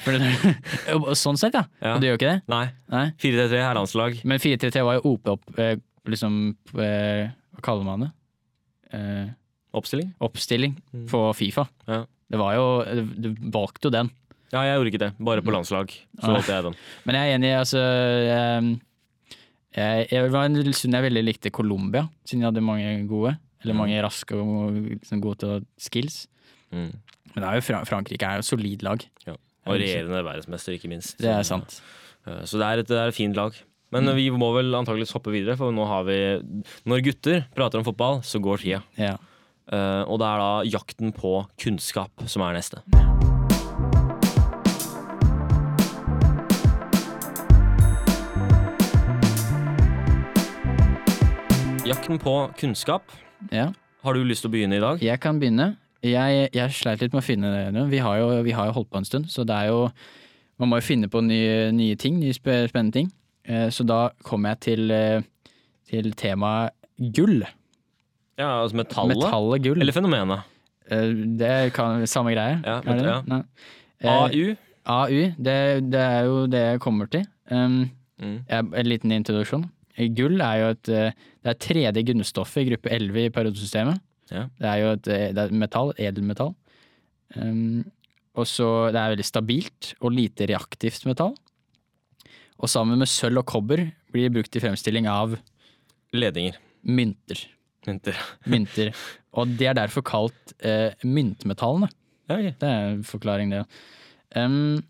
Sånn 1.22 1.38
sett, 1.38 1.54
ja. 1.54 1.62
Ja. 1.84 1.94
Du 2.02 2.08
gjør 2.08 2.18
ikke 2.18 2.32
det? 2.32 2.42
Nei. 2.50 2.64
Nei. 2.90 3.04
4-3-3 3.22 3.62
er 3.68 3.78
landslag. 3.78 4.18
Men 4.26 4.42
4-3-3 4.42 4.84
var 4.90 4.98
jo 4.98 5.14
OP 5.14 5.32
opp 5.36 5.58
eh, 5.62 5.76
liksom 6.10 6.38
eh, 6.74 7.28
Hva 7.54 7.64
kaller 7.70 7.86
man 7.86 8.06
det? 8.08 8.10
Eh, 8.98 9.26
Oppstilling? 9.78 10.10
oppstilling 10.24 10.74
Mm. 10.94 11.06
på 11.10 11.22
Fifa. 11.36 11.66
Ja. 11.86 12.02
Det 12.28 12.38
var 12.40 12.54
jo 12.56 12.64
Du 13.20 13.30
valgte 13.52 13.88
jo 13.88 13.94
den. 13.94 14.10
Ja, 14.52 14.62
jeg 14.64 14.78
gjorde 14.78 14.90
ikke 14.92 15.02
det. 15.02 15.10
Bare 15.20 15.42
på 15.44 15.52
landslag. 15.52 15.90
Så 16.22 16.30
holdt 16.32 16.48
jeg 16.48 16.64
den. 16.64 16.74
Men 17.04 17.14
jeg 17.18 17.30
er 17.32 17.34
enig, 17.36 17.50
altså 17.58 17.82
jeg, 19.78 20.06
jeg, 20.10 20.30
var 20.32 20.46
en 20.48 20.72
stund 20.72 20.96
jeg 20.96 21.04
veldig 21.04 21.24
likte 21.26 21.50
Colombia, 21.54 22.06
siden 22.26 22.42
jeg 22.42 22.48
hadde 22.52 22.64
mange 22.64 22.94
gode. 23.10 23.36
Eller 23.62 23.74
Mm. 23.74 23.78
mange 23.82 24.02
raske 24.02 24.34
og 24.38 24.72
liksom, 24.72 25.20
gode 25.20 25.38
til 25.42 25.66
skills. 25.78 26.26
Mm. 26.72 26.92
Men 27.34 27.42
det 27.42 27.44
er 27.44 27.54
jo 27.58 27.84
Frankrike 27.84 28.22
er 28.24 28.34
jo 28.38 28.44
et 28.44 28.44
solid 28.44 28.82
lag. 28.82 29.04
Ja. 29.26 29.32
Og 29.66 29.74
regjerende 29.76 30.24
verdensmester, 30.24 30.72
ikke 30.72 30.88
minst. 30.88 31.18
Det 31.18 31.28
er 31.28 31.42
sant. 31.42 31.80
Eh, 32.26 32.44
Så 32.44 32.56
det 32.58 32.64
er 32.66 32.78
et, 32.78 32.86
det 32.88 32.96
er 32.96 33.08
et 33.08 33.14
fint 33.14 33.34
lag. 33.36 33.52
Men 33.90 34.04
Mm. 34.04 34.14
vi 34.16 34.30
må 34.30 34.54
vel 34.54 34.72
antakeligvis 34.74 35.12
hoppe 35.12 35.30
videre, 35.32 35.56
for 35.56 35.72
nå 35.72 35.86
har 35.86 36.04
vi 36.04 36.40
Når 36.86 37.02
gutter 37.04 37.44
prater 37.54 37.78
om 37.78 37.84
fotball, 37.84 38.20
så 38.22 38.38
går 38.40 38.58
tida. 38.58 38.82
Ja. 38.96 39.16
Uh, 39.70 40.04
og 40.08 40.18
det 40.18 40.26
er 40.26 40.38
da 40.38 40.62
jakten 40.64 41.12
på 41.12 41.46
kunnskap 41.58 42.10
som 42.26 42.40
er 42.42 42.54
neste. 42.54 43.37
Jakten 51.88 52.18
på 52.20 52.34
kunnskap. 52.58 53.02
ja. 53.52 53.72
Har 54.04 54.14
du 54.14 54.22
lyst 54.24 54.44
til 54.44 54.48
å 54.48 54.52
begynne 54.54 54.76
i 54.76 54.80
dag? 54.80 55.00
Jeg 55.02 55.18
kan 55.20 55.40
begynne. 55.40 55.72
Jeg, 56.06 56.48
jeg 56.54 56.70
sleit 56.76 57.00
litt 57.02 57.12
med 57.12 57.18
å 57.22 57.26
finne 57.26 57.48
det 57.50 57.72
nå. 57.74 57.82
Vi 57.90 57.98
vi 58.46 58.52
har 58.54 58.66
jo 58.68 58.72
holdt 58.76 58.90
på 58.92 58.98
en 59.00 59.04
stund, 59.04 59.26
så 59.28 59.44
det 59.44 59.54
er 59.56 59.66
jo 59.72 59.90
Man 60.58 60.68
må 60.70 60.76
jo 60.80 60.82
finne 60.86 61.06
på 61.08 61.20
nye, 61.22 61.70
nye 61.72 61.94
ting, 61.96 62.18
nye 62.18 62.32
spennende 62.34 62.92
ting. 62.92 63.10
Eh, 63.44 63.68
Så 63.70 63.84
da 63.86 64.10
kommer 64.24 64.50
jeg 64.50 64.60
til, 64.60 64.90
eh, 64.90 65.20
til 65.88 66.12
temaet 66.12 66.70
gull. 67.14 67.44
Ja, 68.38 68.62
altså 68.62 68.76
metallet? 68.76 69.16
Metallet 69.16 69.62
gull. 69.62 69.80
Eller 69.80 69.92
fenomenet? 69.92 70.42
Eh, 70.90 71.12
Det 71.38 71.72
kan 71.74 72.02
samme 72.06 72.34
greie. 72.34 72.60
Ja, 72.64 72.80
er 72.80 72.96
det 72.96 73.04
ja. 74.02 74.22
AU? 74.26 74.56
AU, 74.86 75.32
det, 75.38 75.90
det 75.92 76.00
er 76.00 76.24
jo 76.24 76.46
det 76.46 76.58
jeg 76.72 76.80
kommer 76.80 77.06
til. 77.10 77.24
Um, 77.50 77.90
Mm. 78.20 78.42
en 78.50 78.86
liten 78.86 79.12
introduksjon. 79.12 79.70
Gull 80.14 80.38
er 80.44 80.60
jo 80.60 80.70
et 80.74 80.90
eh, 80.94 81.26
Det 81.42 81.52
er 81.52 81.60
tredje 81.64 82.04
grunnstoffet 82.10 82.62
i 82.62 82.70
gruppe 82.70 82.92
11 82.94 83.24
i 83.24 83.34
periodesystemet. 83.34 84.00
Ja. 84.30 84.46
Det 84.60 84.70
er 84.70 84.80
jo 84.82 84.94
et, 84.94 85.10
eh, 85.10 85.28
er 85.32 85.54
metall, 85.54 85.92
edelmetall. 85.98 86.54
Um, 87.36 87.84
og 88.38 88.46
så 88.48 88.92
Det 88.92 89.00
er 89.00 89.12
veldig 89.16 89.26
stabilt 89.26 89.92
og 90.00 90.14
lite 90.14 90.46
reaktivt 90.48 91.06
metall. 91.08 91.34
Og 92.58 92.70
sammen 92.70 92.98
med 92.98 93.10
sølv 93.10 93.42
og 93.42 93.46
kobber 93.46 93.84
blir 94.12 94.28
det 94.28 94.34
brukt 94.34 94.56
i 94.56 94.62
fremstilling 94.62 95.06
av 95.06 95.38
Ledninger. 96.12 96.56
mynter. 96.82 97.46
Mynter. 97.86 98.16
mynter. 98.46 98.92
Og 99.34 99.48
det 99.58 99.68
er 99.68 99.74
derfor 99.74 100.02
kalt 100.02 100.54
uh, 100.64 100.90
myntmetallene. 101.04 101.88
Ja, 102.28 102.36
okay. 102.36 102.54
Det 102.60 102.68
er 102.68 102.88
en 102.92 103.04
forklaring, 103.04 103.52
det. 103.52 103.64
Um, 104.36 104.82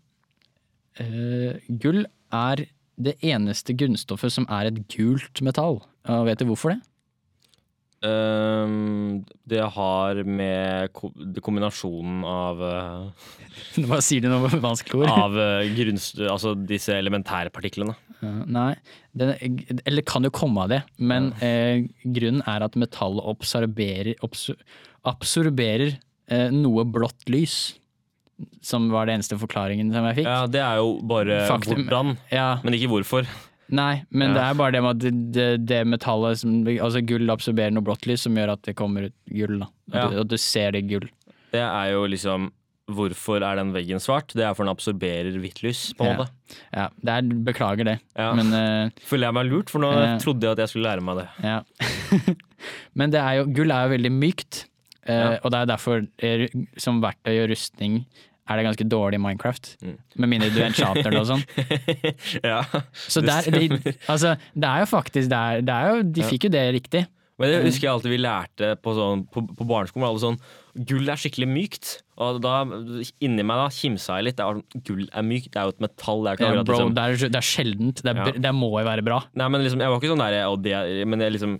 uh, 0.99 1.55
gull 1.79 2.05
er 2.31 2.65
det 2.99 3.15
eneste 3.25 3.75
grunnstoffet 3.79 4.33
som 4.35 4.47
er 4.51 4.69
et 4.69 4.83
gult 4.91 5.41
metall. 5.45 5.79
Og 6.09 6.25
vet 6.27 6.41
du 6.41 6.49
hvorfor 6.49 6.75
det? 6.75 6.81
Um, 7.99 9.25
det 9.43 9.59
har 9.75 10.21
med 10.23 10.93
ko 10.95 11.09
kombinasjonen 11.43 12.21
av 12.23 12.61
eh, 12.63 13.25
Hva 13.89 13.97
sier 13.99 14.23
du 14.23 14.29
noe 14.31 14.47
vanskelig 14.63 15.01
ord? 15.01 15.09
Av 15.11 15.35
eh, 15.35 15.71
grunnst... 15.75 16.21
Altså 16.23 16.53
disse 16.55 16.95
elementærpartiklene. 16.95 17.97
Uh, 18.21 18.45
nei, 18.47 18.71
det, 19.11 19.33
eller 19.83 20.07
kan 20.07 20.23
jo 20.23 20.31
komme 20.31 20.63
av 20.63 20.71
det, 20.71 20.79
men 20.95 21.33
uh. 21.43 21.83
grunnen 22.07 22.43
er 22.47 22.63
at 22.63 22.79
metallet 22.79 23.27
absorberer, 23.33 24.15
absorberer 25.07 25.97
eh, 26.31 26.47
noe 26.55 26.87
blått 26.87 27.27
lys. 27.31 27.59
Som 28.61 28.89
var 28.91 29.05
det 29.07 29.15
eneste 29.17 29.37
forklaringen 29.39 29.91
som 29.93 30.05
jeg 30.09 30.21
fikk. 30.21 30.27
Ja, 30.29 30.45
det 30.47 30.61
er 30.63 30.75
jo 30.81 30.99
bare 31.07 31.41
Faktum. 31.47 31.85
hvordan, 31.87 32.17
Ja, 32.31 32.59
men 32.63 32.73
ikke 32.77 32.89
hvorfor. 32.91 33.27
Nei, 33.69 34.03
men 34.09 34.29
Ja. 34.31 34.33
det 34.33 34.43
er 34.49 34.53
bare 34.57 34.71
det 34.71 34.81
med 34.81 34.89
at 34.95 34.99
det, 34.99 35.31
det, 35.31 35.65
det 35.69 35.81
metallet 35.87 36.39
som, 36.41 36.63
Altså 36.65 37.05
gull 37.05 37.29
absorberer 37.29 37.71
noe 37.71 37.83
blått 37.85 38.07
lys 38.09 38.21
som 38.25 38.33
gjør 38.35 38.53
at 38.55 38.63
det 38.63 38.75
kommer 38.75 39.05
ut 39.09 39.13
gull. 39.29 39.59
da 39.59 39.65
At, 39.65 39.93
Ja. 39.93 40.07
du, 40.09 40.19
at 40.21 40.27
du 40.27 40.37
ser 40.37 40.71
det 40.71 40.87
gull. 40.89 41.09
Det 41.51 41.61
er 41.61 41.91
jo 41.91 42.05
liksom 42.07 42.51
Hvorfor 42.89 43.43
er 43.45 43.55
den 43.59 43.69
veggen 43.71 43.99
svart? 44.01 44.33
Det 44.33 44.41
er 44.41 44.55
for 44.57 44.65
den 44.65 44.73
absorberer 44.73 45.35
hvitt 45.37 45.61
lys, 45.61 45.93
på 45.93 46.07
en 46.09 46.17
måte. 46.17 46.31
Ja, 46.73 46.87
det 47.05 47.09
er, 47.13 47.21
Beklager 47.45 47.85
det, 47.85 47.99
Ja. 48.17 48.33
men 48.33 48.47
uh, 48.49 48.89
Føler 49.05 49.27
jeg 49.29 49.33
meg 49.37 49.45
lurt, 49.45 49.69
for 49.69 49.79
nå 49.79 49.91
uh, 49.93 50.17
trodde 50.17 50.41
jeg 50.41 50.51
at 50.57 50.57
jeg 50.63 50.69
skulle 50.69 50.89
lære 50.89 51.03
meg 51.05 51.17
det. 51.21 51.27
ja. 51.43 51.61
Men 52.97 53.11
det 53.13 53.21
er 53.21 53.37
jo, 53.39 53.45
gull 53.53 53.71
er 53.71 53.85
jo 53.87 53.95
veldig 53.97 54.11
mykt, 54.11 54.65
Uh, 55.09 55.13
Ja. 55.13 55.37
og 55.43 55.49
det 55.51 55.57
er 55.61 55.65
derfor 55.65 56.07
er, 56.21 56.41
som 56.77 56.99
verktøy 57.01 57.39
og 57.43 57.49
rustning 57.49 58.05
er 58.49 58.57
det 58.59 58.65
ganske 58.65 58.87
dårlig 58.89 59.19
Minecraft. 59.21 59.71
Mm. 59.85 59.95
Med 60.23 60.29
mindre 60.33 60.49
du 60.49 60.59
er 60.63 60.67
enchanter 60.71 61.19
og 61.19 61.27
sånn. 61.29 61.43
ja. 62.51 62.63
Så 63.07 63.21
Det 63.21 63.29
der, 63.29 63.59
de, 63.59 63.93
altså, 64.09 64.35
det 64.55 64.69
er 64.73 64.83
jo 64.83 64.89
faktisk 64.89 65.29
det 65.31 65.39
er, 65.39 65.61
det 65.69 65.75
er 65.77 65.89
jo, 65.93 66.03
De 66.03 66.23
Ja. 66.25 66.27
fikk 66.33 66.49
jo 66.49 66.53
det 66.57 66.65
riktig. 66.79 67.05
Men 67.39 67.53
det 67.53 67.59
husker 67.69 67.85
jeg 67.87 67.93
alltid 67.93 68.11
vi 68.11 68.17
lærte 68.19 68.69
på, 68.83 68.91
sånn, 68.97 69.21
på, 69.31 69.45
på 69.55 69.63
barneskolen. 69.69 70.03
Alle 70.09 70.19
sånn, 70.19 70.35
gull 70.89 71.07
er 71.07 71.15
skikkelig 71.21 71.47
mykt. 71.47 71.91
Og 72.19 72.41
da, 72.43 72.65
inni 73.23 73.45
meg 73.47 73.61
da 73.61 73.69
kimsa 73.71 74.17
jeg 74.19 74.25
litt. 74.27 74.35
Det 74.41 74.43
var 74.49 74.57
sånn, 74.59 74.83
gull 74.89 75.05
er 75.07 75.23
mykt, 75.23 75.53
det 75.53 75.61
er 75.61 75.69
jo 75.69 75.75
et 75.77 75.79
metall. 75.85 76.25
Det 76.27 76.33
er 76.33 76.43
Ja, 76.43 76.63
bro, 76.67 76.75
liksom, 76.75 76.91
det, 76.97 77.05
er, 77.05 77.31
det 77.31 77.39
er 77.39 77.47
sjeldent. 77.47 78.01
Det, 78.03 78.11
er, 78.11 78.19
Ja. 78.33 78.43
det 78.49 78.51
må 78.57 78.73
jo 78.73 78.83
være 78.89 79.05
bra. 79.07 79.21
Nei, 79.39 79.47
men 79.55 79.63
liksom, 79.63 79.79
jeg 79.85 79.93
var 79.93 80.01
ikke 80.01 80.11
sånn 80.11 80.25
der 80.25 80.57
det, 80.67 81.07
Men 81.07 81.23
jeg 81.23 81.37
liksom 81.37 81.55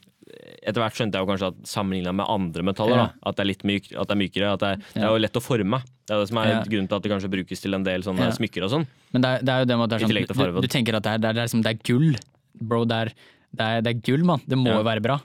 etter 0.62 0.82
hvert 0.84 0.96
skjønte 0.98 1.18
jeg 1.18 1.26
jo 1.26 1.30
kanskje 1.32 1.48
at 1.52 1.70
sammenligna 1.70 2.12
med 2.16 2.26
andre 2.30 2.64
metaller, 2.64 2.96
Ja. 2.98 3.06
da, 3.10 3.30
at 3.30 3.36
det 3.38 3.44
er 3.44 3.50
litt 3.50 3.64
myk, 3.66 3.90
at 3.96 4.08
det 4.08 4.16
er 4.16 4.20
mykere. 4.22 4.54
At 4.54 4.60
det 4.64 4.70
er, 4.70 4.78
det 4.94 5.04
er 5.04 5.10
jo 5.14 5.22
lett 5.24 5.40
å 5.40 5.42
forme. 5.42 5.80
Det 6.06 6.14
er 6.16 6.20
det 6.20 6.28
som 6.30 6.38
er 6.42 6.48
Ja. 6.50 6.62
grunnen 6.64 6.88
til 6.90 6.96
at 6.98 7.04
det 7.04 7.12
kanskje 7.12 7.32
brukes 7.34 7.62
til 7.62 7.74
en 7.74 7.84
del 7.84 8.02
sånne 8.04 8.20
Ja. 8.28 8.32
smykker 8.32 8.64
og 8.64 8.70
sånn. 8.72 8.88
Men 9.14 9.22
det 9.22 9.30
er, 9.30 9.40
det 9.44 9.50
er 9.50 9.60
jo 9.60 9.66
det 9.66 9.78
med 9.78 9.84
at 9.84 9.90
det 9.90 9.96
er 9.96 10.06
sånn, 10.08 10.54
du, 10.56 10.62
du 10.62 10.68
tenker 10.68 10.96
at 10.96 11.04
det 11.04 11.12
er, 11.14 11.18
det 11.18 11.30
er, 11.30 11.34
det 11.34 11.42
er, 11.42 11.48
liksom, 11.48 11.64
det 11.64 11.72
er 11.74 11.82
gull. 11.84 12.16
Bro, 12.62 12.86
det 12.86 12.98
er, 13.02 13.14
det 13.56 13.66
er, 13.66 13.82
det 13.82 13.90
er 13.96 14.00
gull, 14.06 14.24
mann. 14.26 14.42
Det 14.48 14.58
må 14.58 14.70
jo 14.74 14.84
være 14.84 15.02
bra. 15.02 15.20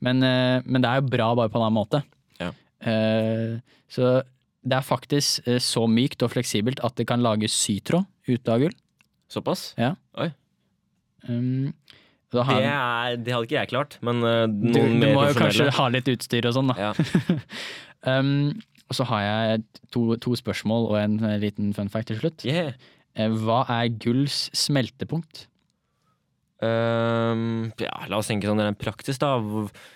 Men, 0.00 0.22
eh, 0.22 0.60
men 0.66 0.82
det 0.82 0.88
er 0.90 1.00
jo 1.00 1.08
bra 1.08 1.34
bare 1.34 1.48
på 1.48 1.56
en 1.60 1.66
annen 1.68 1.78
måte. 1.78 2.02
Ja. 2.40 2.50
Eh, 2.82 3.60
så 3.88 4.22
det 4.64 4.76
er 4.78 4.82
faktisk 4.86 5.46
eh, 5.48 5.58
så 5.58 5.86
mykt 5.90 6.22
og 6.22 6.30
fleksibelt 6.34 6.80
at 6.84 6.94
det 6.96 7.06
kan 7.06 7.20
lages 7.22 7.52
sytråd 7.54 8.04
ut 8.28 8.48
av 8.48 8.60
gull. 8.60 8.74
Såpass. 9.30 9.74
Ja. 9.78 9.94
Oi. 10.18 10.32
har, 11.28 11.72
Det, 12.32 12.42
er, 12.48 13.16
det 13.20 13.34
hadde 13.34 13.44
ikke 13.44 13.58
jeg 13.58 13.70
klart, 13.74 13.98
men 14.00 14.24
uh, 14.24 14.46
du, 14.48 14.72
du 14.72 15.06
må 15.12 15.26
jo 15.28 15.36
kanskje 15.36 15.68
ha 15.76 15.88
litt 15.92 16.08
utstyr 16.08 16.48
og 16.48 16.56
sånn, 16.56 16.72
da. 16.72 16.90
Ja. 16.90 16.92
Um, 18.02 18.58
og 18.90 18.96
så 18.98 19.06
har 19.08 19.22
jeg 19.22 19.62
to, 19.94 20.16
to 20.20 20.34
spørsmål 20.36 20.88
og 20.90 20.96
en 20.98 21.14
eh, 21.24 21.38
liten 21.40 21.70
fun 21.72 21.88
fact 21.88 22.10
til 22.10 22.18
slutt. 22.18 22.42
Yeah. 22.44 22.74
Eh, 23.16 23.30
Hva 23.30 23.62
er 23.70 23.92
gulls 24.02 24.50
smeltepunkt? 24.56 25.46
Um, 26.62 27.72
ja, 27.80 27.94
la 28.06 28.20
oss 28.20 28.28
tenke 28.30 28.46
sånn 28.46 28.60
rent 28.62 28.78
praktisk, 28.78 29.22
da. 29.22 29.38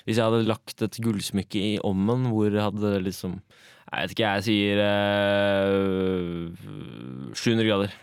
Hvis 0.07 0.17
jeg 0.17 0.25
hadde 0.25 0.49
lagt 0.49 0.83
et 0.83 0.99
gullsmykke 1.03 1.61
i 1.61 1.77
ommen, 1.87 2.31
hvor 2.33 2.51
hadde 2.59 2.83
det 2.97 3.05
liksom 3.05 3.37
Jeg 3.87 4.01
vet 4.01 4.15
ikke, 4.17 4.33
jeg 4.33 4.47
sier 4.49 4.77
uh, 5.71 6.51
700 7.37 7.69
grader. 7.69 7.95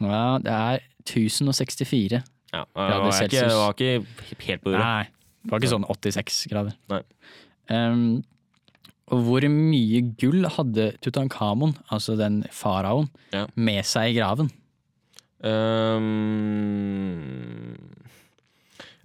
Ja, 0.00 0.24
det 0.42 0.52
er 0.52 0.84
1064. 1.06 2.20
Ja, 2.52 2.64
det 2.64 2.74
Grader 2.74 3.12
Celsius. 3.14 3.46
det 3.46 3.56
var 3.60 3.72
ikke 3.74 4.44
helt 4.46 4.62
på 4.64 4.72
jorda. 4.74 4.84
Nei, 4.84 5.04
det 5.44 5.50
var 5.52 5.60
ikke 5.62 5.72
sånn 5.74 5.86
86 5.86 6.40
grader. 6.50 6.74
Nei. 6.90 7.02
Um, 7.70 8.24
og 9.10 9.22
hvor 9.26 9.42
mye 9.50 10.00
gull 10.18 10.44
hadde 10.46 10.88
Tutankhamon, 11.02 11.76
altså 11.90 12.16
den 12.18 12.42
faraoen, 12.54 13.08
Ja. 13.34 13.46
med 13.56 13.84
seg 13.86 14.10
i 14.12 14.18
graven? 14.18 14.50
Um, 16.40 17.74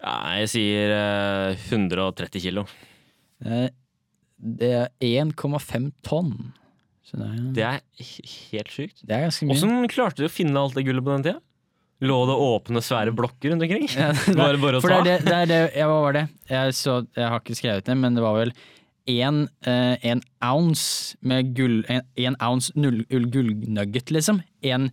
ja, 0.01 0.15
jeg 0.41 0.49
sier 0.51 0.93
eh, 0.93 1.63
130 1.71 2.41
kilo. 2.43 2.65
Eh, 3.45 3.69
Det 4.37 4.69
er 4.75 4.89
1,5 5.01 5.91
tonn. 6.03 6.51
Så 7.07 7.17
det 7.17 7.25
er, 7.29 7.39
Det 7.55 7.63
er 7.63 7.79
helt 8.51 8.69
sjukt. 8.73 9.01
det 9.05 9.15
er 9.15 9.23
ganske 9.29 9.45
mye. 9.47 9.55
Åssen 9.55 9.87
klarte 9.89 10.17
de 10.21 10.27
å 10.27 10.33
finne 10.33 10.57
alt 10.59 10.75
det 10.75 10.83
gullet 10.85 11.05
på 11.05 11.13
den 11.15 11.23
tida? 11.29 11.39
Lå 12.03 12.15
det 12.27 12.33
åpne, 12.35 12.81
svære 12.83 13.13
blokker 13.15 13.51
rundt 13.53 13.63
omkring? 13.63 13.85
Ja, 13.95 14.09
Var 14.35 14.53
det 14.57 14.61
bare 14.61 14.79
å 14.79 14.83
ta? 14.83 14.97
det 15.05 15.19
det, 15.23 15.37
det, 15.47 15.59
ja, 15.77 15.85
Hva 15.87 16.01
var 16.03 16.13
det? 16.17 16.25
Jeg, 16.49 16.73
så, 16.75 16.97
jeg 17.15 17.29
har 17.31 17.39
ikke 17.39 17.55
skrevet 17.55 17.85
det, 17.87 17.95
men 17.97 18.17
det 18.17 18.23
var 18.25 18.35
vel 18.41 18.51
en, 19.07 19.43
eh, 19.65 19.95
en 20.11 20.21
ounce 20.43 21.15
med 21.21 21.53
gull 21.55 21.83
En, 21.93 22.01
en 22.17 22.35
ounce 22.43 22.73
null, 22.75 23.03
gullnugget, 23.07 24.11
liksom. 24.11 24.41
En, 24.65 24.89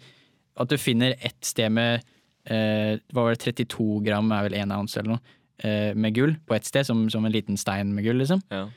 at 0.61 0.69
du 0.71 0.77
finner 0.79 1.15
ett 1.19 1.41
sted 1.49 1.73
med 1.73 2.05
eh, 2.47 2.99
Hva 3.11 3.25
var 3.27 3.35
det, 3.35 3.43
32 3.67 4.03
gram 4.07 4.31
er 4.37 4.47
vel 4.47 4.59
én 4.61 4.75
ounce 4.77 5.01
eller 5.01 5.17
noe, 5.17 5.23
eh, 5.65 5.91
med 5.99 6.15
gull 6.15 6.37
på 6.47 6.55
ett 6.55 6.69
sted, 6.71 6.87
som, 6.87 7.07
som 7.11 7.25
en 7.27 7.33
liten 7.35 7.57
stein 7.59 7.91
med 7.97 8.05
gull, 8.07 8.21
liksom. 8.23 8.45
Ja. 8.53 8.69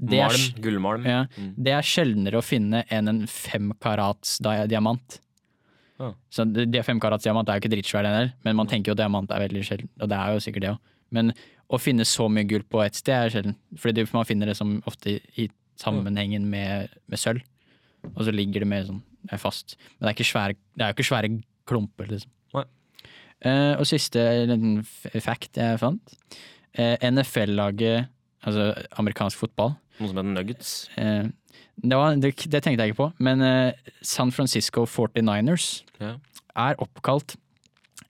Malm. 0.00 0.44
Gullmalm. 0.64 1.04
ja, 1.04 1.24
Mm. 1.36 1.50
det 1.60 1.72
er 1.76 1.84
sjeldnere 1.84 2.38
å 2.40 2.44
finne 2.44 2.84
enn 2.90 3.08
en 3.08 3.26
fem 3.28 3.72
karats 3.84 4.38
dia- 4.40 4.66
diamant. 4.68 5.18
Ja. 6.00 6.10
Så 6.32 6.46
det, 6.48 6.66
det 6.72 6.84
fem 6.86 7.00
karats 7.02 7.26
diamant 7.26 7.48
er 7.48 7.58
jo 7.58 7.64
ikke 7.64 7.72
dritsvær, 7.74 8.06
den 8.06 8.16
der, 8.16 8.32
men 8.46 8.58
man 8.58 8.70
tenker 8.70 8.90
jo 8.90 8.96
at 8.96 9.02
diamant 9.02 9.32
er 9.34 9.44
veldig 9.44 9.64
sjelden, 9.66 9.90
og 10.00 10.10
det 10.10 10.18
er 10.18 10.34
jo 10.34 10.42
sikkert 10.46 10.64
det 10.64 10.72
òg. 10.72 10.96
Men 11.10 11.32
å 11.70 11.78
finne 11.82 12.06
så 12.08 12.26
mye 12.30 12.46
gull 12.48 12.64
på 12.70 12.82
ett 12.84 12.98
sted 12.98 13.16
er 13.16 13.34
sjelden, 13.34 13.56
fordi 13.78 14.06
man 14.14 14.26
finner 14.28 14.50
det 14.50 14.56
som 14.58 14.78
ofte 14.90 15.18
i, 15.38 15.50
sammenhengen 15.80 16.44
med, 16.52 16.90
med 17.08 17.20
sølv, 17.20 17.44
og 18.10 18.18
så 18.26 18.32
ligger 18.34 18.60
det 18.60 18.68
mer 18.68 18.82
sånn 18.84 18.98
er 19.32 19.40
fast. 19.40 19.78
Men 19.96 20.04
det 20.04 20.10
er, 20.10 20.16
ikke 20.18 20.28
svære, 20.28 20.56
det 20.76 20.84
er 20.84 20.90
jo 20.90 20.96
ikke 20.98 21.08
svære 21.08 21.30
klumper, 21.68 22.10
liksom. 22.10 22.32
Eh, 23.40 23.74
og 23.80 23.86
siste 23.88 24.20
liten 24.50 24.82
fact 24.84 25.56
jeg 25.56 25.78
fant. 25.80 26.16
Uh, 26.76 26.94
NFL-laget, 27.02 28.10
altså 28.46 28.70
amerikansk 29.00 29.40
fotball, 29.40 29.72
Noe 30.00 30.08
som 30.08 30.16
heter 30.20 30.32
Nuggets. 30.32 30.70
Eh, 30.96 31.26
det, 31.82 31.96
var, 31.96 32.16
det, 32.20 32.32
det 32.52 32.62
tenkte 32.62 32.84
jeg 32.84 32.92
ikke 32.92 33.00
på, 33.02 33.12
men 33.24 33.40
uh, 33.40 33.92
San 34.02 34.30
Francisco 34.32 34.84
49ers 34.86 35.82
Ja. 36.00 36.14
er 36.56 36.74
oppkalt 36.82 37.36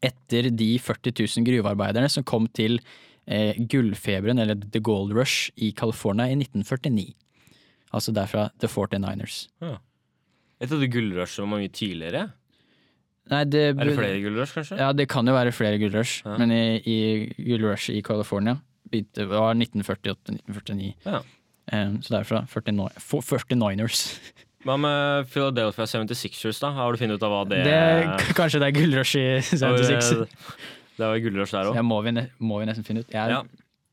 etter 0.02 0.48
de 0.56 0.78
40 0.80 1.12
000 1.36 1.44
gruvearbeiderne 1.46 2.08
som 2.10 2.24
kom 2.24 2.46
til 2.56 2.78
uh, 2.80 3.52
gullfeberen, 3.70 4.38
eller 4.40 4.54
The 4.72 4.80
Gold 4.80 5.12
Rush, 5.16 5.50
i 5.56 5.72
California 5.76 6.26
i 6.30 6.36
1949. 6.38 7.12
Altså 7.92 8.12
derfra 8.14 8.48
The 8.62 8.68
49ers. 8.70 9.46
Jeg 9.60 10.68
trodde 10.70 10.88
gullrushet 10.92 11.42
var 11.42 11.50
mye 11.58 11.68
tidligere. 11.72 12.28
Nei, 13.30 13.44
det, 13.46 13.60
Er 13.78 13.84
det 13.86 13.94
flere 13.96 14.20
gullrush, 14.24 14.54
kanskje? 14.56 14.76
Ja, 14.80 14.88
det 14.96 15.06
kan 15.08 15.26
jo 15.28 15.34
være 15.36 15.52
flere 15.54 15.78
gullrush, 15.78 16.22
Ja. 16.26 16.36
men 16.40 16.50
i, 16.50 16.80
i 16.82 16.96
gullrushet 17.46 17.94
i 17.98 18.02
California 18.02 18.56
begynte, 18.90 19.26
var 19.30 19.54
1948-1949. 19.54 20.94
Ja. 21.06 21.20
Eh, 21.70 21.96
så 22.02 22.16
derfor 22.16 22.44
49, 22.50 22.90
49ers. 22.98 24.04
Hva 24.66 24.76
med 24.76 25.30
Philadelphia 25.32 25.86
76ers, 25.88 26.58
da? 26.60 26.68
Har 26.76 26.92
du 26.92 27.00
funnet 27.00 27.16
ut 27.16 27.24
av 27.24 27.32
hva 27.32 27.40
det, 27.48 27.62
Det, 27.64 28.34
kanskje 28.36 28.60
det 28.60 28.68
er 28.68 28.76
gullrush 28.76 29.16
i 29.16 29.26
76. 29.56 30.26
Det 31.00 31.08
var 31.08 31.22
gullrush 31.24 31.54
der 31.56 31.70
òg. 31.70 31.78
Det 31.78 31.84
må 31.86 32.02
må 32.44 32.60
vi 32.60 32.68
nesten 32.68 32.84
finne 32.84 33.00
ut. 33.00 33.08
Jeg 33.14 33.22
er 33.22 33.30
Ja. 33.38 33.42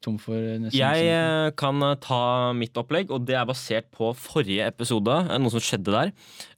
tom 0.04 0.18
for 0.20 0.36
eh, 0.36 0.58
nesten 0.60 0.76
Jeg 0.78 1.08
eh, 1.08 1.52
kan 1.56 1.82
eh, 1.84 1.96
ta 2.04 2.52
mitt 2.54 2.76
opplegg, 2.76 3.10
og 3.16 3.24
det 3.26 3.36
er 3.40 3.48
basert 3.48 3.88
på 3.96 4.12
forrige 4.20 4.68
episode. 4.68 5.16
Noe 5.40 5.54
som 5.56 5.64
skjedde 5.64 5.94
der. 5.96 6.12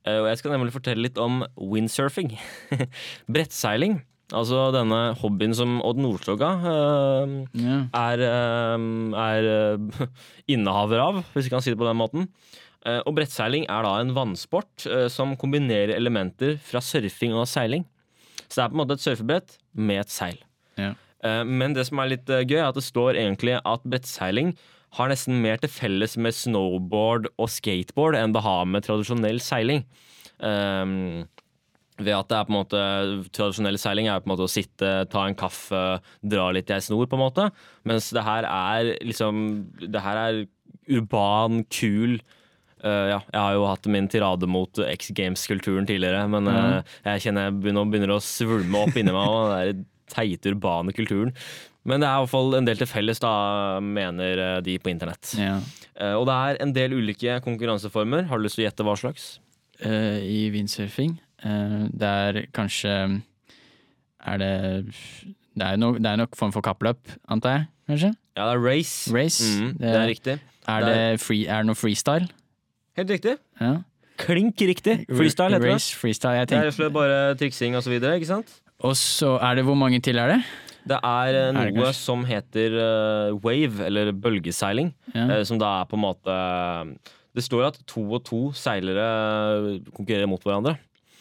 Og 0.09 0.25
jeg 0.31 0.41
skal 0.41 0.55
nemlig 0.57 0.73
fortelle 0.73 1.05
litt 1.05 1.17
om 1.21 1.43
windsurfing. 1.53 2.33
Brettseiling. 3.31 3.99
Altså 4.35 4.67
denne 4.75 4.99
hobbyen 5.17 5.55
som 5.57 5.79
Odd 5.81 5.97
Nordstoga 6.03 6.51
eh, 6.69 7.31
yeah. 7.57 7.85
er, 7.97 8.23
eh, 8.27 8.87
er 9.17 9.47
eh, 9.55 10.07
innehaver 10.53 11.01
av, 11.01 11.21
hvis 11.33 11.47
vi 11.47 11.53
kan 11.53 11.63
si 11.65 11.73
det 11.73 11.79
på 11.81 11.87
den 11.87 11.97
måten. 11.97 12.27
Eh, 12.85 13.01
Og 13.09 13.15
brettseiling 13.17 13.65
er 13.65 13.87
da 13.87 13.95
en 13.97 14.13
vannsport 14.13 14.85
eh, 14.85 15.07
som 15.09 15.33
kombinerer 15.39 15.95
elementer 15.97 16.59
fra 16.61 16.81
surfing 16.83 17.33
og 17.33 17.47
seiling. 17.49 17.87
Så 18.45 18.59
det 18.59 18.65
er 18.65 18.71
på 18.71 18.77
en 18.77 18.83
måte 18.83 18.99
et 18.99 19.05
surfebrett 19.05 19.57
med 19.73 20.03
et 20.05 20.13
seil. 20.13 20.37
Yeah. 20.79 20.95
Men 21.43 21.73
det 21.75 21.83
som 21.89 21.99
er 21.99 22.13
litt 22.13 22.29
gøy, 22.29 22.55
er 22.61 22.69
at 22.69 22.77
det 22.77 22.85
står 22.85 23.17
egentlig 23.19 23.57
at 23.57 23.83
brettseiling 23.83 24.53
har 24.95 25.09
nesten 25.11 25.41
mer 25.43 25.59
til 25.61 25.69
felles 25.69 26.15
med 26.17 26.33
snowboard 26.33 27.27
og 27.35 27.49
skateboard 27.51 28.15
enn 28.17 28.33
det 28.33 28.45
har 28.45 28.63
med 28.65 28.85
tradisjonell 28.87 29.41
seiling. 29.43 29.83
Um, 30.39 31.27
ved 31.99 32.15
at 32.15 32.31
det 32.31 32.37
er 32.37 32.47
på 32.47 32.53
en 32.53 32.59
måte 32.59 32.81
Tradisjonell 33.35 33.79
seiling 33.81 34.09
er 34.09 34.21
på 34.23 34.29
en 34.29 34.33
måte 34.33 34.47
å 34.47 34.51
sitte, 34.51 34.91
ta 35.11 35.25
en 35.27 35.37
kaffe, 35.37 35.83
dra 36.21 36.49
litt 36.55 36.71
i 36.71 36.77
ei 36.77 36.83
snor, 36.83 37.07
på 37.11 37.19
en 37.19 37.25
måte. 37.25 37.49
Mens 37.89 38.09
det 38.15 38.25
her 38.25 38.47
er 38.49 38.93
liksom 39.05 39.45
Det 39.83 40.03
her 40.03 40.23
er 40.23 40.43
urban, 40.89 41.63
kul 41.69 42.17
uh, 42.81 43.07
ja, 43.11 43.19
jeg 43.19 43.39
har 43.39 43.53
jo 43.53 43.67
hatt 43.69 43.89
min 43.91 44.07
tirade 44.09 44.47
mot 44.49 44.79
X 44.89 45.11
Games-kulturen 45.13 45.85
tidligere, 45.85 46.23
men 46.31 46.49
uh, 46.49 46.79
jeg 47.05 47.27
kjenner 47.27 47.49
jeg 47.49 47.59
begynner, 47.59 47.91
begynner 47.91 48.15
å 48.15 48.23
svulme 48.23 48.85
opp 48.87 48.97
inni 48.97 49.13
meg 49.13 49.21
av 49.21 49.53
den 49.53 49.83
teite, 50.09 50.55
urbane 50.55 50.95
kulturen. 50.97 51.35
Men 51.87 52.03
det 52.03 52.09
er 52.09 52.17
i 52.17 52.23
hvert 52.23 52.33
fall 52.33 52.57
en 52.57 52.67
del 52.67 52.79
til 52.79 52.89
felles, 52.89 53.21
da, 53.23 53.31
mener 53.81 54.41
eh, 54.43 54.57
de 54.65 54.75
på 54.81 54.91
internett. 54.91 55.31
Ja. 55.39 55.59
Uh, 55.95 56.15
og 56.19 56.27
det 56.29 56.35
er 56.35 56.59
en 56.65 56.73
del 56.75 56.97
ulike 56.97 57.39
konkurranseformer. 57.45 58.27
Har 58.29 58.39
du 58.39 58.45
lyst 58.45 58.59
til 58.59 58.65
å 58.65 58.67
gjette 58.67 58.85
hva 58.87 58.95
slags? 58.99 59.29
Eh, 59.79 60.19
I 60.19 60.41
windsurfing. 60.53 61.17
Eh, 61.45 61.83
det 61.95 62.09
er 62.09 62.45
kanskje 62.53 63.21
Er 64.19 64.37
det 64.37 64.53
Det 65.55 65.63
er 65.63 65.75
nok, 65.75 65.93
no, 65.95 65.97
det 65.97 66.05
er 66.11 66.15
nok 66.15 66.35
form 66.35 66.51
for 66.51 66.61
kappløp, 66.61 66.99
antar 67.29 67.55
jeg? 67.55 67.65
Kanskje? 67.89 68.13
Ja, 68.37 68.45
det 68.47 68.55
er 68.55 68.63
race. 68.63 69.13
Race. 69.15 69.43
Mm, 69.43 69.73
det, 69.79 69.89
er 69.89 70.07
riktig. 70.07 70.39
Er 70.67 70.85
det, 70.85 71.19
free, 71.19 71.47
er 71.47 71.63
det 71.63 71.67
noe 71.71 71.75
freestyle? 71.75 72.29
Helt 72.99 73.11
riktig. 73.11 73.35
Ja. 73.59 73.73
Klink 74.19 74.61
riktig. 74.61 74.95
Freestyle 75.09 75.55
heter 75.55 75.73
det. 75.73 75.81
Freestyle, 75.95 76.37
jeg 76.41 76.49
Det 76.51 76.57
er 76.85 76.89
bare 76.93 77.35
triksing 77.39 77.75
og 77.75 77.83
så 77.83 77.91
videre, 77.91 78.15
ikke 78.19 78.29
sant? 78.29 78.59
Og 78.79 78.95
så 78.95 79.37
er 79.43 79.59
det 79.59 79.65
Hvor 79.67 79.75
mange 79.75 79.99
til 79.99 80.19
er 80.19 80.35
det? 80.35 80.41
Det 80.89 80.99
er 81.03 81.53
noe 81.53 81.65
Er 81.67 81.71
det 81.75 81.95
som 81.97 82.23
heter 82.27 82.75
uh, 82.79 83.35
wave, 83.43 83.85
eller 83.85 84.11
bølgeseiling. 84.11 84.93
Ja. 85.15 85.39
Uh, 85.39 85.43
som 85.43 85.59
da 85.59 85.81
er 85.81 85.89
på 85.89 85.99
en 85.99 86.03
måte 86.03 86.35
Det 87.35 87.43
står 87.43 87.67
at 87.69 87.81
to 87.87 88.05
og 88.07 88.23
to 88.27 88.41
seilere 88.55 89.79
konkurrerer 89.93 90.27
mot 90.27 90.43
hverandre. 90.43 90.77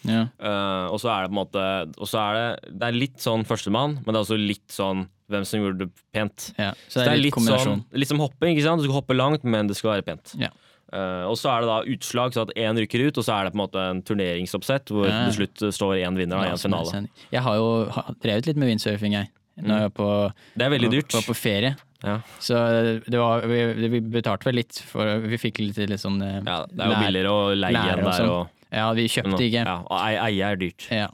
Ja. 0.07 0.29
Uh, 0.39 0.87
og 0.93 1.01
så 1.03 1.11
er 1.11 1.25
det 1.27 1.31
på 1.33 1.35
en 1.35 1.41
måte 1.41 1.63
Og 1.99 2.07
så 2.07 2.21
er 2.23 2.37
det 2.39 2.75
Det 2.79 2.87
er 2.87 2.93
litt 2.95 3.17
sånn 3.19 3.43
førstemann, 3.45 3.97
men 4.05 4.07
det 4.15 4.15
er 4.15 4.23
også 4.23 4.39
litt 4.39 4.69
sånn 4.71 5.09
hvem 5.29 5.45
som 5.45 5.61
gjorde 5.61 5.79
det 5.83 5.89
pent. 6.15 6.53
ja. 6.57 6.71
Så 6.89 7.03
det 7.03 7.09
er 7.13 7.19
litt 7.21 7.35
litt 7.37 7.61
sånn, 7.61 7.83
litt 7.93 8.09
som 8.09 8.19
hopping. 8.23 8.55
ikke 8.57 8.65
sant? 8.65 8.81
Du 8.81 8.87
skal 8.87 8.95
hoppe 9.03 9.17
langt, 9.19 9.43
men 9.45 9.67
det 9.69 9.77
skal 9.77 9.97
være 9.99 10.07
pent. 10.07 10.33
Ja. 10.41 10.49
Uh, 10.89 11.27
og 11.29 11.35
så 11.37 11.51
er 11.53 11.61
det 11.61 11.69
da 11.69 11.83
utslag, 11.93 12.33
så 12.33 12.47
at 12.47 12.55
én 12.57 12.79
rykker 12.81 13.03
ut, 13.11 13.19
og 13.21 13.25
så 13.27 13.35
er 13.37 13.45
det 13.45 13.53
på 13.53 13.59
en 13.59 13.65
måte 13.67 13.83
en 13.91 14.01
turneringsoppsett 14.09 14.89
hvor 14.89 15.05
Ja. 15.11 15.27
til 15.29 15.35
slutt 15.45 15.67
står 15.77 15.99
én 16.01 16.17
vinner 16.17 16.41
i 16.47 16.49
jeg 16.49 16.63
finale. 16.63 17.09
Jeg 17.35 17.43
har 17.45 17.57
jo 17.61 17.69
drevet 18.23 18.47
litt 18.49 18.57
med 18.57 18.69
windsurfing, 18.73 19.13
jeg. 19.19 19.29
Når 19.61 19.75
jeg 19.75 19.91
var 19.91 19.95
på, 19.99 20.33
Det 20.57 20.65
er 20.65 20.71
veldig 20.71 20.91
dyrt. 20.95 21.13
var 21.13 21.23
på 21.29 21.37
ferie. 21.37 21.77
Ja. 22.05 22.21
Så 22.41 22.55
det 23.05 23.19
var, 23.19 23.43
vi, 23.43 23.89
vi 23.91 24.01
betalte 24.01 24.47
vel 24.47 24.55
litt 24.63 24.79
for 24.87 25.19
Vi 25.19 25.37
fikk 25.37 25.59
litt, 25.59 25.77
litt 25.91 25.99
sånn 25.99 26.23
eh, 26.23 26.41
Ja, 26.47 26.61
det 26.71 26.79
er 26.79 26.93
jo 26.93 26.99
billigere 27.03 27.33
å 27.35 27.41
leie 27.59 27.75
igjen 27.75 28.05
der. 28.05 28.13
sånn. 28.15 28.31
Og, 28.31 28.49
Ja, 28.75 28.89
vi 28.97 29.07
kjøpte 29.09 29.41
ikke. 29.47 29.65
ja, 29.65 29.77
eie 30.27 30.51
er 30.51 30.59
dyrt. 30.61 30.89
Ja. 30.93 31.09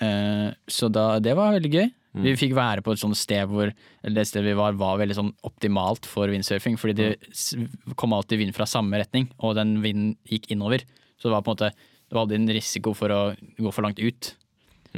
Eh, 0.00 0.50
så 0.70 0.88
da, 0.92 1.18
det 1.22 1.34
var 1.38 1.56
veldig 1.56 1.72
gøy. 1.72 1.88
Mm. 2.10 2.24
Vi 2.24 2.32
fikk 2.40 2.56
være 2.58 2.82
på 2.82 2.94
et 2.94 3.02
sånt 3.02 3.18
sted 3.18 3.46
hvor 3.50 3.70
det 3.70 4.24
stedet 4.26 4.48
vi 4.48 4.56
var, 4.58 4.74
var 4.78 4.98
veldig 4.98 5.14
sånn 5.14 5.30
optimalt 5.46 6.08
for 6.10 6.30
windsurfing. 6.32 6.78
Fordi 6.80 6.96
det 6.98 7.94
kom 8.00 8.14
alltid 8.16 8.42
vind 8.42 8.56
fra 8.56 8.66
samme 8.66 8.98
retning, 9.02 9.28
og 9.38 9.54
den 9.58 9.76
vinden 9.84 10.16
gikk 10.26 10.50
innover. 10.50 10.82
Så 11.20 11.28
det 11.28 11.36
var 11.36 11.46
på 11.46 11.54
en 11.54 11.58
måte 11.58 11.72
Det 12.10 12.16
var 12.16 12.24
aldri 12.24 12.38
en 12.40 12.50
risiko 12.50 12.90
for 12.98 13.12
å 13.14 13.18
gå 13.38 13.70
for 13.70 13.86
langt 13.86 14.00
ut. 14.02 14.32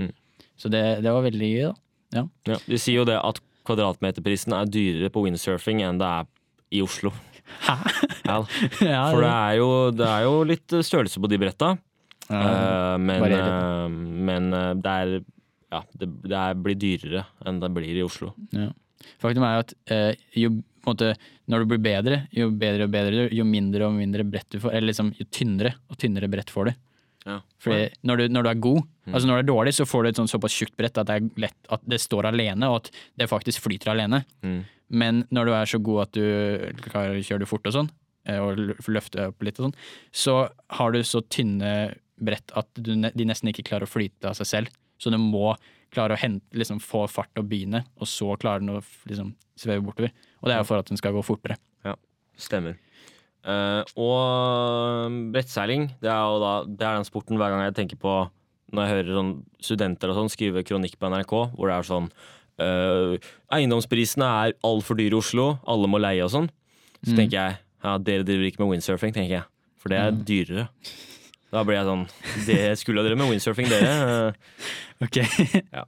Mm. 0.00 0.12
Så 0.56 0.70
det, 0.72 0.80
det 1.04 1.12
var 1.12 1.26
veldig 1.26 1.50
gøy, 1.50 1.66
da. 1.66 1.74
Ja. 2.16 2.56
De 2.64 2.78
sier 2.80 3.02
jo 3.02 3.08
det 3.08 3.18
at 3.18 3.40
kvadratmeterprisen 3.68 4.54
er 4.56 4.70
dyrere 4.70 5.10
på 5.12 5.26
windsurfing 5.26 5.82
enn 5.84 6.00
det 6.00 6.08
er 6.08 6.30
i 6.72 6.80
Oslo. 6.84 7.12
Hæ? 7.66 7.76
Ja, 8.24 8.38
for 9.12 9.20
det 9.20 9.28
er, 9.28 9.54
jo, 9.60 9.68
det 9.92 10.08
er 10.08 10.24
jo 10.24 10.38
litt 10.48 10.76
størrelse 10.88 11.20
på 11.20 11.28
de 11.28 11.40
bretta. 11.42 11.74
Ja, 12.32 12.92
Eh, 12.92 12.98
men 12.98 13.24
eh, 13.38 13.88
men 14.28 14.52
eh, 14.56 14.72
det 14.82 14.96
er 15.04 15.14
ja, 15.72 15.80
det, 15.96 16.08
det 16.28 16.44
blir 16.64 16.76
dyrere 16.76 17.24
enn 17.48 17.60
det 17.62 17.70
blir 17.72 17.96
i 17.96 18.04
Oslo. 18.04 18.34
ja. 18.56 18.70
Faktum 19.18 19.42
er 19.42 19.64
at 19.64 19.72
jo, 20.38 20.52
måte, 20.86 21.08
når 21.50 21.64
du 21.64 21.70
blir 21.72 21.80
bedre, 21.82 22.18
jo 22.30 22.52
bedre 22.54 22.86
og 22.86 22.92
bedre, 22.92 23.24
jo 23.34 23.42
mindre 23.42 23.88
og 23.88 23.96
mindre 23.96 24.22
brett 24.22 24.46
du 24.52 24.60
får. 24.62 24.76
Eller 24.76 24.92
liksom, 24.92 25.08
jo 25.18 25.26
tynnere 25.26 25.72
og 25.90 25.98
tynnere 25.98 26.28
brett 26.30 26.52
får 26.54 26.68
du. 26.68 26.72
Ja. 27.26 27.40
Fordi 27.62 27.88
når 28.06 28.20
du, 28.20 28.24
når 28.36 28.46
du 28.46 28.50
er 28.52 28.60
god, 28.68 28.84
altså 29.08 29.26
når 29.26 29.34
du 29.34 29.42
er 29.42 29.48
dårlig, 29.48 29.72
så 29.74 29.88
får 29.90 30.04
du 30.04 30.10
et 30.10 30.20
sånt 30.20 30.30
såpass 30.30 30.54
tjukt 30.54 30.76
brett 30.78 31.00
at 31.02 31.10
det 31.10 31.18
lett 31.42 31.72
at 31.74 31.82
det 31.88 31.98
står 32.02 32.30
alene, 32.30 32.70
og 32.70 32.84
at 32.84 32.92
det 33.18 33.30
faktisk 33.30 33.66
flyter 33.66 33.90
alene. 33.90 34.22
Mm. 34.46 34.62
Men 35.02 35.24
når 35.34 35.48
du 35.50 35.56
er 35.56 35.72
så 35.72 35.82
god 35.82 36.04
at 36.04 36.14
du 36.14 36.86
klarer 36.86 37.18
å 37.18 37.26
kjøre 37.26 37.48
fort 37.48 37.66
og 37.70 37.76
sånn, 37.78 37.90
og 38.30 38.58
løfter 38.58 38.92
løfte 38.94 39.28
opp 39.32 39.42
litt 39.42 39.58
og 39.58 39.66
sånn, 39.66 39.76
så 40.14 40.36
har 40.78 40.94
du 40.94 41.00
så 41.06 41.22
tynne 41.26 41.72
brett 42.24 42.52
at 42.56 42.68
du, 42.78 42.94
de 42.94 43.24
nesten 43.28 43.50
ikke 43.52 43.64
klarer 43.68 43.88
å 43.88 43.90
flyte 43.92 44.30
av 44.30 44.34
seg 44.38 44.46
selv. 44.46 44.68
Så 45.02 45.10
du 45.10 45.18
må 45.18 45.54
klare 45.92 46.14
å 46.14 46.20
hente, 46.22 46.46
liksom, 46.56 46.78
få 46.80 47.04
fart 47.10 47.36
og 47.36 47.48
begynne, 47.50 47.82
og 48.00 48.06
så 48.08 48.32
klarer 48.40 48.62
den 48.62 48.70
å 48.76 48.82
liksom, 49.10 49.34
sveve 49.58 49.82
bortover. 49.84 50.12
Og 50.40 50.48
det 50.48 50.54
er 50.54 50.62
jo 50.62 50.68
for 50.70 50.78
at 50.80 50.88
den 50.88 50.96
skal 51.00 51.12
gå 51.16 51.22
fortere. 51.26 51.58
Ja, 51.84 51.96
Stemmer. 52.38 52.78
Uh, 53.42 53.82
og 53.98 55.16
brettseiling, 55.34 55.88
det 56.00 56.06
er 56.12 56.20
jo 56.30 56.36
da 56.38 56.52
Det 56.62 56.86
er 56.86 56.94
den 57.00 57.06
sporten 57.08 57.34
hver 57.40 57.50
gang 57.50 57.64
jeg 57.64 57.74
tenker 57.74 57.98
på 57.98 58.12
Når 58.70 58.84
jeg 58.86 58.92
hører 58.92 59.16
sånn 59.18 59.32
studenter 59.66 60.12
og 60.12 60.18
sånn 60.20 60.30
skrive 60.30 60.62
kronikk 60.62 60.94
på 61.00 61.10
NRK, 61.10 61.32
hvor 61.56 61.66
det 61.66 61.74
er 61.74 61.88
sånn 61.88 62.06
uh, 62.62 63.16
Eiendomsprisene 63.58 64.28
er 64.46 64.54
altfor 64.62 64.94
dyre 65.00 65.18
i 65.18 65.18
Oslo, 65.18 65.48
alle 65.66 65.90
må 65.90 65.98
leie 65.98 66.22
og 66.22 66.30
sånn. 66.30 66.46
Så 67.02 67.10
Mm. 67.12 67.18
tenker 67.18 67.34
jeg 67.40 67.58
ja, 67.82 67.96
dere 67.98 68.22
driver 68.22 68.46
ikke 68.46 68.62
med 68.62 68.70
windsurfing, 68.76 69.10
tenker 69.12 69.34
jeg. 69.40 69.44
For 69.82 69.90
det 69.90 69.98
er 69.98 70.12
Mm. 70.14 70.22
dyrere. 70.24 70.68
Da 71.52 71.62
blir 71.68 71.76
jeg 71.76 71.84
sånn 71.88 72.02
Det 72.46 72.60
skulle 72.80 73.02
dere 73.04 73.16
med 73.20 73.28
windsurfing, 73.28 73.68
dere. 73.68 74.32
ok. 75.04 75.18
Ja. 75.74 75.84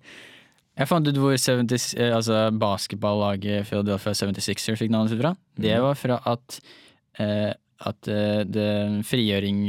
Jeg 0.75 0.89
fant 0.91 1.07
ut 1.07 1.17
hvor 1.23 1.37
70, 1.39 1.95
eh, 2.03 2.11
altså 2.17 2.39
basketballaget 2.59 3.69
Philadelphia 3.71 4.13
76ers 4.19 4.81
fikk 4.81 4.91
navnet 4.93 5.13
sitt 5.15 5.21
fra. 5.23 5.31
Det 5.57 5.71
Mhm. 5.77 5.85
var 5.87 5.95
fra 5.95 6.17
at, 6.27 6.57
uh, 7.21 7.53
at 7.87 8.09
uh, 8.11 8.99
frigjøring 9.07 9.61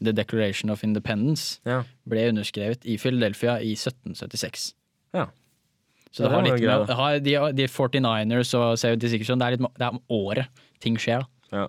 The 0.00 0.12
Declaration 0.12 0.70
of 0.70 0.84
Independence 0.86 1.58
Ja. 1.66 1.82
ble 2.08 2.28
underskrevet 2.30 2.86
i 2.86 2.96
Philadelphia 2.96 3.58
i 3.60 3.74
1776. 3.74 4.72
Ja. 5.14 5.26
Så 6.12 6.22
det, 6.22 6.30
det 6.30 6.32
har 6.32 6.42
litt 6.46 6.62
med, 6.62 6.94
har 6.96 7.18
de, 7.18 7.34
de 7.56 7.66
49ers 7.66 8.54
og 8.54 8.76
76ers 8.78 9.26
sånn, 9.32 9.38
det 9.42 9.46
er 9.50 9.56
litt 9.56 9.66
det 9.78 9.86
er 9.86 9.90
om 9.96 10.00
året 10.12 10.46
ting 10.80 10.96
skjer. 11.00 11.26
Ja. 11.52 11.66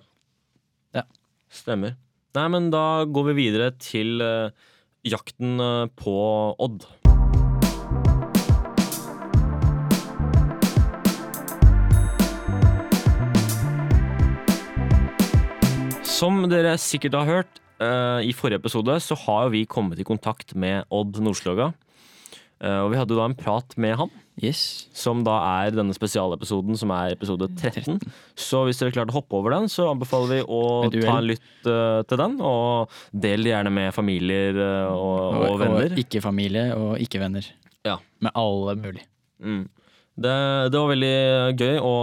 Stemmer. 1.54 1.94
Nei, 2.34 2.48
men 2.50 2.64
da 2.66 3.04
går 3.06 3.28
vi 3.28 3.32
videre 3.44 3.68
til 3.78 4.18
eh, 4.18 4.50
jakten 5.06 5.60
eh, 5.62 5.84
på 5.94 6.14
Odd. 6.58 6.82
Som 16.02 16.42
dere 16.50 16.74
sikkert 16.82 17.14
har 17.20 17.30
hørt, 17.30 17.62
eh, 17.78 18.26
i 18.26 18.34
forrige 18.34 18.64
episode 18.64 18.98
så 18.98 19.14
har 19.28 19.54
vi 19.54 19.62
kommet 19.70 20.02
i 20.02 20.08
kontakt 20.08 20.56
med 20.58 20.90
Odd 20.90 21.22
Nordstoga. 21.22 21.70
Og 22.64 22.86
vi 22.88 22.96
hadde 22.96 23.16
da 23.18 23.26
en 23.28 23.34
prat 23.36 23.74
med 23.76 23.98
han, 23.98 24.10
Yes. 24.42 24.88
som 24.90 25.20
da 25.22 25.36
er 25.62 25.76
denne 25.76 25.94
spesialepisoden, 25.94 26.74
som 26.78 26.90
er 26.90 27.14
episode 27.14 27.46
13. 27.54 28.00
Så 28.34 28.64
hvis 28.66 28.80
dere 28.80 28.94
klarte 28.94 29.14
å 29.14 29.20
hoppe 29.20 29.38
over 29.38 29.54
den, 29.54 29.68
så 29.70 29.86
anbefaler 29.92 30.32
vi 30.32 30.40
å 30.42 30.62
ta 30.90 31.18
en 31.20 31.28
lytt 31.28 31.68
uh, 31.68 32.02
til 32.08 32.20
den. 32.20 32.34
Og 32.42 32.96
del 33.26 33.46
gjerne 33.46 33.70
med 33.74 33.94
familier 33.94 34.58
uh, 34.58 34.90
og, 34.90 35.38
og, 35.38 35.62
venner. 35.62 35.94
ikke 36.02 36.24
familie 36.24 36.66
og 36.74 36.98
ikke 37.04 37.22
venner. 37.22 37.46
Ja. 37.86 38.00
Med 38.24 38.34
alle 38.34 38.74
mulig. 38.80 39.06
Mm. 39.38 39.64
Det, 40.14 40.34
det 40.70 40.78
var 40.78 40.90
veldig 40.92 41.14
gøy 41.58 41.78
å, 41.82 41.94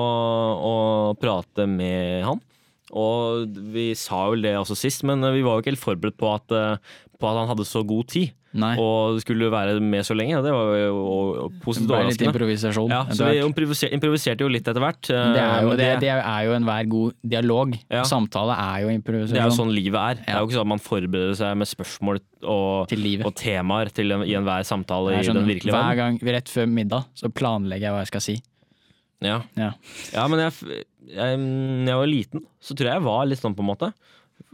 å 0.72 0.74
prate 1.20 1.68
med 1.68 2.24
han. 2.28 2.42
Og 2.92 3.60
vi 3.72 3.92
sa 3.96 4.26
vel 4.32 4.44
det 4.44 4.58
også 4.60 4.76
sist, 4.76 5.06
men 5.08 5.24
vi 5.32 5.44
var 5.46 5.56
jo 5.56 5.64
ikke 5.64 5.74
helt 5.74 5.84
forberedt 5.84 6.20
på 6.20 6.32
at, 6.34 6.52
eh, 6.52 6.98
på 7.20 7.30
at 7.30 7.40
han 7.40 7.52
hadde 7.52 7.68
så 7.68 7.86
god 7.88 8.10
tid. 8.12 8.34
Nei. 8.52 8.74
Og 8.84 9.22
skulle 9.24 9.48
være 9.48 9.78
med 9.80 10.04
så 10.04 10.16
lenge. 10.18 10.42
Det 10.44 10.52
var 10.52 10.74
jo 10.76 11.50
positivt 11.64 11.94
overraskende. 11.94 12.32
improvisasjon. 12.34 12.92
Ja, 12.92 13.06
så 13.08 13.30
vi 13.30 13.38
hvert. 13.38 13.48
improviser, 13.48 13.94
improviserte 13.96 14.44
jo 14.44 14.50
litt 14.52 14.68
etter 14.68 14.84
hvert. 14.84 15.08
eh, 15.08 15.30
det, 15.38 15.44
er 15.46 15.64
jo, 15.64 15.72
det, 15.80 15.88
det 16.04 16.10
er 16.12 16.42
jo 16.50 16.56
enhver 16.58 16.90
god 16.92 17.16
dialog. 17.24 17.78
Ja. 17.88 18.04
Samtale 18.08 18.58
er 18.60 18.84
jo 18.84 18.92
improvisasjon. 18.98 19.38
Det 19.38 19.44
er 19.46 19.48
jo 19.48 19.56
sånn 19.56 19.72
livet 19.72 20.00
er. 20.02 20.20
Det 20.20 20.36
er 20.36 20.44
jo 20.44 20.50
ikke 20.50 20.58
sånn 20.60 20.68
at 20.68 20.74
man 20.74 20.84
forbereder 20.84 21.40
seg 21.40 21.58
med 21.64 21.72
spørsmål 21.72 22.22
og, 22.42 22.92
og 22.92 23.34
temaer 23.40 23.94
til 23.96 24.12
en, 24.18 24.28
i 24.28 24.36
enhver 24.36 24.68
samtale 24.68 25.14
Det 25.14 25.20
er 25.22 25.24
i 25.24 25.32
sånn, 25.32 25.40
den 25.44 25.52
virkelige 25.54 25.78
hver 25.78 26.00
gang 26.00 26.20
rett 26.36 26.52
før 26.52 26.68
middag 26.68 27.08
så 27.16 27.30
planlegger 27.32 27.88
jeg 27.88 27.96
hva 27.96 28.04
jeg 28.04 28.12
skal 28.12 28.26
si. 28.28 28.38
Ja. 29.22 29.38
Ja. 29.56 29.72
ja, 30.12 30.24
men 30.28 30.42
jeg, 30.42 30.54
jeg, 30.66 30.86
jeg, 31.14 31.38
når 31.40 31.92
jeg 31.94 32.00
var 32.02 32.10
liten, 32.10 32.46
så 32.60 32.76
tror 32.76 32.90
jeg 32.90 33.00
jeg 33.00 33.06
var 33.06 33.28
litt 33.30 33.42
sånn, 33.44 33.56
på 33.56 33.64
en 33.64 33.70
måte. 33.70 33.92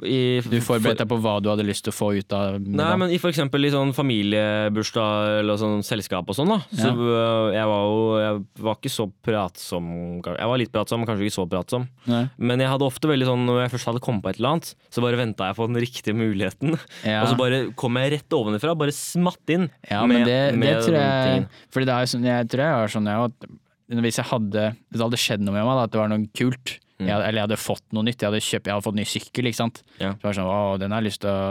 I, 0.05 0.41
Du 0.45 0.59
forberedte 0.61 1.01
deg 1.01 1.09
på 1.09 1.17
hva 1.23 1.37
du 1.41 1.49
hadde 1.49 1.65
lyst 1.65 1.85
til 1.87 1.93
å 1.93 1.95
få 1.97 2.11
ut 2.19 2.33
av 2.35 2.59
middag. 2.59 2.77
Nei, 2.77 2.97
men 3.01 3.13
i 3.15 3.17
eksempel 3.17 3.65
i 3.65 3.71
sånn 3.73 3.93
familiebursdag 3.97 5.39
eller 5.41 5.57
sånn 5.57 5.81
selskap 5.85 6.29
og 6.29 6.37
sånn, 6.37 6.51
da. 6.53 6.59
Så 6.69 6.91
Ja. 6.91 6.93
øh, 6.93 7.53
jeg 7.55 7.65
var 7.65 7.81
jo 7.87 8.03
Jeg 8.17 8.63
var 8.63 8.75
ikke 8.75 8.91
så 8.93 9.11
pratsom 9.25 10.21
Jeg 10.23 10.47
var 10.47 10.57
litt 10.57 10.71
pratsom, 10.71 11.05
kanskje 11.05 11.25
ikke 11.25 11.39
så 11.39 11.47
pratsom. 11.49 11.87
Nei. 12.05 12.29
Men 12.37 12.59
jeg 12.59 12.69
hadde 12.69 12.85
ofte 12.85 13.07
veldig 13.09 13.25
sånn 13.25 13.45
når 13.47 13.61
jeg 13.63 13.71
først 13.73 13.85
hadde 13.89 13.99
kommet 14.03 14.23
på 14.23 14.29
et 14.29 14.37
eller 14.39 14.49
annet, 14.57 14.75
så 14.91 15.01
bare 15.01 15.17
venta 15.17 15.47
jeg 15.49 15.55
på 15.57 15.67
den 15.67 15.81
riktige 15.81 16.15
muligheten. 16.15 16.77
Ja. 17.07 17.21
Og 17.23 17.29
så 17.29 17.37
bare 17.37 17.71
kom 17.75 17.95
jeg 17.95 18.11
rett 18.11 18.29
ovenfra, 18.35 18.75
bare 18.77 18.91
smatt 18.91 19.47
inn. 19.49 19.69
Ja, 19.89 20.05
men 20.05 20.25
det, 20.25 20.51
det 20.51 20.57
med 20.59 20.81
tror 20.83 20.97
jeg. 20.97 21.47
Fordi 21.71 21.85
det 21.85 21.93
er 21.93 22.01
jo 22.03 22.11
sånn, 22.13 22.25
jeg 22.27 22.47
tror 22.51 22.63
jeg 22.63 22.81
var 22.81 22.87
sånn 22.93 23.07
jeg, 23.07 23.31
at 23.31 24.03
Hvis 24.03 24.17
jeg 24.19 24.25
hadde 24.27 24.63
det 24.91 24.99
hadde 25.01 25.17
skjedd 25.21 25.41
noe 25.45 25.53
med 25.55 25.63
meg, 25.63 25.77
da, 25.77 25.83
at 25.87 25.91
det 25.93 25.99
var 26.01 26.09
noe 26.11 26.27
kult, 26.35 26.77
jeg, 27.05 27.13
eller 27.13 27.37
jeg 27.37 27.45
hadde 27.45 27.59
fått 27.61 27.83
noe 27.93 28.07
nytt, 28.07 28.21
jeg 28.23 28.31
hadde, 28.31 28.41
kjøpt, 28.41 28.67
jeg 28.69 28.73
hadde 28.73 28.85
fått 28.87 28.97
ny 28.97 29.05
sykkel, 29.05 29.49
ikke 29.49 29.59
sant. 29.59 29.83
Mm. 29.97 29.99
Ja. 30.01 30.11
Så 30.13 30.25
var 30.25 30.31
det 30.33 30.39
sånn, 30.39 30.49
å, 30.53 30.77
den 30.81 30.95
har 30.95 31.03
jeg 31.03 31.09
lyst 31.11 31.21
til 31.21 31.29
å 31.29 31.41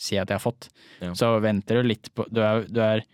si 0.00 0.18
at 0.20 0.28
jeg 0.28 0.36
har 0.36 0.44
fått. 0.44 0.68
Ja. 1.00 1.12
Så 1.16 1.30
venter 1.44 1.80
du 1.80 1.88
litt 1.88 2.10
på 2.16 2.26
du 2.28 2.42
er, 2.44 2.66
du 2.68 2.80
er, 2.84 3.04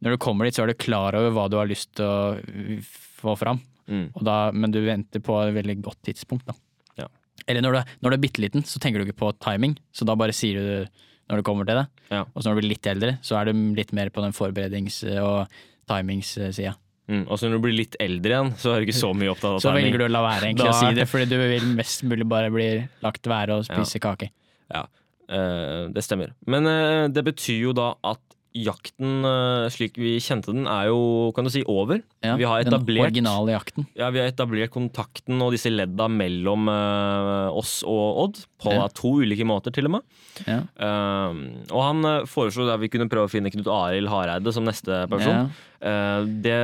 Når 0.00 0.16
du 0.16 0.22
kommer 0.22 0.48
dit, 0.48 0.56
så 0.56 0.64
er 0.64 0.72
du 0.72 0.80
klar 0.80 1.14
over 1.18 1.34
hva 1.36 1.46
du 1.52 1.58
har 1.60 1.68
lyst 1.68 1.92
til 1.98 2.08
å 2.08 2.80
få 3.20 3.36
fram. 3.36 3.60
Mm. 3.90 4.06
Da, 4.24 4.38
men 4.54 4.72
du 4.72 4.80
venter 4.86 5.20
på 5.20 5.36
et 5.42 5.54
veldig 5.54 5.76
godt 5.84 6.00
tidspunkt, 6.08 6.46
da. 6.48 6.54
Ja. 7.02 7.08
Eller 7.46 7.62
når 7.66 7.76
du, 7.76 7.94
når 8.00 8.10
du 8.10 8.16
er 8.16 8.22
bitte 8.24 8.42
liten, 8.42 8.64
så 8.64 8.80
tenker 8.80 9.02
du 9.02 9.06
ikke 9.06 9.20
på 9.20 9.32
timing, 9.42 9.76
så 9.92 10.06
da 10.08 10.16
bare 10.18 10.34
sier 10.36 10.56
du 10.56 11.00
når 11.30 11.42
du 11.42 11.46
kommer 11.46 11.68
til 11.68 11.78
det. 11.78 11.86
Ja. 12.10 12.24
Og 12.32 12.42
så 12.42 12.48
når 12.48 12.56
du 12.56 12.60
blir 12.62 12.72
litt 12.72 12.88
eldre, 12.90 13.16
så 13.22 13.36
er 13.38 13.50
du 13.50 13.66
litt 13.76 13.92
mer 13.94 14.10
på 14.10 14.22
den 14.24 14.34
forberedings- 14.34 15.04
og 15.20 15.52
timingssida. 15.90 16.74
Mm. 17.10 17.24
Så 17.26 17.48
når 17.50 17.58
du 17.58 17.62
blir 17.66 17.74
litt 17.74 17.96
eldre 18.00 18.36
igjen, 18.36 18.50
så 18.60 18.72
er 18.76 18.80
du 18.80 18.86
ikke 18.86 19.00
så 19.00 19.10
mye 19.18 19.32
opptatt 19.32 19.56
av 19.56 19.60
Så 19.64 19.70
timing. 19.72 19.88
velger 19.90 19.98
du 19.98 20.04
å 20.06 20.10
la 20.14 20.22
være 20.22 20.46
egentlig 20.46 20.68
Da- 20.68 20.74
å 20.76 20.80
si 20.80 20.94
det, 20.94 21.06
fordi 21.10 21.28
du 21.28 21.36
vil 21.42 21.66
mest 21.74 22.04
mulig 22.06 22.26
bare 22.30 22.50
bli 22.54 22.68
lagt 23.02 23.26
være 23.26 23.56
og 23.58 23.64
spise 23.66 23.98
kake. 23.98 24.30
Ja, 24.70 24.84
uh, 25.28 25.88
det 25.90 26.04
stemmer. 26.06 26.30
Men 26.46 26.66
uh, 26.70 27.08
det 27.08 27.24
betyr 27.26 27.60
jo 27.66 27.72
da 27.74 27.94
at 28.04 28.20
jakten 28.56 29.26
eh, 29.26 29.66
slik 29.70 29.98
vi 30.00 30.16
kjente 30.22 30.50
den, 30.50 30.66
er 30.70 30.88
jo, 30.90 31.30
kan 31.36 31.46
du 31.46 31.52
si, 31.52 31.62
over. 31.70 32.00
Ja, 32.24 32.34
vi 32.40 32.46
har 32.48 32.64
den 32.64 32.74
etablert 32.74 33.10
originale 33.10 33.54
jakten. 33.54 33.86
Ja, 33.98 34.10
vi 34.14 34.22
har 34.22 34.30
etablert 34.30 34.72
kontakten 34.74 35.40
og 35.44 35.54
disse 35.54 35.70
ledda 35.70 36.08
mellom 36.10 36.70
uh, 36.70 37.50
oss 37.54 37.80
og 37.86 38.22
Odd, 38.24 38.40
på 38.60 38.74
Ja. 38.74 38.88
to 38.94 39.14
ulike 39.22 39.46
måter 39.46 39.74
til 39.74 39.86
og 39.86 39.98
med. 39.98 40.18
Ja. 40.46 40.62
Uh, 40.74 41.62
og 41.70 41.84
han 41.84 42.10
foreslo 42.30 42.66
at 42.72 42.82
vi 42.82 42.90
kunne 42.92 43.10
prøve 43.10 43.30
å 43.30 43.32
finne 43.32 43.52
Knut 43.54 43.70
Arild 43.70 44.10
Hareide 44.10 44.54
som 44.54 44.66
neste 44.66 45.04
person. 45.10 45.52
Uh, 45.80 46.26
det 46.42 46.58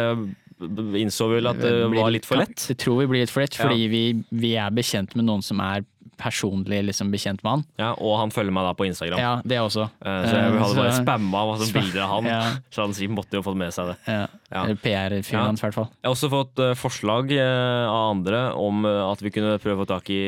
innså 0.96 1.28
vi 1.28 1.38
vel 1.38 1.50
at 1.50 1.58
det 1.60 1.72
blir 1.90 2.00
var 2.00 2.14
litt 2.14 2.26
for 2.26 2.40
lett. 2.40 2.56
Det 2.56 2.78
tror 2.80 3.02
vi 3.02 3.10
blir 3.10 3.26
litt 3.26 3.32
for 3.32 3.44
lett, 3.44 3.56
fordi 3.58 3.88
vi, 3.92 4.04
vi 4.32 4.56
er 4.58 4.72
bekjent 4.74 5.12
med 5.18 5.28
noen 5.28 5.44
som 5.44 5.60
er 5.60 5.84
personlig 6.16 6.82
liksom 6.88 7.10
bekjent 7.12 7.42
med 7.44 7.50
han. 7.52 7.64
Ja, 7.78 7.90
og 7.98 8.18
han 8.20 8.30
følger 8.34 8.52
meg 8.56 8.64
da 8.68 8.72
på 8.78 8.86
Instagram. 8.88 9.18
Ja, 9.20 9.34
det 9.44 9.58
også. 9.62 9.86
Eh, 10.00 10.22
så 10.26 10.34
jeg 10.36 10.56
hadde 10.58 10.76
bare 10.80 10.92
så- 10.92 11.02
spamma 11.02 11.42
masse 11.52 11.72
bilder 11.74 12.02
av 12.02 12.10
han. 12.16 12.24
Ja. 12.30 12.40
Så 12.72 12.82
han 12.86 12.94
sikkert 12.96 13.16
måtte 13.18 13.38
jo 13.38 13.42
fått 13.46 13.56
med 13.60 13.72
seg 13.76 13.92
det. 13.92 13.96
Ja. 14.06 14.26
Ja. 14.52 14.62
PR-fyren 14.78 15.40
Ja. 15.40 15.44
hans, 15.48 15.60
i 15.60 15.66
hvert 15.66 15.74
fall. 15.74 15.88
Jeg 16.02 16.06
har 16.08 16.14
også 16.14 16.30
fått 16.30 16.60
eh, 16.62 16.74
forslag 16.78 17.32
eh, 17.34 17.86
av 17.90 18.10
andre 18.14 18.42
om 18.54 18.84
eh, 18.86 19.02
at 19.10 19.20
vi 19.24 19.30
kunne 19.34 19.56
prøve 19.58 19.80
å 19.80 19.84
få 19.84 19.88
tak 19.90 20.10
i 20.14 20.20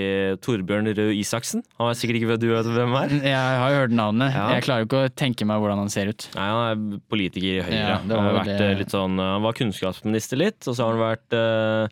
Torbjørn 0.43 0.91
Røe 0.99 1.15
Isaksen. 1.21 1.63
Han 1.79 1.89
vet 1.93 2.01
sikkert 2.01 2.19
ikke 2.21 2.33
hva 2.33 2.39
du 2.43 2.49
vet 2.51 2.67
hvem 2.75 2.97
er. 2.99 3.15
Jeg 3.23 3.61
har 3.63 3.71
jo 3.71 3.81
hørt 3.85 3.95
navnet. 3.95 4.35
Jeg 4.35 4.67
klarer 4.67 4.85
jo 4.85 4.91
ikke 4.91 5.05
å 5.07 5.15
tenke 5.15 5.47
meg 5.47 5.63
hvordan 5.63 5.79
han 5.85 5.89
ser 5.95 6.11
ut. 6.11 6.29
Nei, 6.35 6.49
Han 6.49 6.63
er 6.67 7.01
politiker 7.09 7.49
i 7.49 7.63
Høyre. 7.63 7.79
Ja, 7.79 7.99
det 8.03 8.11
var 8.17 8.23
han, 8.25 8.29
har 8.35 8.39
vært, 8.45 8.59
det- 8.59 8.71
eh, 8.73 8.79
litt 8.83 8.91
sånn, 8.95 9.19
eh, 9.23 9.33
han 9.39 9.43
var 9.47 9.53
kunnskapsminister 9.59 10.37
litt, 10.43 10.61
og 10.67 10.75
så 10.75 10.85
har 10.85 10.97
han 10.99 11.05
vært 11.17 11.39
eh, 11.39 11.89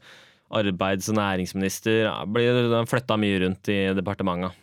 arbeids- 0.50 1.08
og 1.10 1.18
næringsminister. 1.18 2.10
Blir- 2.30 2.86
flytta 2.86 3.18
mye 3.18 3.42
rundt 3.42 3.68
i 3.72 3.80
departementet. 3.96 4.54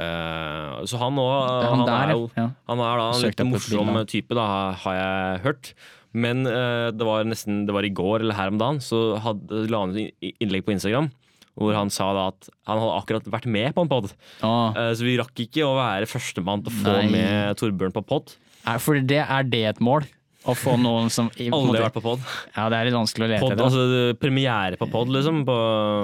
Eh, 0.00 0.84
så 0.88 0.96
han 1.00 1.18
òg 1.20 1.32
han 1.68 1.82
han, 1.82 1.90
er 1.92 2.12
jo 2.14 2.30
ja. 2.32 2.46
Han 2.70 2.80
er 2.80 3.00
da 3.02 3.08
en 3.12 3.24
litt 3.26 3.42
morsom 3.44 3.90
type, 4.08 4.32
da, 4.34 4.46
har 4.80 4.94
jeg 4.96 5.42
hørt. 5.44 5.74
Men 6.12 6.44
uh, 6.44 6.90
det 6.92 7.06
var 7.08 7.24
nesten 7.24 7.62
Det 7.64 7.72
var 7.72 7.86
i 7.88 7.92
går 7.92 8.20
eller 8.20 8.36
her 8.36 8.50
om 8.52 8.58
dagen, 8.60 8.80
så 8.84 9.16
hadde, 9.22 9.64
la 9.72 9.84
han 9.86 9.94
ut 9.96 10.32
innlegg 10.40 10.64
på 10.66 10.74
Instagram. 10.74 11.10
Hvor 11.56 11.76
han 11.76 11.92
sa 11.92 12.06
da 12.16 12.26
at 12.30 12.48
han 12.68 12.80
hadde 12.80 12.96
akkurat 12.96 13.26
vært 13.28 13.48
med 13.52 13.74
på 13.76 13.84
en 13.84 13.90
pod. 13.90 14.06
Eh, 14.40 14.92
så 14.96 15.04
vi 15.04 15.18
rakk 15.20 15.36
ikke 15.44 15.66
å 15.66 15.74
være 15.76 16.08
førstemann 16.08 16.64
til 16.64 16.72
å 16.72 16.78
få 16.80 16.94
Nei. 16.96 17.10
med 17.12 17.58
Torbjørn 17.60 17.92
på 17.92 18.04
pod. 18.08 18.32
er, 18.64 18.80
for 18.80 18.96
det 18.96 19.20
er 19.20 19.44
det 19.52 19.64
et 19.74 19.82
mål? 19.84 20.06
Å 20.42 20.54
få 20.58 20.74
noen 20.80 21.10
som 21.12 21.28
i, 21.36 21.48
Aldri 21.52 21.78
måte- 21.78 21.82
vært 21.84 21.96
på 21.98 22.02
pod. 22.02 22.22
Ja, 22.56 22.68
det 22.68 22.78
er 22.78 22.88
litt 22.88 22.96
vanskelig 22.98 23.26
å 23.28 23.30
lete 23.30 23.42
Pod, 23.44 23.52
etter. 23.52 23.64
altså 23.64 24.18
premiere 24.18 24.76
på 24.80 24.90
pod, 24.90 25.08
liksom. 25.14 25.44
På, 25.46 25.58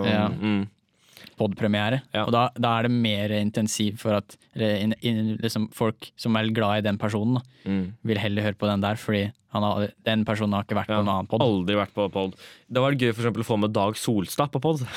Ja. 0.07 0.29
mm, 0.29 0.69
Podpremiere. 1.39 2.03
Ja. 2.13 2.25
Og 2.27 2.33
da, 2.35 2.49
da 2.59 2.79
er 2.79 2.89
det 2.89 2.91
mer 2.91 3.31
intensiv 3.31 3.99
for 4.03 4.17
at 4.19 4.37
in, 4.59 4.95
in, 5.07 5.37
liksom, 5.39 5.69
folk 5.73 6.11
som 6.19 6.35
er 6.37 6.49
glad 6.51 6.81
i 6.81 6.87
den 6.89 6.99
personen, 6.99 7.39
da, 7.39 7.43
mm. 7.65 7.85
vil 8.11 8.19
heller 8.19 8.43
høre 8.43 8.59
på 8.59 8.67
den 8.67 8.83
der, 8.83 8.99
fordi 8.99 9.29
han 9.55 9.63
har, 9.65 9.89
den 10.05 10.25
personen 10.29 10.53
har 10.53 10.65
ikke 10.67 10.77
vært 10.77 10.91
Ja, 10.91 10.99
på 10.99 11.05
en 11.07 11.13
annen 11.13 11.29
pod. 11.31 11.41
Aldri 11.45 11.77
vært 11.79 11.95
på 11.95 12.09
pod. 12.13 12.35
Det 12.69 12.83
var 12.83 12.93
gøy 12.99 13.15
for 13.15 13.23
eksempel, 13.23 13.45
å 13.47 13.49
få 13.49 13.59
med 13.63 13.73
Dag 13.73 13.95
Solstad 13.97 14.51
på 14.53 14.61
pod. 14.61 14.83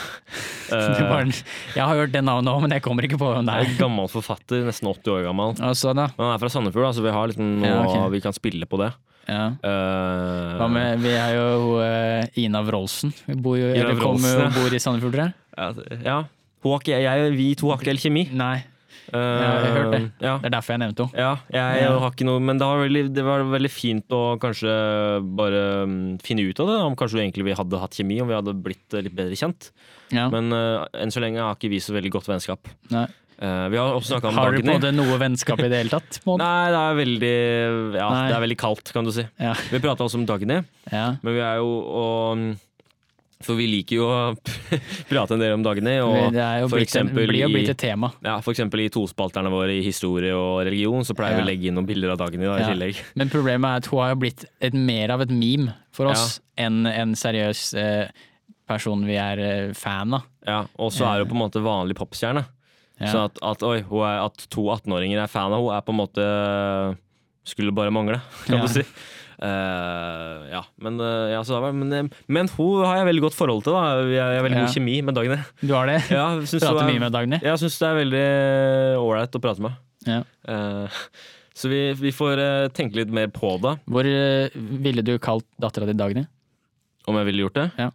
Det 0.71 1.43
jeg 1.75 1.83
har 1.83 1.97
hørt 1.99 2.13
det 2.13 2.21
navnet 2.23 2.47
òg, 2.47 2.61
men 2.63 2.71
jeg 2.71 2.83
kommer 2.85 3.03
ikke 3.03 3.17
på 3.19 3.27
hvem 3.27 3.43
det 3.47 3.53
er 3.53 3.65
en 3.65 3.77
gammel 3.79 4.07
forfatter, 4.11 4.63
nesten 4.63 4.87
80 4.87 5.11
år 5.11 5.25
gammel. 5.27 5.55
Altså, 5.59 5.91
han 5.91 6.05
er 6.07 6.39
fra 6.39 6.49
Sandefjord, 6.51 6.93
så 6.95 7.03
vi 7.03 7.11
har 7.11 7.27
litt 7.27 7.41
noe 7.41 7.67
Ja, 7.67 7.81
okay. 7.83 8.05
vi 8.13 8.21
kan 8.23 8.35
spille 8.35 8.67
på 8.71 8.79
det. 8.79 8.93
Ja. 9.29 9.43
Uh, 9.61 10.57
Hva 10.59 10.67
med, 10.71 11.03
vi 11.03 11.13
er 11.15 11.37
jo 11.37 11.77
uh, 11.77 12.41
Ina 12.41 12.63
Wroldsen. 12.65 13.13
Vi 13.27 13.37
bor 13.37 13.59
jo, 13.59 13.69
Ina 13.71 13.91
eller 13.91 14.01
kommer 14.01 14.47
og 14.47 14.57
bor 14.57 14.73
i 14.73 14.81
Sandefjord, 14.81 15.15
tror 15.15 15.29
jeg. 15.29 15.37
ja, 15.61 16.01
ja. 16.07 16.19
Hun 16.61 16.75
har 16.77 16.91
jeg, 16.93 17.31
vi 17.37 17.53
to 17.57 17.71
har 17.71 17.81
ikke 17.81 17.93
helt 17.93 18.05
kjemi. 18.05 18.27
Nei, 18.37 18.59
Uh, 19.11 19.19
jeg 19.19 19.47
har 19.51 19.73
hørt 19.75 19.91
det. 19.91 20.01
Ja, 20.23 20.33
det 20.39 20.47
er 20.47 20.53
derfor 20.53 20.71
jeg 20.71 20.81
nevnte 20.85 21.05
henne. 21.09 21.19
ja, 21.19 21.31
jeg 21.51 21.79
jeg 21.81 21.95
har 22.03 22.13
ikke 22.13 22.27
noe 22.29 22.43
Men 22.43 22.59
det 22.61 22.67
var, 22.69 22.79
veldig, 22.79 23.01
det 23.11 23.23
var 23.25 23.43
veldig 23.51 23.71
fint 23.73 24.13
å 24.15 24.21
kanskje 24.39 24.75
bare 25.35 25.63
mm, 25.89 26.21
finne 26.23 26.45
ut 26.47 26.61
av 26.63 26.69
det. 26.71 26.77
Om 26.85 26.95
kanskje 26.99 27.19
egentlig 27.19 27.49
vi 27.49 27.57
hadde 27.57 27.81
hatt 27.81 27.97
kjemi, 27.97 28.21
om 28.23 28.29
vi 28.31 28.37
hadde 28.37 28.55
blitt 28.55 28.99
litt 29.01 29.17
bedre 29.17 29.35
kjent. 29.35 29.71
Ja. 30.15 30.29
Men 30.31 30.55
uh, 30.55 30.85
enn 30.95 31.11
så 31.11 31.23
lenge 31.23 31.43
har 31.43 31.59
ikke 31.59 31.73
vi 31.73 31.81
så 31.83 31.95
veldig 31.97 32.13
godt 32.15 32.29
vennskap. 32.31 32.71
Nei. 32.93 33.07
Eh, 33.41 33.67
vi 33.73 33.77
har 33.81 33.95
også 33.97 34.13
snakka 34.13 34.29
om 34.29 34.35
Har 34.37 34.51
dere 34.53 34.61
på 34.61 34.75
en 34.75 34.81
Dagny. 34.83 34.97
noe 35.01 35.17
vennskap 35.17 35.59
i 35.65 35.69
det 35.71 35.79
hele 35.81 35.89
tatt? 35.95 36.19
På? 36.23 36.35
Nei, 36.41 36.65
det 36.69 36.81
er 36.81 36.97
veldig 36.99 37.37
Ja, 37.97 38.09
det 38.29 38.35
er 38.37 38.43
veldig 38.43 38.57
kaldt, 38.61 38.91
kan 38.93 39.07
du 39.07 39.11
si. 39.15 39.23
Ja. 39.41 39.55
Vi 39.71 39.79
prata 39.81 40.05
også 40.05 40.19
om 40.21 40.27
Dagny, 40.29 40.59
Ja. 40.91 41.07
men 41.23 41.33
vi 41.33 41.41
er 41.41 41.57
jo 41.57 41.71
og, 41.81 42.43
For 43.41 43.57
vi 43.57 43.65
liker 43.65 43.95
jo 43.97 44.05
å 44.05 44.19
prate 45.09 45.33
en 45.33 45.41
del 45.41 45.55
om 45.55 45.63
Dagny. 45.65 45.95
Og 46.05 46.35
det 46.35 46.45
jo 46.61 46.67
for 46.69 46.77
blitt, 46.77 46.91
eksempel 46.91 47.25
blir 47.31 47.41
jo 47.41 47.49
i- 47.49 47.55
blitt 47.55 47.71
et 47.73 47.81
tema. 47.81 48.11
ja, 48.21 48.35
for 48.45 48.53
eksempel 48.53 48.83
i 48.85 48.89
tospalterne 48.93 49.49
våre 49.49 49.73
i 49.73 49.81
historie 49.81 50.35
og 50.37 50.61
religion, 50.69 51.01
så 51.01 51.17
pleier 51.17 51.39
vi 51.39 51.41
å 51.41 51.49
legge 51.49 51.65
inn 51.71 51.79
noen 51.79 51.89
bilder 51.89 52.13
av 52.13 52.21
Dagny 52.21 52.45
da, 52.45 52.59
i 52.61 52.69
tillegg. 52.69 53.01
Men 53.17 53.33
problemet 53.33 53.65
er 53.65 53.81
at 53.81 53.89
hun 53.89 54.03
har 54.03 54.13
jo 54.13 54.21
blitt 54.21 54.45
et, 54.61 54.77
mer 54.77 55.09
av 55.17 55.25
et 55.25 55.33
meme 55.33 55.73
for 55.91 56.13
oss 56.13 56.37
enn 56.61 56.85
en 56.85 57.17
seriøs 57.17 57.63
eh, 57.81 58.05
person 58.69 59.01
vi 59.09 59.17
er 59.17 59.41
eh, 59.41 59.73
fan 59.73 60.13
av. 60.13 60.29
Ja, 60.45 60.61
og 60.77 60.93
så 60.93 61.09
er 61.09 61.25
hun 61.25 61.33
på 61.33 61.39
en 61.41 61.41
måte 61.49 61.65
vanlig 61.65 61.97
popstjerne. 61.97 62.45
Ja. 63.01 63.09
Så 63.11 63.23
at, 63.25 63.39
at, 63.41 63.63
oi, 63.65 63.79
er, 63.81 64.19
at 64.27 64.43
to 64.53 64.67
18-åringer 64.69 65.23
er 65.23 65.31
fan 65.31 65.49
av 65.51 65.57
henne, 65.63 65.77
er 65.79 65.85
på 65.87 65.93
en 65.95 65.99
måte 66.01 66.25
Skulle 67.49 67.73
bare 67.73 67.89
mangle, 67.93 68.19
kan 68.45 68.59
Ja. 68.59 68.67
du 68.67 68.69
si. 68.69 68.83
Uh, 69.41 70.45
ja, 70.51 70.59
men, 70.77 70.99
uh, 71.01 71.31
ja, 71.33 71.39
var, 71.41 71.71
men, 71.73 71.89
eh, 71.97 72.09
men 72.29 72.47
hun 72.53 72.83
har 72.85 72.99
jeg 72.99 73.07
veldig 73.07 73.23
godt 73.23 73.33
forhold 73.33 73.63
til. 73.65 73.73
da 73.73 74.03
Jeg 74.05 74.21
har 74.21 74.43
veldig 74.45 74.59
Ja. 74.59 74.65
god 74.67 74.75
kjemi 74.75 75.01
med 75.01 75.15
Dagny. 75.17 75.37
Du 75.65 75.73
har 75.73 75.87
det? 75.89 75.95
Ja, 76.13 76.27
Prater 76.37 76.83
er- 76.83 76.91
mye 76.91 76.99
med 77.01 77.11
Dagny? 77.11 77.39
Jeg 77.41 77.57
syns 77.57 77.79
det 77.81 77.87
er 77.89 77.97
veldig 77.97 78.27
ålreit 79.01 79.33
å 79.33 79.41
prate 79.41 79.65
med. 79.65 79.79
Ja. 80.05 80.19
Uh, 80.47 80.87
så 81.57 81.69
vi, 81.73 81.81
vi 81.97 82.11
får 82.13 82.37
tenke 82.77 83.01
litt 83.01 83.09
mer 83.09 83.27
på 83.33 83.55
det, 83.61 83.79
Hvor 83.89 84.05
ville 84.53 85.01
du 85.01 85.17
kalt 85.17 85.45
dattera 85.59 85.89
di 85.89 85.97
Dagny? 85.97 86.27
om 87.09 87.15
jeg 87.17 87.25
ville 87.25 87.41
gjort 87.47 87.57
det. 87.57 87.71
Ja. 87.81 87.89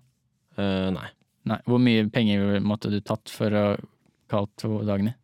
Nei. 0.59 1.07
Nei, 1.47 1.61
Hvor 1.65 1.79
mye 1.79 2.09
penger 2.11 2.59
måtte 2.59 2.91
du 2.91 2.99
tatt 3.01 3.31
for 3.31 3.55
å 3.55 3.67
kalt 4.31 4.65
henne 4.65 4.85
Dagny? 4.89 5.15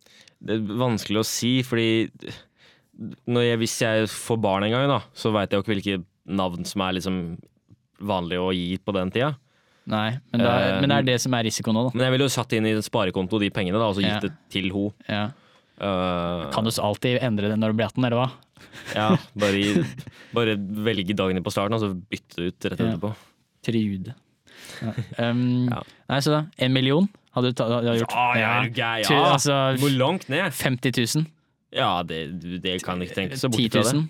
Det 0.42 0.57
er 0.59 0.80
vanskelig 0.80 1.20
å 1.22 1.26
si, 1.26 1.53
fordi 1.66 1.88
jeg, 2.22 3.59
hvis 3.62 3.76
jeg 3.82 4.09
får 4.11 4.40
barn 4.42 4.66
en 4.66 4.74
gang, 4.74 4.88
da, 4.90 5.00
så 5.16 5.32
veit 5.34 5.50
jeg 5.53 5.61
jo 5.61 5.64
ikke 5.64 5.74
hvilke 5.76 6.03
navn 6.38 6.66
som 6.68 6.84
er 6.86 6.96
liksom 6.98 7.16
vanlig 8.03 8.38
å 8.42 8.50
gi 8.55 8.76
på 8.82 8.94
den 8.96 9.11
tida. 9.14 9.32
Nei, 9.90 10.12
men, 10.30 10.42
det 10.44 10.46
er, 10.50 10.64
uh, 10.76 10.80
men 10.82 10.92
det 10.92 10.96
er 11.00 11.07
det 11.11 11.16
som 11.24 11.34
er 11.34 11.46
risikoen 11.48 11.74
nå, 11.74 11.84
da. 11.88 11.94
Men 11.96 12.07
jeg 12.07 12.14
ville 12.14 12.26
jo 12.28 12.34
satt 12.36 12.53
inn 12.55 12.66
i 12.70 12.74
en 12.76 12.84
sparekonto 12.86 13.40
de 13.42 13.48
pengene, 13.55 13.80
da, 13.80 13.88
og 13.90 13.96
så 13.98 14.05
Ja. 14.05 14.14
gitt 14.18 14.28
det 14.28 14.34
til 14.55 14.70
ho. 14.74 14.84
Ja. 15.11 15.24
Uh, 15.82 16.50
Kan 16.55 16.66
du 16.68 16.70
så 16.70 16.84
alltid 16.86 17.18
endre 17.24 17.48
det 17.50 17.59
når 17.59 17.72
du 17.72 17.78
blir 17.80 17.88
18, 17.90 18.05
eller 18.07 18.20
hva? 18.20 18.28
ja, 18.98 19.09
bare, 19.34 19.82
bare 20.36 20.55
velge 20.86 21.16
dagene 21.18 21.42
på 21.42 21.50
starten, 21.55 21.74
og 21.74 21.82
så 21.82 21.90
bytte 21.94 22.46
ut 22.46 22.68
rett 22.70 22.78
Ja. 22.78 22.92
etterpå. 22.92 23.11
Trude. 23.66 24.14
Um, 25.18 25.68
Ja. 25.70 25.82
Nei, 26.11 26.18
så 26.24 26.32
da. 26.34 26.40
En 26.59 26.72
million 26.74 27.07
hadde 27.36 27.53
du, 27.53 27.57
ta, 27.57 27.68
hadde 27.70 27.92
du 27.94 28.00
gjort? 28.03 28.12
Ja, 28.12 28.26
ja, 28.36 28.50
ja. 28.76 28.90
Ja, 29.09 29.20
altså, 29.32 29.55
Hvor 29.80 29.92
langt 29.96 30.28
ned? 30.28 30.50
50 30.53 30.92
000? 31.16 31.26
Ja, 31.72 32.03
det, 32.05 32.18
det 32.62 32.82
kan 32.84 33.00
jeg 33.00 33.09
ikke 33.11 33.20
tenke 33.22 33.38
så 33.40 33.48
bort 33.48 33.72
fra 33.72 33.84
det. 33.92 34.03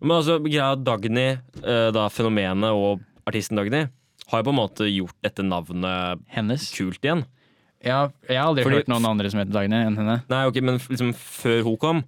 Men 0.00 0.16
altså, 0.20 0.38
greia 0.44 0.68
Dagny, 0.78 1.26
eh, 1.64 1.88
da 1.92 2.06
fenomenet 2.08 2.70
og 2.70 3.00
artisten 3.26 3.58
Dagny, 3.58 3.82
har 4.30 4.38
jo 4.42 4.46
på 4.46 4.52
en 4.54 4.60
måte 4.60 4.86
gjort 4.86 5.16
dette 5.26 5.42
navnet 5.42 6.22
Hennes? 6.30 6.68
kult 6.76 7.02
igjen. 7.02 7.24
Ja, 7.82 8.10
jeg 8.28 8.36
har 8.38 8.46
aldri 8.52 8.62
Fordi- 8.62 8.76
hørt 8.84 8.88
noen 8.92 9.08
andre 9.08 9.30
som 9.32 9.40
heter 9.40 9.52
Dagny 9.56 9.74
enn 9.88 9.96
henne. 9.98 10.20
Nei, 10.30 10.44
ok, 10.46 10.60
men 10.62 10.78
liksom 10.78 11.10
før 11.16 11.62
hun 11.64 11.76
kom, 11.80 12.04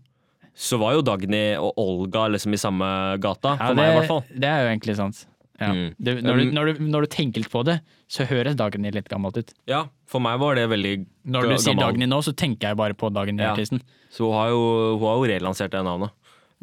så 0.55 0.79
var 0.79 0.93
jo 0.95 1.03
Dagny 1.03 1.57
og 1.57 1.73
Olga 1.81 2.29
liksom 2.29 2.53
i 2.55 2.61
samme 2.61 3.19
gata. 3.19 3.57
Ja, 3.59 3.67
For 3.67 3.75
det, 3.75 3.77
meg, 3.83 3.91
i 3.91 3.99
hvert 3.99 4.11
fall. 4.13 4.25
det 4.39 4.49
er 4.53 4.63
jo 4.67 4.71
egentlig 4.77 4.97
sant. 5.01 5.27
Ja. 5.63 5.73
Mm. 5.73 5.95
Det, 5.99 6.15
når, 6.27 6.37
du, 6.37 6.43
Um, 6.49 6.55
når, 6.57 6.67
du, 6.73 6.81
når 6.93 7.07
du 7.07 7.11
tenker 7.15 7.43
litt 7.45 7.51
på 7.53 7.63
det, 7.65 7.79
så 8.11 8.27
høres 8.29 8.57
dagen 8.59 8.83
din 8.83 8.93
litt 8.95 9.09
gammelt 9.09 9.37
ut. 9.39 9.53
Ja, 9.71 9.85
for 10.11 10.21
meg 10.21 10.39
var 10.43 10.59
det 10.59 10.67
veldig 10.69 10.95
gammelt. 10.99 11.33
Når 11.37 11.49
du 11.49 11.57
sier 11.63 11.79
dagen 11.79 12.01
din 12.05 12.11
nå, 12.13 12.19
så 12.27 12.35
tenker 12.37 12.69
jeg 12.73 12.77
bare 12.81 12.95
på 12.99 13.09
Ja. 13.11 13.17
Dagny-artisten. 13.23 13.81
Så 14.11 14.27
hun 14.29 14.35
har, 14.37 14.51
jo, 14.53 14.99
hun 14.99 15.07
har 15.09 15.17
jo 15.23 15.31
relansert 15.33 15.71
det 15.73 15.83
navnet. 15.87 16.11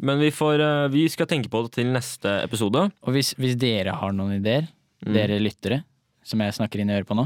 Men 0.00 0.18
vi, 0.22 0.30
får, 0.32 0.60
eh, 0.64 0.88
vi 0.88 1.08
skal 1.12 1.26
tenke 1.26 1.50
på 1.52 1.62
det 1.66 1.72
til 1.76 1.90
neste 1.92 2.42
episode. 2.44 2.86
Og 3.04 3.12
hvis, 3.12 3.34
hvis 3.36 3.56
dere 3.60 3.92
har 4.00 4.12
noen 4.12 4.36
ideer, 4.40 4.68
Mm. 5.00 5.14
dere 5.16 5.38
lyttere, 5.40 5.82
som 6.22 6.38
jeg 6.44 6.52
snakker 6.52 6.80
inn 6.80 6.90
i 6.90 6.92
øret 6.98 7.06
på 7.08 7.16
nå 7.16 7.22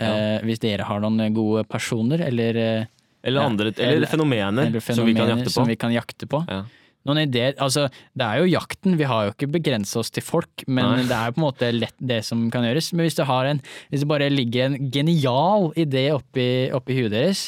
eh, 0.00 0.40
Hvis 0.40 0.58
dere 0.62 0.86
har 0.88 1.00
noen 1.04 1.34
gode 1.34 1.66
personer 1.68 2.20
eller, 2.24 2.56
eh, 2.56 2.86
Eller, 3.22 3.40
Ja, 3.42 3.46
andre, 3.46 3.66
eller, 3.76 3.92
eller- 3.96 4.06
fenomener, 4.06 4.66
eller 4.66 4.80
som 4.80 5.04
vi 5.06 5.12
kan 5.14 5.28
jakte 5.28 5.52
på. 5.52 5.66
vi 5.66 5.76
kan 5.76 5.92
jakte 5.92 6.26
på 6.26 6.40
Ja. 6.48 6.64
Noen 7.04 7.20
ideer, 7.26 7.52
altså 7.60 7.88
Det 8.16 8.24
er 8.24 8.40
jo 8.40 8.52
jakten, 8.54 8.96
vi 8.96 9.08
har 9.08 9.26
jo 9.26 9.34
ikke 9.34 9.50
begrensa 9.58 10.00
oss 10.00 10.12
til 10.14 10.24
folk, 10.24 10.64
men 10.66 11.02
Nei. 11.02 11.08
det 11.10 11.16
er 11.16 11.28
jo 11.28 11.36
på 11.36 11.42
en 11.42 11.46
måte 11.48 11.72
lett 11.76 11.98
det 12.00 12.22
som 12.24 12.46
kan 12.52 12.64
gjøres. 12.64 12.92
Men 12.94 13.04
hvis 13.08 13.18
det, 13.18 13.26
har 13.28 13.50
en, 13.50 13.60
hvis 13.90 14.04
det 14.04 14.08
bare 14.08 14.30
ligger 14.32 14.70
en 14.70 14.78
genial 14.94 15.70
idé 15.76 16.08
oppi, 16.14 16.48
oppi 16.72 16.96
huet 16.96 17.12
deres, 17.12 17.44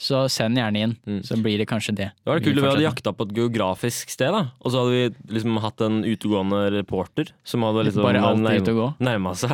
så 0.00 0.22
send 0.32 0.56
gjerne 0.56 0.80
inn. 0.80 0.94
Mm. 1.04 1.20
Så 1.28 1.36
blir 1.44 1.60
det 1.60 1.66
kanskje 1.68 1.92
det. 1.98 2.08
Det 2.16 2.30
var 2.30 2.38
det 2.38 2.46
kult 2.46 2.56
om 2.56 2.64
vi 2.64 2.70
hadde 2.72 2.86
jakta 2.86 3.12
på 3.12 3.26
et 3.28 3.34
geografisk 3.36 4.14
sted, 4.14 4.32
da. 4.32 4.46
Og 4.64 4.72
så 4.72 4.80
hadde 4.80 4.94
vi 4.96 5.34
liksom 5.36 5.60
hatt 5.60 5.84
en 5.84 6.00
utegående 6.06 6.62
reporter 6.78 7.34
som 7.44 7.66
hadde 7.66 7.84
liksom 7.90 8.06
Bare 8.06 8.22
alltid 8.24 8.62
ute 8.64 8.72
og 8.72 8.80
gå. 8.80 8.88
nærma 9.10 9.34
seg. 9.36 9.52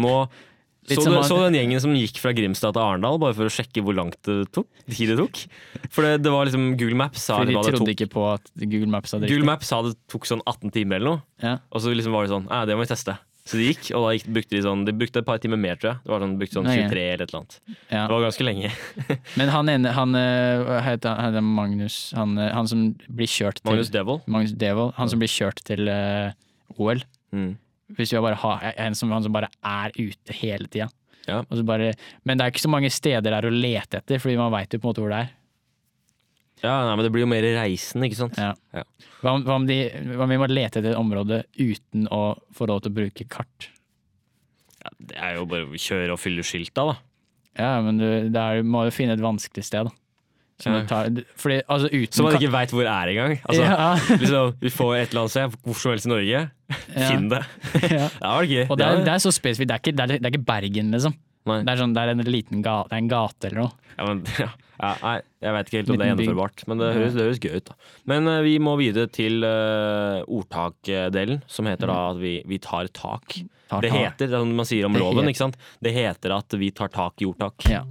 Nå 0.00 0.16
Litt 0.24 0.53
så, 0.88 1.04
du, 1.08 1.18
så 1.24 1.38
den 1.46 1.58
gjengen 1.58 1.80
som 1.80 1.94
gikk 1.96 2.18
fra 2.20 2.34
Grimstad 2.36 2.76
til 2.76 2.82
Arendal 2.84 3.20
bare 3.22 3.36
for 3.36 3.48
å 3.48 3.52
sjekke 3.52 3.84
hvor 3.84 3.96
langt 3.96 4.18
det 4.28 4.42
tok? 4.54 4.68
Tid 4.90 5.14
det 5.14 5.18
tok? 5.20 5.44
For 5.88 6.04
det, 6.04 6.18
det 6.24 6.32
var 6.34 6.48
liksom 6.48 6.74
Google 6.76 6.98
Maps 7.00 7.24
sa 7.24 7.40
For 7.40 7.48
de 7.48 7.56
det 7.56 7.62
trodde 7.70 7.84
tok, 7.84 7.92
ikke 7.96 8.10
på 8.12 8.26
at 8.34 8.50
Google 8.60 8.90
Maps 8.92 9.16
hadde 9.16 9.30
Google. 9.30 9.48
Maps 9.48 9.70
sa 9.72 9.80
det 9.86 9.94
tok 10.12 10.28
sånn 10.28 10.44
18 10.44 10.74
timer 10.74 11.00
eller 11.00 11.14
noe. 11.14 11.24
Ja. 11.44 11.58
Og 11.72 11.84
så 11.84 11.94
liksom 11.94 12.16
var 12.16 12.28
det 12.28 12.34
sånn 12.34 12.50
det 12.68 12.76
må 12.76 12.84
vi 12.84 12.92
teste. 12.92 13.16
Så 13.44 13.58
de 13.60 13.66
gikk, 13.68 13.90
og 13.92 14.06
da 14.06 14.12
gikk, 14.16 14.28
brukte 14.32 14.56
de 14.56 14.60
sånn 14.64 14.84
De 14.86 14.92
brukte 14.96 15.20
et 15.20 15.26
par 15.28 15.40
timer 15.42 15.60
mer, 15.60 15.76
tror 15.76 15.90
jeg. 15.90 16.00
Det 16.06 16.12
var 16.14 16.22
sånn, 16.24 16.36
brukte 16.40 16.56
sånn 16.56 16.68
Nei. 16.68 16.76
23 16.80 17.02
eller 17.04 17.24
et 17.26 17.32
eller 17.32 17.42
annet. 17.42 17.56
Ja. 17.90 18.04
Det 18.04 18.14
var 18.14 18.22
ganske 18.24 18.46
lenge. 18.46 18.70
Men 19.40 19.52
han 19.52 19.72
ene, 19.72 19.92
han 19.98 20.16
eh, 20.16 20.70
heter 20.86 21.20
han, 21.20 21.36
han 21.36 21.50
Magnus, 21.58 21.98
han, 22.16 22.38
eh, 22.40 22.48
han 22.56 22.70
som 22.70 22.86
blir 23.04 23.28
kjørt 23.28 23.60
til 23.60 23.68
Magnus 23.68 23.92
Devold. 23.92 24.24
Magnus 24.32 24.56
Devold, 24.64 24.94
han 24.96 25.12
som 25.12 25.20
blir 25.20 25.32
kjørt 25.32 25.60
til 25.68 25.92
uh, 25.92 26.32
OL. 26.80 27.04
Mm. 27.36 27.52
Hvis 27.92 28.14
vi 28.14 28.20
bare 28.24 28.38
har 28.40 28.62
en 28.80 28.94
som, 28.96 29.10
han 29.12 29.24
som 29.26 29.34
bare 29.34 29.50
er 29.60 29.92
ute 29.98 30.36
hele 30.40 30.68
tida. 30.72 30.88
Ja. 31.28 31.42
Bare, 31.64 31.92
men 32.24 32.36
det 32.38 32.44
er 32.44 32.52
ikke 32.52 32.64
så 32.64 32.72
mange 32.72 32.90
steder 32.92 33.32
der 33.32 33.48
å 33.48 33.52
lete 33.52 34.00
etter, 34.00 34.20
fordi 34.20 34.36
man 34.40 34.52
veit 34.52 34.72
jo 34.72 34.80
på 34.80 34.88
en 34.88 34.92
måte 34.92 35.04
hvor 35.04 35.12
det 35.12 35.22
er. 35.24 35.32
Ja, 36.64 36.74
nei, 36.86 36.94
men 36.96 37.04
det 37.04 37.12
blir 37.12 37.24
jo 37.24 37.28
mer 37.28 37.44
reisende, 37.58 38.08
ikke 38.08 38.20
sant? 38.22 38.38
Ja. 38.40 38.52
Ja. 38.72 38.84
Hva, 39.20 39.34
om, 39.34 39.42
hva, 39.44 39.56
om 39.58 39.66
de, 39.68 39.78
hva 40.14 40.24
om 40.24 40.32
vi 40.32 40.38
må 40.40 40.48
lete 40.48 40.80
etter 40.80 40.94
et 40.94 41.00
område 41.00 41.42
uten 41.58 42.06
å 42.12 42.22
få 42.56 42.68
lov 42.70 42.84
til 42.84 42.94
å 42.94 42.98
bruke 43.00 43.26
kart? 43.28 43.68
Ja, 44.80 44.92
det 45.10 45.18
er 45.18 45.36
jo 45.38 45.48
bare 45.50 45.68
å 45.68 45.80
kjøre 45.80 46.14
og 46.16 46.20
fylle 46.20 46.44
skilta, 46.46 46.86
da. 46.92 46.96
Ja, 47.60 47.74
men 47.84 48.00
du, 48.00 48.06
det 48.32 48.40
er, 48.40 48.64
må 48.66 48.86
jo 48.88 48.94
finne 48.94 49.16
et 49.16 49.24
vanskelig 49.24 49.66
sted, 49.68 49.90
da. 49.90 50.03
Tar, 50.62 51.08
fordi, 51.36 51.56
altså 51.66 51.88
uten 51.90 52.14
Som 52.14 52.28
man 52.28 52.36
ikke 52.38 52.52
veit 52.54 52.72
hvor 52.72 52.86
er 52.86 53.10
engang. 53.10 53.32
Altså, 53.42 53.62
ja, 53.66 53.88
liksom, 54.22 54.52
vi 54.62 54.70
får 54.70 54.92
et 54.94 55.08
eller 55.08 55.24
annet 55.24 55.34
sted, 55.34 55.56
hvor 55.66 55.78
som 55.80 55.92
helst 55.92 56.06
i 56.06 56.12
Norge. 56.12 56.42
Ja. 56.70 57.08
Finn 57.10 57.30
det. 57.32 57.42
ja. 57.82 58.06
Det 58.06 58.22
var 58.22 58.50
gøy. 58.50 58.64
Og 58.68 58.78
det 58.78 58.86
er, 58.86 59.04
det 59.04 59.14
er 59.16 59.22
så 59.24 59.32
spesifikt. 59.34 59.72
Det 59.72 59.76
er 59.76 59.82
ikke, 59.82 59.96
det 59.98 60.04
er, 60.04 60.12
det 60.18 60.28
er 60.30 60.34
ikke 60.36 60.46
Bergen, 60.46 60.92
liksom. 60.94 61.16
Det 61.44 61.60
er, 61.68 61.76
sånn, 61.76 61.92
det 61.92 62.04
er 62.04 62.14
en 62.14 62.22
liten 62.24 62.62
gate, 62.64 62.88
det 62.88 62.96
er 62.96 63.02
en 63.02 63.08
gate 63.10 63.48
eller 63.50 63.64
noe. 63.66 63.74
Ja, 63.98 64.06
men, 64.08 64.22
ja. 64.44 64.52
Ja, 64.74 64.90
nei, 65.04 65.18
jeg 65.44 65.54
vet 65.54 65.68
ikke 65.68 65.78
helt 65.78 65.90
om 65.90 65.94
det 65.94 65.94
er 65.94 66.08
Liten 66.08 66.24
gjennomførbart, 66.24 66.62
men 66.70 66.80
det 66.80 66.86
høres, 66.96 67.12
det 67.14 67.26
høres 67.28 67.40
gøy 67.42 67.52
ut. 67.54 67.68
da. 67.68 67.90
Men 68.10 68.30
uh, 68.30 68.38
vi 68.42 68.54
må 68.62 68.74
videre 68.80 69.10
til 69.12 69.46
uh, 69.46 70.24
ordtakdelen, 70.26 71.44
som 71.46 71.68
heter 71.70 71.92
da 71.92 71.98
at 72.10 72.18
vi, 72.22 72.32
vi 72.50 72.58
tar 72.62 72.90
tak. 72.96 73.38
Tar 73.70 73.86
Det 73.86 73.92
heter, 73.94 74.26
det 74.26 74.32
er 74.32 74.42
som 74.42 74.56
man 74.58 74.68
sier 74.68 74.88
om 74.88 74.96
Det 74.96 75.04
loven, 75.04 75.30
ikke 75.30 75.44
sant? 75.44 75.60
Det 75.84 75.94
heter 75.94 76.34
at 76.40 76.58
vi 76.58 76.72
tar 76.74 76.90
tak 76.94 77.22
i 77.22 77.28
ordtak. 77.30 77.68
Ja. 77.70 77.84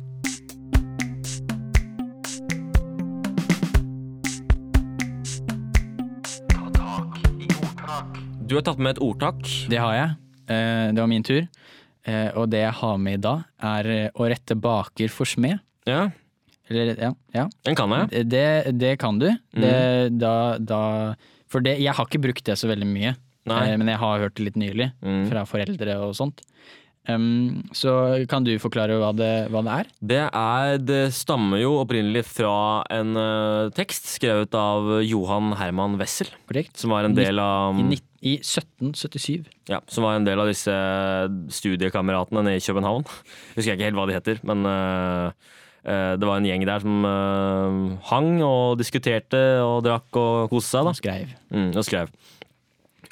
Du 8.53 8.57
har 8.59 8.65
tatt 8.67 8.77
med 8.77 8.93
et 8.93 8.99
ordtak. 9.01 9.39
Det 9.71 9.79
har 9.81 9.93
jeg. 9.97 10.09
Eh, 10.53 10.91
Det 10.93 11.01
var 11.01 11.07
min 11.09 11.23
tur. 11.25 11.47
Eh, 12.05 12.29
Og 12.37 12.49
det 12.51 12.59
jeg 12.61 12.73
har 12.73 12.97
med 13.01 13.13
i 13.17 13.21
dag, 13.23 13.43
er 13.59 13.87
eh, 13.89 14.09
å 14.13 14.27
rette 14.29 14.53
baker 14.55 15.09
for 15.09 15.25
smed. 15.25 15.57
Ja, 15.87 16.11
Eller, 16.69 16.93
ja, 17.01 17.09
ja. 17.33 17.47
den 17.65 17.75
kan 17.75 17.89
jeg. 17.89 18.27
Det, 18.29 18.77
det 18.77 18.99
kan 18.99 19.17
du. 19.19 19.25
Mm. 19.57 19.61
Det, 19.61 20.19
da, 20.19 20.57
da, 20.59 21.15
for 21.49 21.61
det, 21.65 21.79
jeg 21.81 21.93
har 21.97 22.05
ikke 22.05 22.21
brukt 22.21 22.43
det 22.45 22.55
så 22.55 22.69
veldig 22.69 22.85
mye, 22.87 23.15
Nei. 23.49 23.75
men 23.75 23.87
jeg 23.89 23.97
har 23.99 24.19
hørt 24.21 24.35
det 24.35 24.45
litt 24.45 24.55
nylig 24.61 24.91
Mm. 25.01 25.25
fra 25.29 25.43
foreldre 25.49 25.97
og 26.05 26.13
sånt. 26.15 26.41
Um, 27.03 27.65
så 27.75 28.23
kan 28.31 28.45
du 28.47 28.53
forklare 28.63 28.95
hva 28.95 29.09
det, 29.11 29.31
hva 29.51 29.59
det 29.65 29.71
er? 29.75 29.87
Det, 29.99 30.19
er, 30.23 30.77
det 30.79 31.01
stammer 31.11 31.59
jo 31.59 31.73
opprinnelig 31.81 32.21
fra 32.29 32.53
en 32.95 33.17
uh, 33.19 33.71
tekst 33.75 34.07
skrevet 34.13 34.55
av 34.55 35.01
Johan 35.03 35.51
Herman 35.59 35.97
Wessel, 35.99 36.31
Korrekt? 36.47 36.77
som 36.79 36.93
var 36.95 37.03
en 37.03 37.17
del 37.17 37.41
av 37.43 37.81
I, 37.83 37.99
I 38.23 38.37
1777. 38.39 39.49
Ja, 39.67 39.81
som 39.91 40.07
var 40.07 40.15
en 40.15 40.27
del 40.27 40.39
av 40.39 40.47
disse 40.47 40.71
studiekameratene 41.59 42.45
nede 42.47 42.61
i 42.61 42.63
København. 42.63 43.03
Husker 43.57 43.73
jeg 43.73 43.81
ikke 43.81 43.89
helt 43.91 43.99
hva 43.99 44.07
de 44.07 44.15
heter, 44.15 44.39
men 44.47 44.63
øh, 44.71 45.51
det 45.83 46.29
var 46.29 46.39
en 46.39 46.47
gjeng 46.47 46.63
der 46.69 46.85
som 46.85 47.03
hang 48.07 48.29
og 48.47 48.79
diskuterte 48.79 49.43
og 49.59 49.81
drakk 49.83 50.15
og 50.15 50.53
koste 50.55 50.77
seg. 50.77 50.87
Da. 50.87 50.95
skrev. 51.01 51.35
Mm, 51.51 51.73
og 51.75 51.83
skrev. 51.83 52.15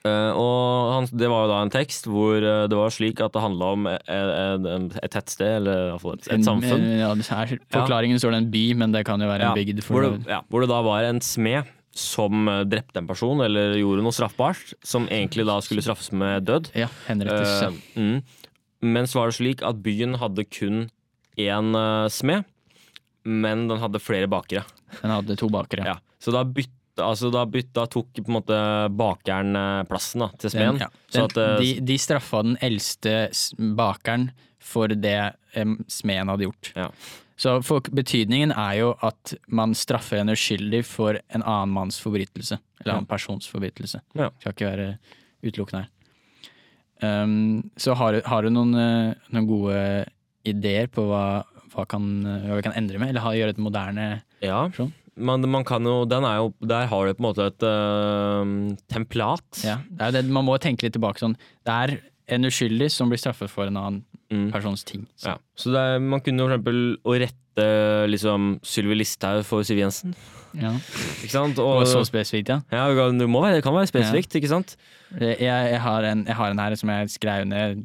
Eh, 0.01 0.31
og 0.33 0.93
han, 0.95 1.05
det 1.13 1.27
var 1.29 1.43
jo 1.45 1.49
da 1.51 1.57
en 1.61 1.69
tekst 1.73 2.07
hvor 2.09 2.37
eh, 2.41 2.63
det 2.71 2.77
var 2.77 2.89
slik 2.93 3.19
at 3.21 3.35
det 3.35 3.43
handla 3.43 3.67
om 3.75 3.83
et, 3.91 4.07
et, 4.09 4.95
et 4.97 5.11
tettsted, 5.13 5.59
eller 5.59 5.83
i 5.83 5.91
hvert 5.91 6.01
fall 6.01 6.15
et, 6.17 6.29
et 6.37 6.47
samfunn. 6.47 6.87
En- 6.87 6.97
Ja, 7.03 7.11
her, 7.37 7.53
forklaringen 7.75 8.17
står 8.21 8.33
det 8.33 8.39
en 8.41 8.49
by, 8.55 8.63
men 8.81 8.95
det 8.95 9.03
kan 9.05 9.21
jo 9.21 9.29
være 9.29 9.45
Ja, 9.45 9.51
en 9.53 9.59
bygd. 9.61 9.83
hvor, 9.85 10.07
ja, 10.25 10.41
hvor 10.49 10.65
det 10.65 10.71
da 10.73 10.81
var 10.87 11.05
en 11.05 11.21
smed 11.21 11.69
som 11.93 12.47
eh, 12.49 12.63
drepte 12.71 12.97
en 13.03 13.07
person, 13.11 13.43
eller 13.45 13.75
gjorde 13.77 14.01
noe 14.05 14.15
straffbart, 14.15 14.73
som 14.81 15.05
egentlig 15.11 15.45
da 15.45 15.59
skulle 15.61 15.83
straffes 15.85 16.09
med 16.15 16.47
død. 16.49 16.71
ja, 16.73 16.87
henrettes. 17.05 17.53
ja. 17.61 17.69
Eh, 17.69 18.01
mm. 18.01 18.21
Men 18.81 19.05
så 19.05 19.19
var 19.21 19.29
det 19.29 19.37
slik 19.37 19.61
at 19.61 19.83
byen 19.85 20.15
hadde 20.17 20.47
kun 20.49 20.87
én 21.37 21.75
uh, 21.77 22.07
smed, 22.09 22.47
men 23.23 23.67
den 23.69 23.77
hadde 23.77 23.99
flere 24.01 24.25
bakere. 24.31 24.63
Den 25.03 25.11
hadde 25.13 25.35
to 25.37 25.49
bakere. 25.53 25.85
Ja. 25.85 25.99
Så 26.17 26.33
da 26.33 26.41
bytta, 26.43 26.73
altså 27.03 27.31
da 27.33 27.45
bytta 27.49 27.87
tok 27.91 28.13
på 28.19 28.27
en 28.31 28.37
måte 28.37 28.59
bakeren 28.97 29.55
eh, 29.57 29.81
plassen 29.89 30.23
da, 30.25 30.29
til 30.41 30.53
smeden. 30.53 30.79
Ja. 30.83 30.89
Den, 31.13 31.25
at, 31.27 31.37
eh, 31.37 31.57
de, 31.61 31.71
de 31.91 31.97
straffa 32.01 32.43
den 32.47 32.57
eldste 32.63 33.15
bakeren 33.77 34.29
for 34.61 34.87
det 34.93 35.17
smeden 35.91 36.29
hadde 36.31 36.45
gjort. 36.47 36.69
Ja. 36.77 36.89
Så 37.41 37.55
for, 37.65 37.81
betydningen 37.89 38.51
er 38.53 38.75
jo 38.77 38.91
at 39.01 39.33
man 39.49 39.73
straffer 39.75 40.21
en 40.21 40.29
uskyldig 40.31 40.83
for 40.85 41.17
en 41.33 41.41
annen 41.41 41.73
manns 41.73 41.97
forbrytelse. 41.99 42.59
Eller 42.81 42.91
Ja. 42.93 42.97
annen 42.99 43.09
persons 43.09 43.49
forbrytelse. 43.49 44.01
Ja. 44.15 44.29
Skal 44.39 44.53
ikke 44.53 44.69
være 44.69 44.87
utelukkende 45.43 45.81
her. 45.87 45.89
Um, 47.01 47.71
så 47.81 47.95
har, 47.97 48.19
har 48.29 48.45
du 48.45 48.51
noen, 48.53 48.75
eh, 48.77 49.13
noen 49.33 49.47
gode 49.49 49.77
ideer 50.45 50.85
på 50.93 51.07
hva, 51.09 51.41
hva, 51.73 51.85
kan, 51.89 52.03
hva 52.45 52.59
vi 52.59 52.65
kan 52.67 52.75
endre 52.77 52.99
med, 53.01 53.09
eller 53.09 53.25
ha, 53.25 53.31
gjøre 53.33 53.55
et 53.55 53.61
moderne 53.61 54.05
Ja, 54.41 54.67
Sånn. 54.75 54.91
Man, 55.17 55.41
man 55.49 55.63
kan 55.67 55.83
jo, 55.83 56.05
den 56.05 56.23
er 56.23 56.37
jo, 56.37 56.53
der 56.61 56.87
har 56.87 57.05
du 57.07 57.13
på 57.13 57.23
en 57.23 57.27
måte 57.27 57.47
et 57.51 57.63
eh, 57.67 58.77
templat. 58.93 59.63
ja, 59.65 59.77
det 60.11 60.25
Man 60.29 60.45
må 60.47 60.57
tenke 60.61 60.83
litt 60.87 60.93
tilbake 60.95 61.19
sånn. 61.19 61.35
Det 61.67 61.73
er 61.75 61.97
en 62.31 62.47
uskyldig 62.47 62.89
som 62.93 63.09
blir 63.11 63.19
straffet 63.19 63.49
for 63.51 63.67
en 63.67 63.77
annen 63.77 64.03
Mm. 64.31 64.45
persons 64.49 64.85
ting. 64.87 65.01
Så. 65.19 65.27
Ja. 65.27 65.37
Så 65.59 65.73
er, 65.75 65.99
man 65.99 66.21
kunne 66.23 66.39
for 66.45 66.53
eksempel 66.53 66.77
å 67.03 67.15
rette 67.19 67.65
liksom 68.07 68.61
Sylvi 68.63 68.95
Listhaug 68.95 69.43
for 69.43 69.61
Siv 69.67 69.81
Jensen. 69.81 70.13
Ja. 70.55 70.71
Ikke 71.19 71.33
sant? 71.33 71.59
Og 71.59 71.83
så 71.83 71.99
spesifikt, 72.07 72.47
ja. 72.47 72.61
ja, 72.71 72.85
det, 73.11 73.27
må 73.27 73.41
være, 73.43 73.57
det 73.59 73.63
kan 73.65 73.75
være 73.75 73.89
spesifikt, 73.91 74.37
ikke 74.39 74.47
sant? 74.47 74.77
Jeg, 75.19 75.35
jeg, 75.43 75.81
har 75.83 76.07
en, 76.07 76.23
jeg 76.27 76.37
har 76.39 76.55
en 76.55 76.63
her 76.63 76.77
som 76.79 76.93
jeg 76.95 77.11
skrev 77.11 77.43
ned, 77.51 77.83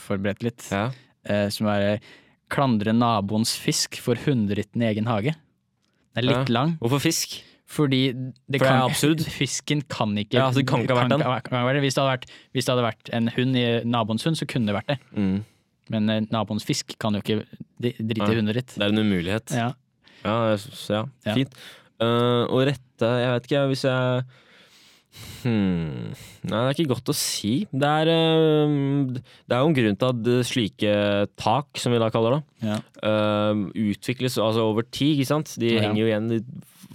forberedt 0.00 0.42
litt, 0.48 0.64
Ja. 0.72 0.86
eh, 1.28 1.50
som 1.52 1.68
er 1.68 2.00
'Klandre 2.48 2.92
naboens 2.96 3.52
fisk 3.56 4.00
for 4.00 4.14
hunderitten 4.14 4.80
i 4.80 4.88
egen 4.94 5.04
hage'. 5.04 5.34
Den 6.14 6.22
er 6.24 6.28
litt 6.28 6.48
lang, 6.52 6.76
Hvorfor 6.80 7.00
fisk? 7.00 7.40
fordi 7.72 8.12
det, 8.12 8.58
For 8.60 8.66
det 8.66 8.68
er 8.68 8.82
absurd. 8.84 9.20
Fisken 9.40 9.80
kan 9.88 10.10
ikke 10.20 10.36
Ja, 10.36 10.46
altså, 10.50 10.60
det 10.60 10.66
kan 10.68 10.82
ikke 10.84 10.92
ha 10.94 11.04
vært 11.04 11.12
den. 11.14 11.22
kan- 11.24 11.40
kan. 11.48 11.80
Hvis, 11.80 11.94
det 11.94 12.02
hadde 12.02 12.12
vært, 12.18 12.26
hvis 12.52 12.64
det 12.66 12.74
hadde 12.74 12.84
vært 12.84 13.12
en 13.16 13.28
hund 13.32 13.56
i 13.56 13.64
naboens 13.88 14.24
hund, 14.28 14.36
så 14.36 14.46
kunne 14.46 14.66
det 14.68 14.74
vært 14.76 14.90
det. 14.92 14.98
Mm. 15.16 15.44
Men 15.90 16.10
eh, 16.10 16.20
naboens 16.30 16.64
fisk 16.68 16.92
kan 17.00 17.14
jo 17.16 17.20
ikke 17.24 17.38
dri- 17.80 17.96
drite 17.96 18.28
i 18.28 18.36
hundet 18.36 18.54
ditt. 18.60 18.74
Det 18.76 18.82
er 18.84 18.92
en 18.92 18.98
umulighet. 19.00 19.54
Ja. 19.56 19.70
Ja, 20.24 20.36
synes- 20.56 20.84
ja. 20.90 21.04
Ja. 21.24 21.34
fint. 21.34 21.54
Uh, 22.02 22.44
å 22.50 22.60
rette 22.66 23.08
Jeg 23.08 23.30
vet 23.32 23.44
ikke, 23.48 23.66
hvis 23.70 23.82
jeg 23.86 24.24
hmm. 25.42 26.12
Nei, 26.48 26.58
det 26.58 26.62
er 26.62 26.76
ikke 26.76 26.92
godt 26.94 27.10
å 27.12 27.14
si. 27.16 27.52
Det 27.70 27.88
er, 27.88 28.10
eh, 28.12 28.74
det 29.46 29.54
er 29.56 29.60
jo 29.62 29.70
en 29.70 29.76
grunn 29.76 29.98
til 30.00 30.08
at 30.12 30.30
eh, 30.32 30.42
slike 30.48 30.92
tak, 31.40 31.68
som 31.80 31.92
vi 31.94 32.00
da 32.02 32.08
kaller 32.14 32.38
det, 32.38 32.42
Ja. 32.68 32.76
eh, 33.02 33.62
utvikles 33.92 34.38
altså 34.40 34.64
over 34.70 34.82
tid, 34.88 35.18
ikke 35.18 35.30
sant? 35.32 35.54
De 35.58 35.74
Ja. 35.74 35.82
henger 35.86 36.02
jo 36.04 36.10
igjen 36.10 36.44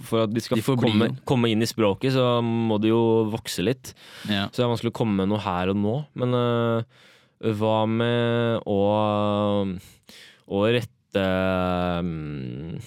For 0.04 0.22
at 0.22 0.30
de 0.30 0.38
skal 0.40 0.58
De 0.58 0.62
komme, 0.62 1.08
komme 1.26 1.48
inn 1.50 1.60
i 1.60 1.66
språket, 1.66 2.12
så 2.14 2.38
må 2.44 2.76
de 2.80 2.92
jo 2.92 3.26
vokse 3.32 3.64
litt. 3.66 3.94
Ja. 4.28 4.46
Så 4.46 4.60
det 4.60 4.64
er 4.64 4.70
vanskelig 4.70 4.92
å 4.92 4.98
komme 5.00 5.16
med 5.16 5.28
noe 5.32 5.40
her 5.42 5.70
og 5.72 5.76
nå. 5.76 6.06
Men 6.14 6.34
uh, 6.38 6.82
hva 7.42 7.80
med 7.90 8.62
å, 8.62 9.66
å 10.46 10.60
rette 10.70 11.24
um, 11.98 12.78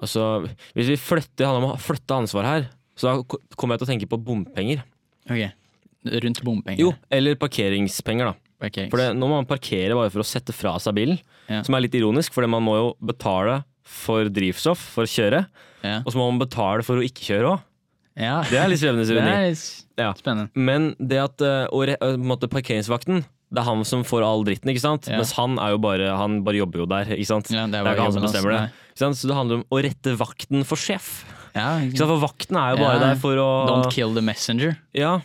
Altså, 0.00 0.46
hvis 0.76 0.88
vi 0.92 0.96
flytter, 1.00 1.44
handler 1.48 1.62
om 1.64 1.70
å 1.74 1.80
flytte 1.80 2.16
ansvar 2.16 2.44
her, 2.48 2.66
så 2.96 3.10
da 3.10 3.22
ko- 3.22 3.40
kommer 3.56 3.76
jeg 3.76 3.82
til 3.84 3.86
å 3.88 3.92
tenke 3.94 4.08
på 4.10 4.18
bompenger. 4.24 4.82
Ok. 5.30 5.52
Rundt 6.06 6.42
bompenger. 6.46 6.78
Jo, 6.80 6.92
eller 7.10 7.34
parkeringspenger, 7.36 8.32
da. 8.32 8.34
Parkerings. 8.62 8.90
For 8.90 8.96
det, 9.02 9.10
nå 9.18 9.26
må 9.28 9.36
man 9.36 9.48
parkere 9.48 9.92
bare 9.98 10.08
for 10.14 10.22
å 10.22 10.26
sette 10.26 10.54
fra 10.56 10.76
seg 10.80 10.94
bilen, 10.96 11.18
Ja. 11.50 11.62
som 11.62 11.74
er 11.74 11.80
litt 11.84 11.94
ironisk, 11.98 12.32
for 12.32 12.46
man 12.46 12.62
må 12.64 12.76
jo 12.78 12.96
betale 13.04 13.64
for 13.84 14.24
drivstoff 14.32 14.78
for 14.78 15.04
å 15.04 15.10
kjøre, 15.10 15.46
ja. 15.84 15.98
og 16.00 16.08
så 16.12 16.16
må 16.16 16.30
man 16.30 16.40
betale 16.40 16.82
for 16.82 16.96
å 16.96 17.04
ikke 17.04 17.26
kjøre 17.28 17.50
òg. 17.52 17.60
ja. 18.16 18.42
Det 18.48 18.56
er 18.58 18.68
litt 18.68 18.80
svevende 18.80 19.04
ironi. 19.12 19.34
er 19.36 19.56
Ja. 19.98 20.12
spennende. 20.14 20.50
Men 20.54 20.94
det 20.98 21.18
at 21.20 21.40
og, 21.42 21.84
øh, 21.88 21.96
på 22.00 22.14
en 22.14 22.26
måte 22.26 22.48
parkeringsvakten 22.48 23.24
Det 23.52 23.60
er 23.62 23.64
han 23.68 23.84
som 23.84 24.02
får 24.02 24.24
all 24.26 24.42
dritten, 24.42 24.66
ikke 24.72 24.80
sant? 24.82 25.06
Ja. 25.06 25.18
Mens 25.20 25.30
han 25.38 25.56
er 25.62 25.76
bare 25.78 26.16
Han 26.18 26.42
bare 26.42 26.56
jobber 26.58 26.78
jo 26.82 26.86
der, 26.86 27.04
ikke 27.14 27.26
sant? 27.26 27.46
Ja, 27.54 27.66
det 27.70 27.74
er 27.78 27.84
bare 27.84 27.94
ikke 27.94 28.02
han 28.02 28.12
som 28.12 28.22
bestemmer 28.24 28.50
det. 28.56 28.72
Så 28.96 29.28
det 29.28 29.36
handler 29.36 29.54
om 29.60 29.64
å 29.70 29.82
rette 29.84 30.16
vakten 30.18 30.64
for 30.66 30.74
sjef. 30.76 31.24
Ja, 31.56 31.70
Ikke 31.80 31.96
sant? 31.96 32.10
For 32.12 32.22
vakten 32.26 32.58
er 32.60 32.76
jo 32.76 32.84
bare 32.84 33.00
der 33.00 33.18
for 33.20 33.40
å 33.40 33.48
Don't 33.70 33.90
kill 33.94 34.12
the 34.16 34.22
messenger. 34.24 34.76
Ja. 34.96 35.18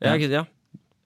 Ja, 0.00 0.16
Ja. 0.16 0.46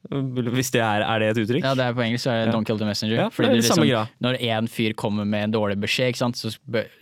Hvis 0.04 0.68
det 0.68 0.82
er, 0.84 1.00
er 1.00 1.22
det 1.22 1.28
et 1.32 1.38
uttrykk? 1.40 1.64
Ja, 1.64 1.72
det 1.78 1.84
er 1.88 1.94
På 1.96 2.02
engelsk 2.04 2.26
så 2.26 2.32
er 2.34 2.42
det. 2.44 2.52
Don't 2.54 2.68
kill 2.68 2.76
the 2.78 2.84
messenger. 2.84 3.16
Ja, 3.16 3.28
for 3.32 3.40
Fordi 3.40 3.48
det 3.48 3.54
er 3.54 3.62
det 3.62 3.62
liksom, 3.64 3.86
samme 3.88 4.26
når 4.26 4.36
en 4.52 4.68
fyr 4.68 4.92
kommer 5.00 5.24
med 5.24 5.46
en 5.48 5.54
dårlig 5.54 5.78
beskjed, 5.80 6.18
sant? 6.20 6.36
Så 6.36 6.52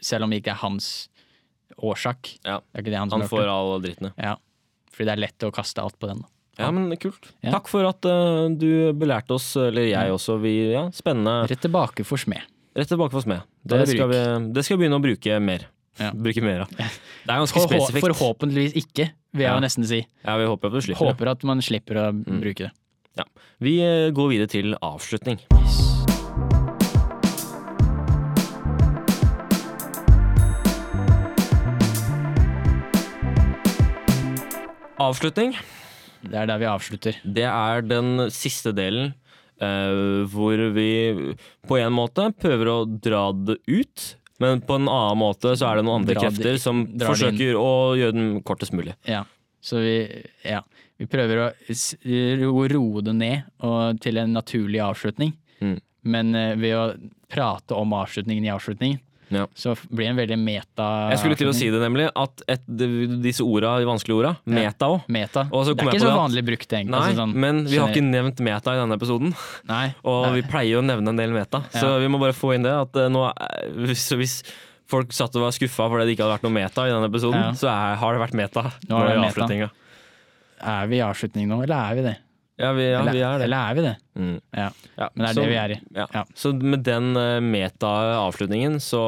selv 0.00 0.24
om 0.28 0.30
det 0.30 0.38
ikke 0.42 0.54
er 0.54 0.60
hans 0.62 1.08
årsak 1.82 2.36
Ja. 2.46 2.60
Er 2.76 2.86
det 2.86 2.94
han 2.94 3.10
som 3.10 3.24
Han 3.24 3.28
får 3.28 3.50
all 3.50 3.82
dritten, 3.82 4.12
ja. 4.12 4.32
Ja. 4.32 4.36
Fordi 4.92 5.08
det 5.08 5.16
er 5.16 5.22
lett 5.24 5.48
å 5.48 5.50
kaste 5.50 5.82
alt 5.82 5.98
på 5.98 6.06
den. 6.06 6.22
da. 6.22 6.28
Ja, 6.60 6.70
men 6.70 6.94
kult. 7.00 7.30
Ja. 7.40 7.54
Takk 7.56 7.68
for 7.72 7.86
at 7.88 8.04
uh, 8.04 8.46
du 8.52 8.92
belærte 8.92 9.34
oss, 9.34 9.54
eller 9.56 9.88
jeg 9.88 10.12
også. 10.12 10.36
Vi, 10.42 10.52
ja, 10.74 10.84
spennende. 10.94 11.48
Rett 11.48 11.62
tilbake 11.64 12.04
for 12.04 12.20
smed. 12.20 12.44
Rett 12.76 12.92
tilbake 12.92 13.14
for 13.16 13.24
smed. 13.24 13.40
Det, 13.64 13.82
Det 13.82 13.94
skal, 13.94 14.10
vi, 14.12 14.20
det 14.52 14.64
skal 14.66 14.76
vi 14.76 14.84
begynne 14.84 15.00
å 15.00 15.04
bruke 15.04 15.38
mer. 15.40 15.64
Ja. 16.00 16.10
Bruke 16.16 16.42
mer 16.42 16.60
av. 16.64 16.68
Det 16.72 16.86
er 17.28 17.38
ganske 17.42 17.58
Forhå 17.60 17.80
spesifikt. 17.86 18.06
forhåpentligvis 18.16 18.72
ikke, 18.80 19.10
vil 19.34 19.42
jeg 19.44 19.52
Ja. 19.52 19.58
nesten 19.60 19.84
si. 19.86 20.06
Ja, 20.24 20.36
vi 20.38 20.44
håper 20.46 20.66
at 20.66 20.72
du 20.72 20.80
slipper. 20.80 21.12
Håper 21.12 21.30
at 21.30 21.44
man 21.44 21.58
slipper 21.60 21.94
å 21.96 22.12
Mm. 22.12 22.40
bruke 22.40 22.70
det. 22.70 22.72
Vi 23.60 23.80
eh, 23.80 24.10
går 24.10 24.28
videre 24.30 24.48
til 24.48 24.74
avslutning. 24.82 25.38
Avslutning, 35.02 35.54
Det 36.22 36.34
er 36.38 36.46
der 36.46 36.58
vi 36.60 36.66
avslutter. 36.70 37.16
det 37.24 37.44
er 37.48 37.82
den 37.82 38.28
siste 38.30 38.72
delen 38.72 39.14
uh, 39.62 40.22
hvor 40.30 40.58
vi 40.74 41.34
på 41.66 41.78
en 41.80 41.92
måte 41.96 42.28
prøver 42.38 42.70
å 42.70 42.76
dra 42.86 43.32
det 43.32 43.56
ut, 43.66 44.04
men 44.42 44.62
på 44.66 44.78
en 44.78 44.90
annen 44.90 45.20
måte 45.20 45.54
så 45.58 45.68
er 45.68 45.78
det 45.78 45.86
noen 45.86 46.02
andre 46.02 46.16
Dra 46.16 46.26
krefter 46.26 46.58
som 46.60 46.84
dra 46.90 47.12
forsøker 47.12 47.58
å 47.58 47.70
gjøre 47.98 48.16
den 48.16 48.32
kortest 48.46 48.74
mulig. 48.76 48.96
Ja. 49.08 49.22
Så 49.62 49.78
vi, 49.84 49.96
ja. 50.42 50.60
vi 50.98 51.06
prøver 51.10 51.44
å 51.46 52.66
roe 52.72 53.04
det 53.06 53.14
ned 53.14 53.48
og, 53.62 54.00
til 54.02 54.18
en 54.18 54.34
naturlig 54.34 54.82
avslutning. 54.82 55.36
Mm. 55.62 55.76
Men 56.02 56.34
eh, 56.34 56.54
ved 56.58 56.74
å 56.74 56.84
prate 57.30 57.78
om 57.78 57.94
avslutningen 57.94 58.48
i 58.48 58.52
avslutningen, 58.52 58.98
Ja. 59.32 59.46
så 59.56 59.72
blir 59.88 60.04
det 60.06 60.10
en 60.12 60.18
veldig 60.20 60.38
meta 60.38 60.86
Jeg 61.12 61.20
skulle 61.22 61.38
til 61.40 61.48
å 61.50 61.54
si 61.56 61.68
det 61.72 61.80
nemlig, 61.82 62.08
at 62.14 62.42
et, 62.52 62.64
disse 63.24 63.44
orda, 63.44 63.78
de 63.80 63.88
vanskelige 63.88 64.18
orda, 64.20 64.32
meta 64.44 64.90
òg. 64.92 65.06
Meta. 65.12 65.46
Det 65.48 65.62
er 65.72 65.88
ikke 65.88 66.02
så 66.02 66.10
det 66.10 66.16
vanlig 66.18 66.44
brukt, 66.50 66.68
egentlig. 66.68 66.92
Nei, 66.94 67.00
altså 67.08 67.22
sånn, 67.22 67.32
men 67.46 67.62
vi 67.70 67.78
har 67.80 67.92
ikke 67.94 68.04
nevnt 68.04 68.42
meta 68.44 68.74
i 68.76 68.82
denne 68.82 68.98
episoden. 69.00 69.32
Nei. 69.70 69.86
Og 70.12 70.26
Nei. 70.26 70.34
vi 70.40 70.44
pleier 70.52 70.82
å 70.82 70.84
nevne 70.84 71.14
en 71.14 71.22
del 71.22 71.32
meta, 71.34 71.62
så 71.72 71.94
vi 72.02 72.10
må 72.12 72.20
bare 72.22 72.36
få 72.36 72.52
inn 72.56 72.66
det. 72.66 72.74
At 72.86 72.98
eh, 73.00 73.08
nå, 73.12 73.24
hvis, 73.88 74.08
hvis 74.18 74.36
folk 74.92 75.14
satt 75.16 75.34
og 75.38 75.46
var 75.46 75.54
skuffa 75.56 75.86
fordi 75.88 76.04
det 76.04 76.16
ikke 76.16 76.26
hadde 76.26 76.36
vært 76.36 76.44
noe 76.48 76.56
meta 76.58 76.84
i 76.88 76.92
denne 76.92 77.08
episoden, 77.08 77.40
Ja. 77.40 77.54
så 77.56 77.70
er, 77.72 77.96
har 78.02 78.12
det 78.18 78.20
vært 78.26 78.36
meta 78.36 78.66
Nå 78.90 78.98
er, 79.00 79.14
det 79.14 79.22
meta. 79.24 79.70
Er 80.62 80.90
vi 80.90 80.98
i 81.00 81.02
avslutning 81.06 81.48
nå, 81.50 81.62
eller 81.64 81.78
er 81.90 81.96
vi 81.98 82.04
det? 82.10 82.16
Ja, 82.62 82.70
vi, 82.76 82.84
ja, 82.86 83.00
eller, 83.00 83.12
vi 83.16 83.22
er 83.26 83.38
det. 83.40 83.46
eller 83.48 83.70
er 83.72 83.74
vi 83.78 83.82
det? 83.88 83.92
Mm. 84.14 84.34
Ja. 84.54 84.66
Ja, 84.96 85.08
Men 85.14 85.24
det 85.24 85.28
er 85.28 85.34
så, 85.34 85.40
det 85.42 85.50
vi 85.50 85.56
er 85.58 85.74
i. 85.74 85.78
Ja. 85.98 86.06
Ja. 86.14 86.22
Så 86.38 86.52
med 86.62 86.84
den 86.86 87.08
eh, 87.18 87.40
meta-avslutningen 87.42 88.76
så 88.84 89.00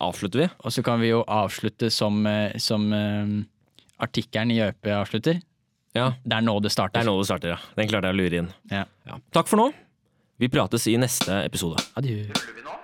avslutter 0.00 0.44
vi. 0.46 0.48
Og 0.64 0.72
så 0.72 0.84
kan 0.86 1.02
vi 1.02 1.10
jo 1.12 1.20
avslutte 1.28 1.90
som, 1.92 2.22
eh, 2.30 2.56
som 2.62 2.86
eh, 2.96 3.34
artikkelen 4.06 4.54
i 4.56 4.60
ØP 4.70 4.90
avslutter. 4.96 5.42
Ja, 5.96 6.10
Det 6.24 6.36
er 6.36 6.44
nå 6.44 6.58
det 6.60 6.72
starter. 6.74 7.00
Det 7.00 7.06
er 7.06 7.10
nå 7.12 7.18
det 7.20 7.28
starter, 7.28 7.54
ja. 7.54 7.60
Den 7.78 7.88
klarte 7.88 8.10
jeg 8.10 8.16
å 8.16 8.20
lure 8.20 8.40
inn. 8.42 8.50
Ja. 8.72 8.82
Ja. 9.08 9.20
Takk 9.32 9.48
for 9.48 9.60
nå. 9.60 9.70
Vi 10.40 10.50
prates 10.52 10.84
i 10.92 10.96
neste 11.00 11.38
episode. 11.46 11.80
Adjø. 11.96 12.26
Tuller 12.32 12.56
vi 12.58 12.64
nå? 12.66 12.74